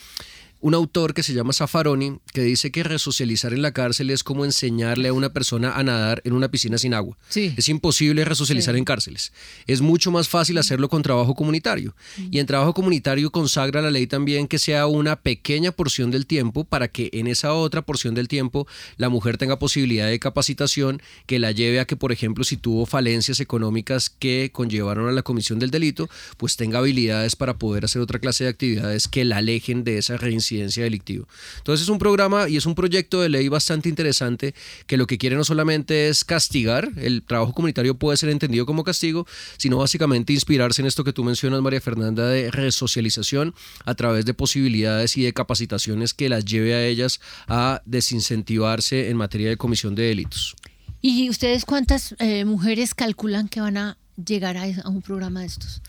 un 0.62 0.74
autor 0.74 1.14
que 1.14 1.24
se 1.24 1.34
llama 1.34 1.54
Zaffaroni 1.54 2.20
que 2.34 2.42
dice 2.42 2.72
que 2.72 2.84
resocializar 2.84 3.54
en 3.54 3.62
la 3.62 3.72
cárcel 3.72 4.10
es 4.10 4.24
como 4.24 4.46
enseñarle 4.46 5.10
a 5.10 5.14
una 5.14 5.32
persona 5.32 5.74
a 5.74 5.84
nadar 5.84 6.22
en 6.26 6.34
una 6.34 6.50
piscina 6.50 6.78
sin 6.78 6.94
agua. 6.94 7.18
Es 7.58 7.70
imposible 7.70 8.26
resocializar 8.26 8.76
en 8.76 8.86
cárceles. 8.86 9.32
Es 9.68 9.82
mucho 9.82 10.12
más 10.12 10.30
fácil 10.30 10.58
hacerlo 10.58 10.90
con 10.90 11.04
trabajo 11.04 11.36
comunitario. 11.36 11.96
Y 12.32 12.40
en 12.40 12.46
trabajo 12.46 12.74
comunitario 12.74 13.32
consagra 13.32 13.82
la 13.82 13.92
ley 13.92 14.08
también 14.08 14.48
que 14.48 14.60
sea 14.60 14.88
una 14.88 15.18
pequeña 15.18 15.72
porción 15.72 16.12
del 16.12 16.26
tiempo 16.26 16.64
para 16.64 16.88
que 16.88 17.10
en 17.14 17.28
esa 17.28 17.54
otra 17.54 17.82
porción 17.82 18.16
del 18.16 18.28
tiempo 18.28 18.68
la 18.98 19.10
mujer 19.10 19.38
tenga 19.38 19.60
posibilidad 19.60 20.08
de 20.08 20.20
capacitación 20.20 21.02
que 21.26 21.40
la 21.40 21.52
lleve 21.52 21.80
a 21.80 21.86
que, 21.86 21.96
por 21.96 22.12
ejemplo, 22.12 22.44
si 22.44 22.58
tuvo 22.58 22.86
falencias 22.86 23.40
económicas 23.40 24.10
que 24.10 24.52
conllevaron 24.54 25.08
a 25.10 25.12
la 25.12 25.22
comisión 25.22 25.60
del 25.60 25.72
delito, 25.72 26.10
pues 26.38 26.56
tenga 26.56 26.80
habilidades 26.80 27.36
para 27.36 27.58
poder 27.58 27.86
hacer 27.86 28.02
otra 28.02 28.20
clase 28.20 28.46
de 28.46 28.50
actividades 28.50 29.08
que 29.08 29.26
la 29.26 29.38
alejen 29.38 29.84
de 29.84 29.98
esa 29.98 30.18
reincidencia 30.18 30.45
incidencia 30.46 30.84
delictiva. 30.84 31.26
Entonces 31.58 31.84
es 31.84 31.90
un 31.90 32.00
programa 32.00 32.48
y 32.48 32.58
es 32.58 32.66
un 32.66 32.76
proyecto 32.76 33.22
de 33.22 33.30
ley 33.30 33.48
bastante 33.48 33.90
interesante 33.90 34.54
que 34.88 34.98
lo 34.98 35.08
que 35.08 35.18
quiere 35.18 35.36
no 35.36 35.44
solamente 35.44 36.08
es 36.10 36.24
castigar, 36.24 36.92
el 36.98 37.24
trabajo 37.24 37.54
comunitario 37.54 37.96
puede 37.96 38.18
ser 38.18 38.30
entendido 38.30 38.66
como 38.66 38.84
castigo, 38.84 39.26
sino 39.58 39.78
básicamente 39.78 40.34
inspirarse 40.34 40.82
en 40.82 40.88
esto 40.88 41.04
que 41.04 41.14
tú 41.14 41.24
mencionas, 41.24 41.62
María 41.62 41.82
Fernanda, 41.82 42.28
de 42.28 42.52
resocialización 42.52 43.54
a 43.86 43.96
través 43.96 44.26
de 44.26 44.34
posibilidades 44.34 45.18
y 45.18 45.24
de 45.24 45.34
capacitaciones 45.34 46.14
que 46.14 46.30
las 46.30 46.46
lleve 46.46 46.76
a 46.76 46.86
ellas 46.86 47.20
a 47.48 47.82
desincentivarse 47.86 49.10
en 49.10 49.18
materia 49.18 49.50
de 49.50 49.58
comisión 49.58 49.96
de 49.96 50.04
delitos. 50.04 50.56
¿Y 51.02 51.30
ustedes 51.30 51.66
cuántas 51.66 52.16
eh, 52.20 52.46
mujeres 52.46 52.96
calculan 52.96 53.48
que 53.48 53.62
van 53.62 53.78
a 53.78 53.98
llegar 54.24 54.58
a 54.58 54.90
un 54.90 55.02
programa 55.02 55.42
de 55.42 55.48
estos? 55.48 55.82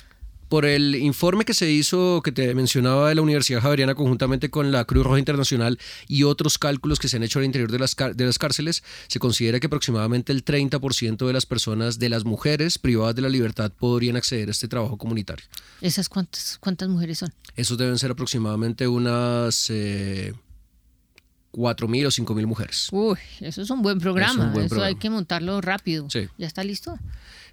Por 0.48 0.64
el 0.64 0.94
informe 0.94 1.44
que 1.44 1.54
se 1.54 1.70
hizo, 1.70 2.22
que 2.22 2.32
te 2.32 2.54
mencionaba 2.54 3.08
de 3.08 3.14
la 3.14 3.22
Universidad 3.22 3.60
Javeriana 3.60 3.94
conjuntamente 3.94 4.50
con 4.50 4.72
la 4.72 4.84
Cruz 4.84 5.04
Roja 5.04 5.18
Internacional 5.18 5.78
y 6.08 6.22
otros 6.22 6.58
cálculos 6.58 6.98
que 6.98 7.08
se 7.08 7.16
han 7.16 7.22
hecho 7.22 7.38
al 7.38 7.44
interior 7.44 7.70
de 7.70 7.78
las, 7.78 7.96
de 7.96 8.24
las 8.24 8.38
cárceles, 8.38 8.82
se 9.08 9.18
considera 9.18 9.60
que 9.60 9.66
aproximadamente 9.66 10.32
el 10.32 10.44
30% 10.44 11.26
de 11.26 11.32
las 11.32 11.46
personas, 11.46 11.98
de 11.98 12.08
las 12.08 12.24
mujeres 12.24 12.78
privadas 12.78 13.14
de 13.14 13.22
la 13.22 13.28
libertad, 13.28 13.72
podrían 13.72 14.16
acceder 14.16 14.48
a 14.48 14.52
este 14.52 14.68
trabajo 14.68 14.96
comunitario. 14.96 15.46
¿Esas 15.80 16.08
cuántas, 16.08 16.58
cuántas 16.58 16.88
mujeres 16.88 17.18
son? 17.18 17.32
Esos 17.56 17.78
deben 17.78 17.98
ser 17.98 18.10
aproximadamente 18.10 18.86
unas... 18.88 19.70
Eh, 19.70 20.32
4.000 21.56 22.06
o 22.06 22.10
5.000 22.10 22.46
mujeres. 22.46 22.88
Uy, 22.92 23.16
eso 23.40 23.62
es 23.62 23.70
un 23.70 23.80
buen 23.80 23.98
programa. 23.98 24.52
eso 24.62 24.82
hay 24.82 24.96
que 24.96 25.08
montarlo 25.08 25.60
rápido. 25.62 26.08
Sí. 26.10 26.28
¿Ya 26.36 26.46
está 26.46 26.62
listo? 26.62 26.98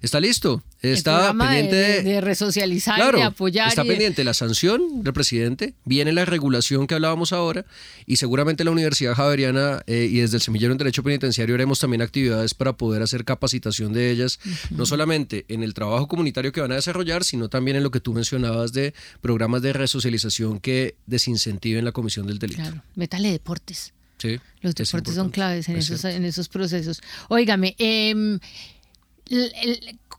Está 0.04 0.20
listo. 0.20 0.62
Está 0.82 1.32
pendiente 1.32 2.02
de, 2.02 2.20
resocializar, 2.20 3.14
de 3.16 3.22
apoyar. 3.22 3.68
Está 3.68 3.84
pendiente 3.84 4.22
la 4.22 4.34
sanción 4.34 5.02
del 5.02 5.14
presidente, 5.14 5.72
viene 5.86 6.12
la 6.12 6.26
regulación 6.26 6.86
que 6.86 6.94
hablábamos 6.94 7.32
ahora 7.32 7.64
y 8.04 8.16
seguramente 8.16 8.64
la 8.64 8.70
Universidad 8.70 9.14
Javeriana 9.14 9.82
eh, 9.86 10.06
y 10.10 10.18
desde 10.18 10.36
el 10.36 10.42
Semillero 10.42 10.72
en 10.72 10.78
Derecho 10.78 11.02
Penitenciario 11.02 11.54
haremos 11.54 11.78
también 11.78 12.02
actividades 12.02 12.52
para 12.52 12.74
poder 12.74 13.00
hacer 13.00 13.24
capacitación 13.24 13.94
de 13.94 14.10
ellas, 14.10 14.40
no 14.70 14.84
solamente 14.84 15.46
en 15.48 15.62
el 15.62 15.72
trabajo 15.72 16.06
comunitario 16.06 16.52
que 16.52 16.60
van 16.60 16.72
a 16.72 16.74
desarrollar, 16.74 17.24
sino 17.24 17.48
también 17.48 17.78
en 17.78 17.82
lo 17.82 17.90
que 17.90 18.00
tú 18.00 18.12
mencionabas 18.12 18.74
de 18.74 18.92
programas 19.22 19.62
de 19.62 19.72
resocialización 19.72 20.60
que 20.60 20.96
desincentiven 21.06 21.82
la 21.82 21.92
comisión 21.92 22.26
del 22.26 22.38
delito. 22.38 22.60
Claro, 22.60 22.82
métale 22.94 23.30
deportes. 23.30 23.94
Sí, 24.18 24.38
Los 24.60 24.74
deportes 24.74 25.14
son 25.14 25.30
claves 25.30 25.68
en 25.68 25.76
esos, 25.76 26.04
en 26.04 26.24
esos 26.24 26.48
procesos. 26.48 27.02
Óigame, 27.28 27.74
eh, 27.78 28.38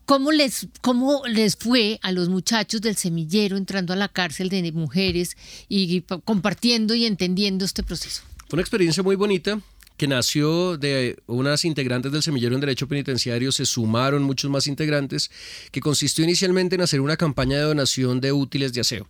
¿Cómo 0.06 0.32
les, 0.32 0.68
¿Cómo 0.82 1.24
les 1.28 1.56
fue 1.56 2.00
a 2.02 2.12
los 2.12 2.30
muchachos 2.30 2.82
del 2.82 2.96
semillero 2.96 3.58
entrando 3.58 3.94
a 3.94 3.96
la 3.96 4.08
cárcel 4.08 4.50
de 4.50 4.72
mujeres 4.72 5.36
y 5.68 6.02
compartiendo 6.24 6.96
y 6.96 7.06
entendiendo 7.06 7.66
este 7.66 7.84
proceso? 7.84 8.22
Fue 8.48 8.58
una 8.58 8.62
experiencia 8.62 9.02
muy 9.04 9.16
bonita 9.16 9.60
que 9.98 10.08
nació 10.08 10.78
de 10.78 11.18
unas 11.26 11.66
integrantes 11.66 12.12
del 12.12 12.22
semillero 12.22 12.56
en 12.56 12.62
derecho 12.62 12.88
penitenciario, 12.88 13.52
se 13.52 13.66
sumaron 13.66 14.24
muchos 14.24 14.52
más 14.52 14.68
integrantes, 14.68 15.32
que 15.72 15.80
consistió 15.80 16.24
inicialmente 16.24 16.76
en 16.76 16.82
hacer 16.82 17.02
una 17.02 17.18
campaña 17.18 17.58
de 17.58 17.64
donación 17.64 18.20
de 18.20 18.32
útiles 18.32 18.74
de 18.74 18.82
aseo. 18.82 19.08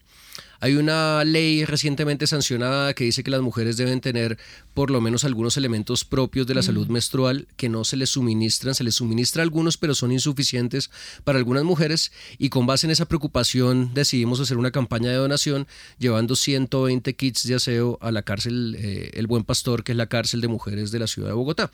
Hay 0.59 0.75
una 0.75 1.23
ley 1.23 1.65
recientemente 1.65 2.27
sancionada 2.27 2.93
que 2.93 3.03
dice 3.03 3.23
que 3.23 3.31
las 3.31 3.41
mujeres 3.41 3.77
deben 3.77 4.01
tener 4.01 4.37
por 4.73 4.91
lo 4.91 5.01
menos 5.01 5.23
algunos 5.23 5.57
elementos 5.57 6.05
propios 6.05 6.47
de 6.47 6.55
la 6.55 6.63
salud 6.63 6.87
mm. 6.87 6.91
menstrual 6.91 7.47
que 7.57 7.69
no 7.69 7.83
se 7.83 7.97
les 7.97 8.09
suministran, 8.09 8.75
se 8.75 8.83
les 8.83 8.95
suministra 8.95 9.43
algunos 9.43 9.77
pero 9.77 9.95
son 9.95 10.11
insuficientes 10.11 10.89
para 11.23 11.37
algunas 11.37 11.63
mujeres 11.63 12.11
y 12.37 12.49
con 12.49 12.65
base 12.65 12.87
en 12.87 12.91
esa 12.91 13.05
preocupación 13.05 13.93
decidimos 13.93 14.39
hacer 14.39 14.57
una 14.57 14.71
campaña 14.71 15.09
de 15.09 15.17
donación 15.17 15.67
llevando 15.97 16.35
120 16.35 17.15
kits 17.15 17.47
de 17.47 17.55
aseo 17.55 17.97
a 18.01 18.11
la 18.11 18.21
cárcel 18.21 18.75
eh, 18.79 19.11
El 19.13 19.27
Buen 19.27 19.43
Pastor, 19.43 19.83
que 19.83 19.91
es 19.91 19.97
la 19.97 20.07
cárcel 20.07 20.41
de 20.41 20.47
mujeres 20.47 20.91
de 20.91 20.99
la 20.99 21.07
ciudad 21.07 21.29
de 21.29 21.35
Bogotá. 21.35 21.71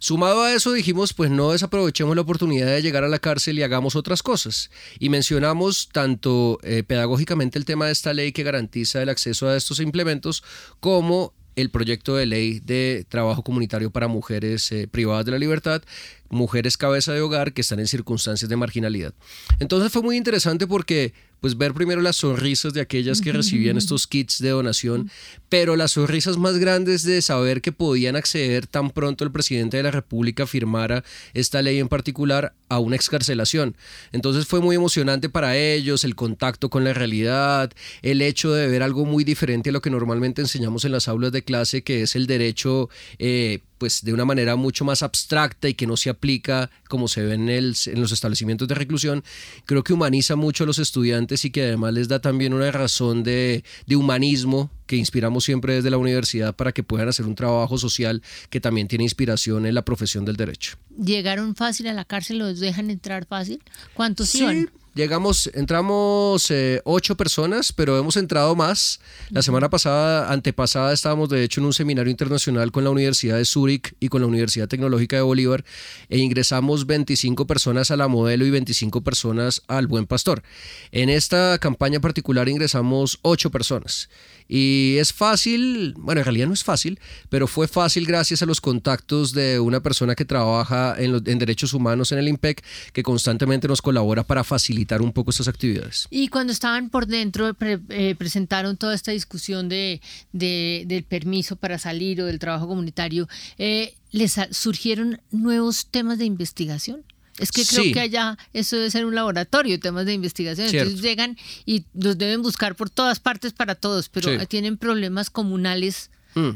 Sumado 0.00 0.42
a 0.42 0.52
eso 0.52 0.72
dijimos, 0.72 1.12
pues 1.12 1.30
no 1.30 1.52
desaprovechemos 1.52 2.14
la 2.14 2.22
oportunidad 2.22 2.66
de 2.66 2.82
llegar 2.82 3.04
a 3.04 3.08
la 3.08 3.18
cárcel 3.18 3.58
y 3.58 3.62
hagamos 3.62 3.96
otras 3.96 4.22
cosas. 4.22 4.70
Y 4.98 5.08
mencionamos 5.08 5.88
tanto 5.90 6.58
eh, 6.62 6.82
pedagógicamente 6.84 7.58
el 7.58 7.64
tema 7.64 7.86
de 7.86 7.92
esta 7.92 8.14
ley 8.14 8.32
que 8.32 8.42
garantiza 8.42 9.02
el 9.02 9.08
acceso 9.08 9.48
a 9.48 9.56
estos 9.56 9.80
implementos, 9.80 10.44
como 10.80 11.34
el 11.56 11.70
proyecto 11.70 12.14
de 12.14 12.26
ley 12.26 12.60
de 12.60 13.04
trabajo 13.08 13.42
comunitario 13.42 13.90
para 13.90 14.06
mujeres 14.06 14.70
eh, 14.70 14.86
privadas 14.86 15.24
de 15.26 15.32
la 15.32 15.38
libertad, 15.38 15.82
mujeres 16.30 16.76
cabeza 16.76 17.12
de 17.12 17.20
hogar 17.20 17.52
que 17.52 17.62
están 17.62 17.80
en 17.80 17.88
circunstancias 17.88 18.48
de 18.48 18.56
marginalidad. 18.56 19.14
Entonces 19.60 19.92
fue 19.92 20.02
muy 20.02 20.16
interesante 20.16 20.66
porque 20.66 21.12
pues 21.40 21.56
ver 21.56 21.72
primero 21.72 22.00
las 22.00 22.16
sonrisas 22.16 22.72
de 22.72 22.80
aquellas 22.80 23.20
que 23.20 23.32
recibían 23.32 23.76
estos 23.76 24.06
kits 24.06 24.40
de 24.40 24.50
donación, 24.50 25.10
pero 25.48 25.76
las 25.76 25.92
sonrisas 25.92 26.36
más 26.36 26.58
grandes 26.58 27.04
de 27.04 27.22
saber 27.22 27.60
que 27.60 27.72
podían 27.72 28.16
acceder 28.16 28.66
tan 28.66 28.90
pronto 28.90 29.24
el 29.24 29.30
presidente 29.30 29.76
de 29.76 29.84
la 29.84 29.90
República 29.90 30.46
firmara 30.46 31.04
esta 31.34 31.62
ley 31.62 31.78
en 31.78 31.88
particular 31.88 32.54
a 32.68 32.80
una 32.80 32.96
excarcelación. 32.96 33.76
Entonces 34.12 34.46
fue 34.46 34.60
muy 34.60 34.76
emocionante 34.76 35.28
para 35.28 35.56
ellos 35.56 36.04
el 36.04 36.16
contacto 36.16 36.70
con 36.70 36.84
la 36.84 36.92
realidad, 36.92 37.72
el 38.02 38.20
hecho 38.20 38.52
de 38.52 38.66
ver 38.66 38.82
algo 38.82 39.04
muy 39.04 39.24
diferente 39.24 39.70
a 39.70 39.72
lo 39.72 39.80
que 39.80 39.90
normalmente 39.90 40.42
enseñamos 40.42 40.84
en 40.84 40.92
las 40.92 41.08
aulas 41.08 41.32
de 41.32 41.42
clase, 41.42 41.82
que 41.82 42.02
es 42.02 42.16
el 42.16 42.26
derecho 42.26 42.90
eh, 43.18 43.60
pues 43.78 44.02
de 44.02 44.12
una 44.12 44.24
manera 44.24 44.56
mucho 44.56 44.84
más 44.84 45.02
abstracta 45.02 45.68
y 45.68 45.74
que 45.74 45.86
no 45.86 45.96
se 45.96 46.10
aplica 46.10 46.70
como 46.88 47.08
se 47.08 47.22
ve 47.22 47.34
en, 47.34 47.48
el, 47.48 47.76
en 47.86 48.00
los 48.00 48.12
establecimientos 48.12 48.68
de 48.68 48.74
reclusión, 48.74 49.24
creo 49.64 49.84
que 49.84 49.92
humaniza 49.92 50.36
mucho 50.36 50.64
a 50.64 50.66
los 50.66 50.78
estudiantes 50.78 51.44
y 51.44 51.50
que 51.50 51.62
además 51.62 51.94
les 51.94 52.08
da 52.08 52.20
también 52.20 52.52
una 52.54 52.70
razón 52.70 53.22
de, 53.22 53.64
de 53.86 53.96
humanismo 53.96 54.70
que 54.86 54.96
inspiramos 54.96 55.44
siempre 55.44 55.74
desde 55.74 55.90
la 55.90 55.98
universidad 55.98 56.56
para 56.56 56.72
que 56.72 56.82
puedan 56.82 57.08
hacer 57.08 57.26
un 57.26 57.34
trabajo 57.34 57.76
social 57.76 58.22
que 58.50 58.60
también 58.60 58.88
tiene 58.88 59.04
inspiración 59.04 59.66
en 59.66 59.74
la 59.74 59.82
profesión 59.84 60.24
del 60.24 60.36
derecho. 60.36 60.78
¿Llegaron 60.98 61.54
fácil 61.54 61.86
a 61.88 61.92
la 61.92 62.04
cárcel? 62.04 62.38
¿Los 62.38 62.58
dejan 62.58 62.90
entrar 62.90 63.26
fácil? 63.26 63.62
¿Cuántos 63.94 64.30
Sí, 64.30 64.38
iban? 64.38 64.70
Llegamos, 64.98 65.48
entramos 65.54 66.50
eh, 66.50 66.82
ocho 66.82 67.16
personas, 67.16 67.72
pero 67.72 67.96
hemos 67.96 68.16
entrado 68.16 68.56
más. 68.56 68.98
La 69.30 69.42
semana 69.42 69.70
pasada, 69.70 70.32
antepasada, 70.32 70.92
estábamos 70.92 71.28
de 71.28 71.44
hecho 71.44 71.60
en 71.60 71.66
un 71.66 71.72
seminario 71.72 72.10
internacional 72.10 72.72
con 72.72 72.82
la 72.82 72.90
Universidad 72.90 73.36
de 73.36 73.44
Zúrich 73.44 73.94
y 74.00 74.08
con 74.08 74.22
la 74.22 74.26
Universidad 74.26 74.66
Tecnológica 74.66 75.14
de 75.14 75.22
Bolívar 75.22 75.64
e 76.08 76.18
ingresamos 76.18 76.84
25 76.84 77.46
personas 77.46 77.92
a 77.92 77.96
la 77.96 78.08
modelo 78.08 78.44
y 78.44 78.50
25 78.50 79.02
personas 79.02 79.62
al 79.68 79.86
Buen 79.86 80.08
Pastor. 80.08 80.42
En 80.90 81.10
esta 81.10 81.58
campaña 81.58 82.00
particular 82.00 82.48
ingresamos 82.48 83.20
ocho 83.22 83.50
personas. 83.52 84.08
Y 84.48 84.96
es 84.98 85.12
fácil, 85.12 85.94
bueno, 85.98 86.22
en 86.22 86.24
realidad 86.24 86.46
no 86.46 86.54
es 86.54 86.64
fácil, 86.64 86.98
pero 87.28 87.46
fue 87.46 87.68
fácil 87.68 88.06
gracias 88.06 88.40
a 88.42 88.46
los 88.46 88.60
contactos 88.62 89.32
de 89.32 89.60
una 89.60 89.80
persona 89.80 90.14
que 90.14 90.24
trabaja 90.24 90.94
en, 90.98 91.12
los- 91.12 91.26
en 91.26 91.38
derechos 91.38 91.74
humanos 91.74 92.12
en 92.12 92.18
el 92.18 92.28
IMPEC, 92.28 92.64
que 92.92 93.02
constantemente 93.02 93.68
nos 93.68 93.82
colabora 93.82 94.24
para 94.24 94.44
facilitar 94.44 95.02
un 95.02 95.12
poco 95.12 95.30
estas 95.30 95.48
actividades. 95.48 96.06
Y 96.10 96.28
cuando 96.28 96.52
estaban 96.52 96.88
por 96.88 97.06
dentro, 97.06 97.52
pre- 97.54 97.80
eh, 97.90 98.14
presentaron 98.16 98.76
toda 98.78 98.94
esta 98.94 99.12
discusión 99.12 99.68
de, 99.68 100.00
de- 100.32 100.84
del 100.86 101.04
permiso 101.04 101.56
para 101.56 101.78
salir 101.78 102.22
o 102.22 102.26
del 102.26 102.38
trabajo 102.38 102.66
comunitario, 102.66 103.28
eh, 103.58 103.94
¿les 104.12 104.36
surgieron 104.52 105.20
nuevos 105.30 105.86
temas 105.90 106.16
de 106.18 106.24
investigación? 106.24 107.04
Es 107.38 107.52
que 107.52 107.64
creo 107.64 107.84
Sí. 107.84 107.92
que 107.92 108.00
allá 108.00 108.36
eso 108.52 108.76
debe 108.76 108.90
ser 108.90 109.04
un 109.06 109.14
laboratorio 109.14 109.72
de 109.72 109.78
temas 109.78 110.06
de 110.06 110.12
investigación. 110.14 110.68
Cierto. 110.68 110.88
Entonces 110.90 111.02
llegan 111.08 111.36
y 111.66 111.84
los 111.94 112.18
deben 112.18 112.42
buscar 112.42 112.74
por 112.74 112.90
todas 112.90 113.20
partes 113.20 113.52
para 113.52 113.74
todos, 113.74 114.08
pero 114.08 114.38
Sí. 114.40 114.46
tienen 114.46 114.76
problemas 114.76 115.30
comunales 115.30 116.10
Mm. 116.34 116.50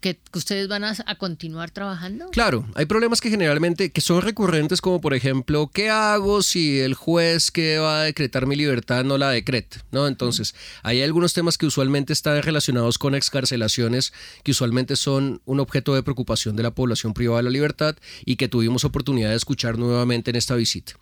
Que, 0.00 0.18
ustedes 0.32 0.68
van 0.68 0.84
a, 0.84 0.94
a 1.06 1.14
continuar 1.16 1.70
trabajando. 1.70 2.28
Claro, 2.30 2.66
hay 2.74 2.86
problemas 2.86 3.20
que 3.20 3.30
generalmente 3.30 3.90
que 3.90 4.00
son 4.00 4.22
recurrentes 4.22 4.80
como 4.80 5.00
por 5.00 5.14
ejemplo, 5.14 5.70
¿qué 5.72 5.90
hago 5.90 6.42
si 6.42 6.78
el 6.78 6.94
juez 6.94 7.50
que 7.50 7.78
va 7.78 8.00
a 8.00 8.04
decretar 8.04 8.46
mi 8.46 8.54
libertad 8.54 9.04
no 9.04 9.18
la 9.18 9.30
decreta? 9.30 9.84
¿No? 9.90 10.06
Entonces, 10.06 10.54
hay 10.82 11.02
algunos 11.02 11.34
temas 11.34 11.58
que 11.58 11.66
usualmente 11.66 12.12
están 12.12 12.42
relacionados 12.42 12.98
con 12.98 13.14
excarcelaciones, 13.14 14.12
que 14.44 14.52
usualmente 14.52 14.94
son 14.96 15.40
un 15.44 15.58
objeto 15.58 15.94
de 15.94 16.02
preocupación 16.02 16.54
de 16.54 16.62
la 16.62 16.74
población 16.74 17.12
privada 17.12 17.38
de 17.38 17.44
la 17.44 17.50
libertad 17.50 17.96
y 18.24 18.36
que 18.36 18.48
tuvimos 18.48 18.84
oportunidad 18.84 19.30
de 19.30 19.36
escuchar 19.36 19.78
nuevamente 19.78 20.30
en 20.30 20.36
esta 20.36 20.54
visita. 20.54 20.92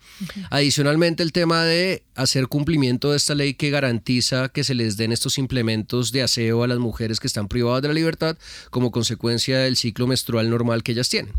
Adicionalmente, 0.49 1.21
el 1.21 1.31
tema 1.31 1.63
de 1.63 2.03
hacer 2.15 2.47
cumplimiento 2.47 3.11
de 3.11 3.17
esta 3.17 3.35
ley 3.35 3.53
que 3.53 3.69
garantiza 3.69 4.49
que 4.49 4.63
se 4.63 4.73
les 4.73 4.97
den 4.97 5.11
estos 5.11 5.37
implementos 5.37 6.11
de 6.11 6.23
aseo 6.23 6.63
a 6.63 6.67
las 6.67 6.79
mujeres 6.79 7.19
que 7.19 7.27
están 7.27 7.47
privadas 7.47 7.83
de 7.83 7.89
la 7.89 7.93
libertad 7.93 8.38
como 8.69 8.91
consecuencia 8.91 9.59
del 9.59 9.77
ciclo 9.77 10.07
menstrual 10.07 10.49
normal 10.49 10.83
que 10.83 10.91
ellas 10.93 11.09
tienen. 11.09 11.33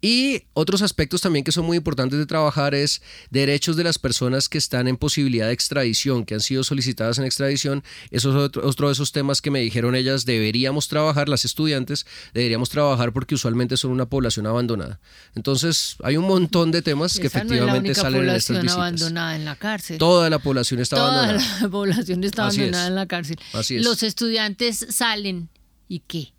Y 0.00 0.42
otros 0.54 0.82
aspectos 0.82 1.20
también 1.20 1.44
que 1.44 1.52
son 1.52 1.64
muy 1.64 1.76
importantes 1.76 2.18
de 2.18 2.26
trabajar 2.26 2.74
es 2.74 3.02
derechos 3.30 3.76
de 3.76 3.84
las 3.84 3.98
personas 3.98 4.48
que 4.48 4.58
están 4.58 4.88
en 4.88 4.96
posibilidad 4.96 5.46
de 5.46 5.52
extradición, 5.52 6.24
que 6.24 6.34
han 6.34 6.40
sido 6.40 6.64
solicitadas 6.64 7.18
en 7.18 7.24
extradición. 7.24 7.82
Eso 8.10 8.30
es 8.30 8.36
otro, 8.36 8.66
otro 8.66 8.88
de 8.88 8.92
esos 8.94 9.12
temas 9.12 9.40
que 9.40 9.50
me 9.50 9.60
dijeron 9.60 9.94
ellas, 9.94 10.24
deberíamos 10.24 10.88
trabajar, 10.88 11.28
las 11.28 11.44
estudiantes, 11.44 12.06
deberíamos 12.34 12.68
trabajar 12.70 13.12
porque 13.12 13.34
usualmente 13.34 13.76
son 13.76 13.90
una 13.90 14.06
población 14.06 14.46
abandonada. 14.46 15.00
Entonces, 15.34 15.96
hay 16.02 16.16
un 16.16 16.26
montón 16.26 16.70
de 16.70 16.82
temas 16.82 17.18
que 17.18 17.26
Esa 17.28 17.44
no 17.44 17.44
es 17.44 17.50
la 17.50 17.56
efectivamente 17.56 17.88
única 17.90 18.00
salen 18.02 18.22
en 18.22 18.28
estas 18.28 18.44
población 18.46 18.56
visitas. 18.62 18.76
abandonada 18.76 19.36
en 19.36 19.44
la 19.44 19.56
cárcel. 19.56 19.98
Toda 19.98 20.30
la 20.30 20.38
población 20.38 20.80
está 20.80 20.96
Toda 20.96 21.24
abandonada. 21.24 21.58
la 21.62 21.68
población 21.70 22.24
está 22.24 22.46
Así 22.46 22.60
abandonada 22.60 22.84
es. 22.84 22.88
en 22.88 22.94
la 22.94 23.06
cárcel. 23.06 23.36
Así 23.52 23.76
es. 23.76 23.84
Los 23.84 24.02
estudiantes 24.02 24.86
salen 24.90 25.48
y 25.92 26.00
qué? 26.00 26.32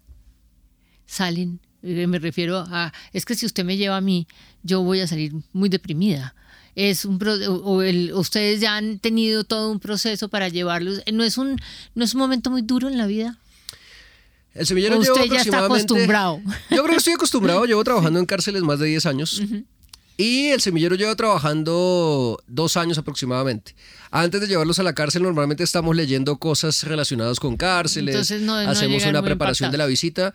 Salen, 1.05 1.59
eh, 1.83 2.07
me 2.07 2.17
refiero 2.19 2.57
a, 2.67 2.91
es 3.11 3.25
que 3.25 3.35
si 3.35 3.45
usted 3.45 3.63
me 3.63 3.77
lleva 3.77 3.97
a 3.97 4.01
mí, 4.01 4.27
yo 4.63 4.81
voy 4.81 4.99
a 5.01 5.07
salir 5.07 5.33
muy 5.51 5.69
deprimida. 5.69 6.33
Es 6.75 7.05
un 7.05 7.19
pro- 7.19 7.35
o 7.35 7.83
el- 7.83 8.13
ustedes 8.13 8.59
ya 8.61 8.75
han 8.77 8.97
tenido 8.97 9.43
todo 9.43 9.69
un 9.71 9.79
proceso 9.79 10.27
para 10.29 10.49
llevarlos. 10.49 11.01
eh, 11.05 11.11
No 11.11 11.23
es 11.23 11.37
un 11.37 11.59
no 11.93 12.03
es 12.03 12.15
un 12.15 12.19
momento 12.21 12.49
muy 12.49 12.63
duro 12.63 12.87
en 12.89 12.97
la 12.97 13.05
vida. 13.05 13.37
El 14.55 14.65
semillero 14.65 14.97
¿O 14.97 15.01
lleva 15.03 15.13
usted 15.15 15.29
ya 15.35 15.41
está 15.41 15.65
acostumbrado? 15.65 16.41
Yo 16.71 16.81
creo 16.83 16.85
que 16.85 16.95
estoy 16.97 17.13
acostumbrado, 17.13 17.65
llevo 17.65 17.83
trabajando 17.83 18.19
en 18.19 18.25
cárceles 18.25 18.63
más 18.63 18.79
de 18.79 18.87
10 18.87 19.05
años. 19.05 19.41
Y 20.17 20.49
el 20.49 20.61
semillero 20.61 20.95
lleva 20.95 21.15
trabajando 21.15 22.39
dos 22.47 22.77
años 22.77 22.97
aproximadamente. 22.97 23.75
Antes 24.11 24.41
de 24.41 24.47
llevarlos 24.47 24.77
a 24.79 24.83
la 24.83 24.93
cárcel, 24.93 25.23
normalmente 25.23 25.63
estamos 25.63 25.95
leyendo 25.95 26.37
cosas 26.37 26.83
relacionadas 26.83 27.39
con 27.39 27.57
cárceles, 27.57 28.13
Entonces 28.15 28.41
no- 28.41 28.61
no 28.63 28.69
hacemos 28.69 29.03
una 29.05 29.21
preparación 29.23 29.71
de 29.71 29.77
la 29.79 29.85
visita, 29.87 30.33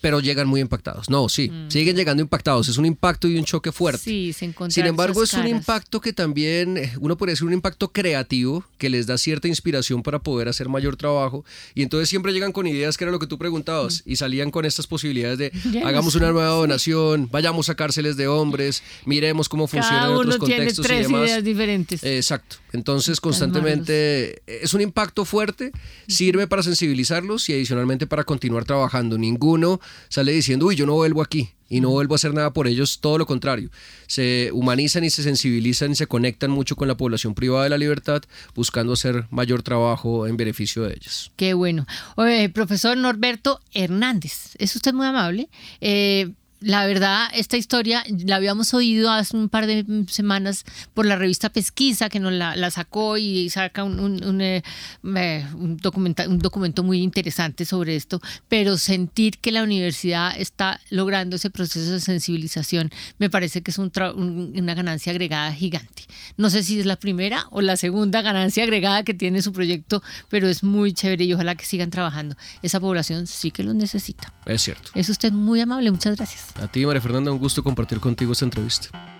pero 0.00 0.20
llegan 0.20 0.46
muy 0.46 0.60
impactados. 0.60 1.08
No, 1.08 1.28
sí, 1.28 1.50
siguen 1.68 1.96
llegando 1.96 2.22
impactados. 2.22 2.68
Es 2.68 2.76
un 2.78 2.86
impacto 2.86 3.28
y 3.28 3.38
un 3.38 3.44
choque 3.44 3.72
fuerte. 3.72 4.02
Mm. 4.02 4.04
Sí, 4.04 4.32
se 4.32 4.54
Sin 4.68 4.86
embargo, 4.86 5.22
es 5.22 5.32
un 5.34 5.46
impacto 5.46 6.00
que 6.00 6.12
también, 6.12 6.76
eh, 6.76 6.92
uno 7.00 7.16
podría 7.16 7.32
decir 7.32 7.46
un 7.46 7.52
impacto 7.52 7.90
creativo, 7.92 8.64
que 8.78 8.90
les 8.90 9.06
da 9.06 9.16
cierta 9.18 9.48
inspiración 9.48 10.02
para 10.02 10.18
poder 10.18 10.48
hacer 10.48 10.68
mayor 10.68 10.96
trabajo. 10.96 11.44
Y 11.74 11.82
entonces 11.82 12.08
siempre 12.08 12.32
llegan 12.32 12.52
con 12.52 12.66
ideas, 12.66 12.96
que 12.96 13.04
era 13.04 13.10
lo 13.12 13.18
que 13.18 13.26
tú 13.26 13.38
preguntabas, 13.38 14.02
y 14.04 14.16
salían 14.16 14.50
con 14.50 14.64
estas 14.64 14.86
posibilidades 14.86 15.38
de 15.38 15.52
Ya 15.72 15.88
hagamos 15.88 16.14
una 16.14 16.30
nueva 16.30 16.50
sí. 16.50 16.56
donación, 16.56 17.28
vayamos 17.30 17.68
a 17.70 17.74
cárceles 17.74 18.16
de 18.16 18.28
hombres, 18.28 18.82
miremos 19.06 19.48
cómo 19.48 19.66
funciona 19.66 20.06
en 20.06 20.12
otros 20.12 20.38
tiene 20.40 20.56
contextos 20.56 20.84
y 20.84 20.88
tres 20.88 21.06
demás. 21.06 21.28
ideas 21.28 21.44
diferentes. 21.44 22.04
Exacto. 22.04 22.56
Entonces, 22.72 23.20
constantemente 23.20 24.42
es 24.46 24.74
un 24.74 24.80
impacto 24.80 25.24
fuerte, 25.24 25.72
sirve 26.08 26.46
para 26.46 26.62
sensibilizarlos 26.62 27.48
y 27.48 27.54
adicionalmente 27.54 28.06
para 28.06 28.24
continuar 28.24 28.64
trabajando. 28.64 29.16
Ninguno 29.16 29.80
sale 30.08 30.32
diciendo, 30.32 30.66
uy, 30.66 30.76
yo 30.76 30.86
no 30.86 30.94
vuelvo 30.94 31.22
aquí 31.22 31.50
y 31.68 31.80
no 31.80 31.90
vuelvo 31.90 32.14
a 32.14 32.16
hacer 32.16 32.34
nada 32.34 32.52
por 32.52 32.66
ellos, 32.68 33.00
todo 33.00 33.18
lo 33.18 33.26
contrario. 33.26 33.70
Se 34.06 34.50
humanizan 34.52 35.04
y 35.04 35.10
se 35.10 35.22
sensibilizan 35.22 35.92
y 35.92 35.94
se 35.96 36.06
conectan 36.06 36.50
mucho 36.50 36.76
con 36.76 36.88
la 36.88 36.96
población 36.96 37.34
privada 37.34 37.64
de 37.64 37.70
la 37.70 37.78
libertad, 37.78 38.22
buscando 38.54 38.92
hacer 38.92 39.26
mayor 39.30 39.62
trabajo 39.62 40.26
en 40.26 40.36
beneficio 40.36 40.82
de 40.82 40.94
ellas. 40.94 41.32
Qué 41.36 41.54
bueno. 41.54 41.86
Oye, 42.16 42.48
profesor 42.48 42.96
Norberto 42.96 43.60
Hernández, 43.72 44.54
es 44.58 44.76
usted 44.76 44.92
muy 44.92 45.06
amable. 45.06 45.48
Eh, 45.80 46.32
la 46.64 46.86
verdad, 46.86 47.28
esta 47.34 47.56
historia 47.56 48.02
la 48.26 48.36
habíamos 48.36 48.72
oído 48.74 49.10
hace 49.10 49.36
un 49.36 49.48
par 49.48 49.66
de 49.66 49.84
semanas 50.08 50.64
por 50.94 51.04
la 51.06 51.16
revista 51.16 51.50
Pesquisa, 51.50 52.08
que 52.08 52.20
nos 52.20 52.32
la, 52.32 52.56
la 52.56 52.70
sacó 52.70 53.18
y 53.18 53.50
saca 53.50 53.84
un, 53.84 54.00
un, 54.00 54.24
un, 54.24 54.40
eh, 54.40 54.62
un 55.02 55.76
documenta- 55.78 56.26
un 56.28 56.38
documento 56.38 56.82
muy 56.82 57.02
interesante 57.02 57.64
sobre 57.64 57.96
esto, 57.96 58.20
pero 58.48 58.78
sentir 58.78 59.38
que 59.38 59.52
la 59.52 59.62
universidad 59.62 60.32
está 60.38 60.80
logrando 60.90 61.36
ese 61.36 61.50
proceso 61.50 61.92
de 61.92 62.00
sensibilización 62.00 62.90
me 63.18 63.28
parece 63.28 63.62
que 63.62 63.70
es 63.70 63.78
un 63.78 63.92
tra- 63.92 64.14
un- 64.14 64.52
una 64.58 64.74
ganancia 64.74 65.10
agregada 65.12 65.52
gigante. 65.52 66.04
No 66.36 66.48
sé 66.50 66.62
si 66.62 66.80
es 66.80 66.86
la 66.86 66.96
primera 66.96 67.46
o 67.50 67.60
la 67.60 67.76
segunda 67.76 68.22
ganancia 68.22 68.62
agregada 68.64 69.02
que 69.02 69.12
tiene 69.14 69.42
su 69.42 69.52
proyecto, 69.52 70.02
pero 70.30 70.48
es 70.48 70.62
muy 70.62 70.92
chévere 70.94 71.24
y 71.24 71.34
ojalá 71.34 71.54
que 71.56 71.64
sigan 71.66 71.90
trabajando. 71.90 72.36
Esa 72.62 72.80
población 72.80 73.26
sí 73.26 73.50
que 73.50 73.62
los 73.62 73.74
necesita. 73.74 74.32
Es 74.46 74.62
cierto. 74.62 74.90
Es 74.94 75.08
usted 75.10 75.32
muy 75.32 75.60
amable, 75.60 75.90
muchas 75.90 76.16
gracias. 76.16 76.53
A 76.62 76.68
ti, 76.68 76.86
María 76.86 77.00
Fernanda, 77.00 77.32
un 77.32 77.38
gusto 77.38 77.62
compartir 77.62 77.98
contigo 78.00 78.32
esta 78.32 78.44
entrevista. 78.44 79.13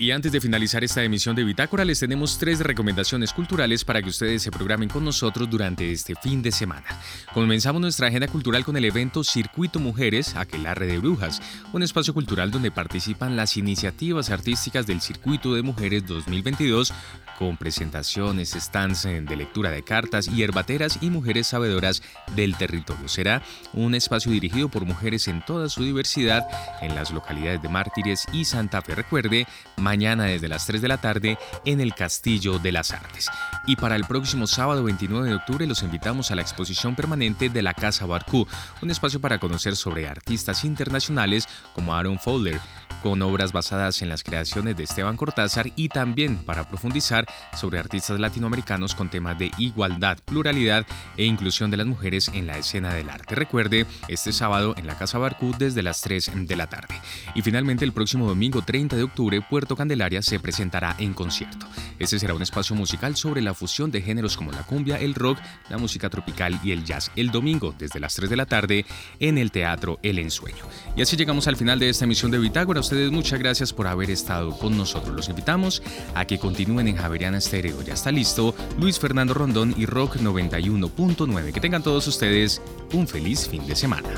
Y 0.00 0.12
antes 0.12 0.30
de 0.30 0.40
finalizar 0.40 0.84
esta 0.84 1.02
emisión 1.02 1.34
de 1.34 1.42
Bitácora, 1.42 1.84
les 1.84 1.98
tenemos 1.98 2.38
tres 2.38 2.60
recomendaciones 2.60 3.32
culturales 3.32 3.84
para 3.84 4.00
que 4.00 4.10
ustedes 4.10 4.42
se 4.42 4.52
programen 4.52 4.88
con 4.88 5.04
nosotros 5.04 5.50
durante 5.50 5.90
este 5.90 6.14
fin 6.14 6.40
de 6.40 6.52
semana. 6.52 6.86
Comenzamos 7.34 7.82
nuestra 7.82 8.06
agenda 8.06 8.28
cultural 8.28 8.64
con 8.64 8.76
el 8.76 8.84
evento 8.84 9.24
Circuito 9.24 9.80
Mujeres, 9.80 10.36
Aquelarre 10.36 10.86
de 10.86 10.98
Brujas, 10.98 11.42
un 11.72 11.82
espacio 11.82 12.14
cultural 12.14 12.52
donde 12.52 12.70
participan 12.70 13.34
las 13.34 13.56
iniciativas 13.56 14.30
artísticas 14.30 14.86
del 14.86 15.00
Circuito 15.00 15.52
de 15.54 15.62
Mujeres 15.62 16.06
2022 16.06 16.92
con 17.38 17.56
presentaciones, 17.56 18.50
stands 18.50 19.04
eh, 19.04 19.20
de 19.20 19.36
lectura 19.36 19.70
de 19.70 19.84
cartas, 19.84 20.26
hierbateras 20.26 20.98
y 21.00 21.10
mujeres 21.10 21.48
sabedoras 21.48 22.02
del 22.34 22.56
territorio. 22.56 23.08
Será 23.08 23.42
un 23.72 23.94
espacio 23.94 24.32
dirigido 24.32 24.68
por 24.68 24.84
mujeres 24.84 25.28
en 25.28 25.44
toda 25.44 25.68
su 25.68 25.84
diversidad 25.84 26.46
en 26.82 26.96
las 26.96 27.12
localidades 27.12 27.62
de 27.62 27.68
Mártires 27.68 28.26
y 28.32 28.44
Santa 28.44 28.82
Fe. 28.82 28.96
Recuerde, 28.96 29.46
mañana 29.88 30.24
desde 30.24 30.48
las 30.48 30.66
3 30.66 30.82
de 30.82 30.88
la 30.88 30.98
tarde 30.98 31.38
en 31.64 31.80
el 31.80 31.94
Castillo 31.94 32.58
de 32.58 32.72
las 32.72 32.90
Artes. 32.90 33.30
Y 33.66 33.76
para 33.76 33.96
el 33.96 34.04
próximo 34.04 34.46
sábado 34.46 34.84
29 34.84 35.30
de 35.30 35.34
octubre 35.34 35.66
los 35.66 35.82
invitamos 35.82 36.30
a 36.30 36.34
la 36.34 36.42
exposición 36.42 36.94
permanente 36.94 37.48
de 37.48 37.62
la 37.62 37.72
Casa 37.72 38.04
Barcú, 38.04 38.46
un 38.82 38.90
espacio 38.90 39.18
para 39.18 39.38
conocer 39.38 39.76
sobre 39.76 40.06
artistas 40.06 40.66
internacionales 40.66 41.48
como 41.72 41.94
Aaron 41.94 42.18
Fowler, 42.18 42.60
con 43.02 43.20
obras 43.22 43.52
basadas 43.52 44.02
en 44.02 44.08
las 44.08 44.22
creaciones 44.22 44.76
de 44.76 44.84
Esteban 44.84 45.16
Cortázar 45.16 45.70
y 45.76 45.88
también 45.88 46.36
para 46.38 46.68
profundizar 46.68 47.26
sobre 47.56 47.78
artistas 47.78 48.20
latinoamericanos 48.20 48.94
con 48.94 49.08
temas 49.08 49.38
de 49.38 49.50
igualdad, 49.58 50.18
pluralidad 50.24 50.86
e 51.16 51.24
inclusión 51.24 51.70
de 51.70 51.76
las 51.76 51.86
mujeres 51.86 52.28
en 52.34 52.46
la 52.46 52.58
escena 52.58 52.94
del 52.94 53.10
arte. 53.10 53.34
Recuerde, 53.34 53.86
este 54.08 54.32
sábado 54.32 54.74
en 54.76 54.86
la 54.86 54.96
Casa 54.96 55.18
Barcú 55.18 55.54
desde 55.58 55.82
las 55.82 56.00
3 56.02 56.32
de 56.46 56.56
la 56.56 56.68
tarde. 56.68 56.94
Y 57.34 57.42
finalmente 57.42 57.84
el 57.84 57.92
próximo 57.92 58.26
domingo 58.26 58.62
30 58.62 58.96
de 58.96 59.02
octubre, 59.02 59.40
Puerto 59.40 59.76
Candelaria 59.76 60.22
se 60.22 60.40
presentará 60.40 60.94
en 60.98 61.14
concierto. 61.14 61.66
Este 61.98 62.18
será 62.18 62.34
un 62.34 62.42
espacio 62.42 62.76
musical 62.76 63.16
sobre 63.16 63.42
la 63.42 63.54
fusión 63.54 63.90
de 63.90 64.02
géneros 64.02 64.36
como 64.36 64.52
la 64.52 64.62
cumbia, 64.62 64.96
el 64.96 65.14
rock, 65.14 65.38
la 65.68 65.78
música 65.78 66.08
tropical 66.10 66.58
y 66.62 66.72
el 66.72 66.84
jazz 66.84 67.10
el 67.16 67.30
domingo 67.30 67.74
desde 67.78 68.00
las 68.00 68.14
3 68.14 68.30
de 68.30 68.36
la 68.36 68.46
tarde 68.46 68.86
en 69.20 69.38
el 69.38 69.50
Teatro 69.50 69.98
El 70.02 70.18
Ensueño. 70.18 70.64
Y 70.96 71.02
así 71.02 71.16
llegamos 71.16 71.48
al 71.48 71.56
final 71.56 71.78
de 71.78 71.88
esta 71.88 72.04
emisión 72.04 72.30
de 72.30 72.38
Bitácora. 72.38 72.82
Ustedes 72.88 73.12
muchas 73.12 73.38
gracias 73.38 73.74
por 73.74 73.86
haber 73.86 74.10
estado 74.10 74.56
con 74.56 74.74
nosotros. 74.74 75.14
Los 75.14 75.28
invitamos 75.28 75.82
a 76.14 76.24
que 76.24 76.38
continúen 76.38 76.88
en 76.88 76.96
Javeriana 76.96 77.36
Estéreo. 77.36 77.82
Ya 77.82 77.92
está 77.92 78.10
listo 78.10 78.54
Luis 78.80 78.98
Fernando 78.98 79.34
Rondón 79.34 79.74
y 79.76 79.84
Rock 79.84 80.16
91.9. 80.16 81.52
Que 81.52 81.60
tengan 81.60 81.82
todos 81.82 82.06
ustedes 82.06 82.62
un 82.94 83.06
feliz 83.06 83.46
fin 83.46 83.66
de 83.66 83.76
semana. 83.76 84.08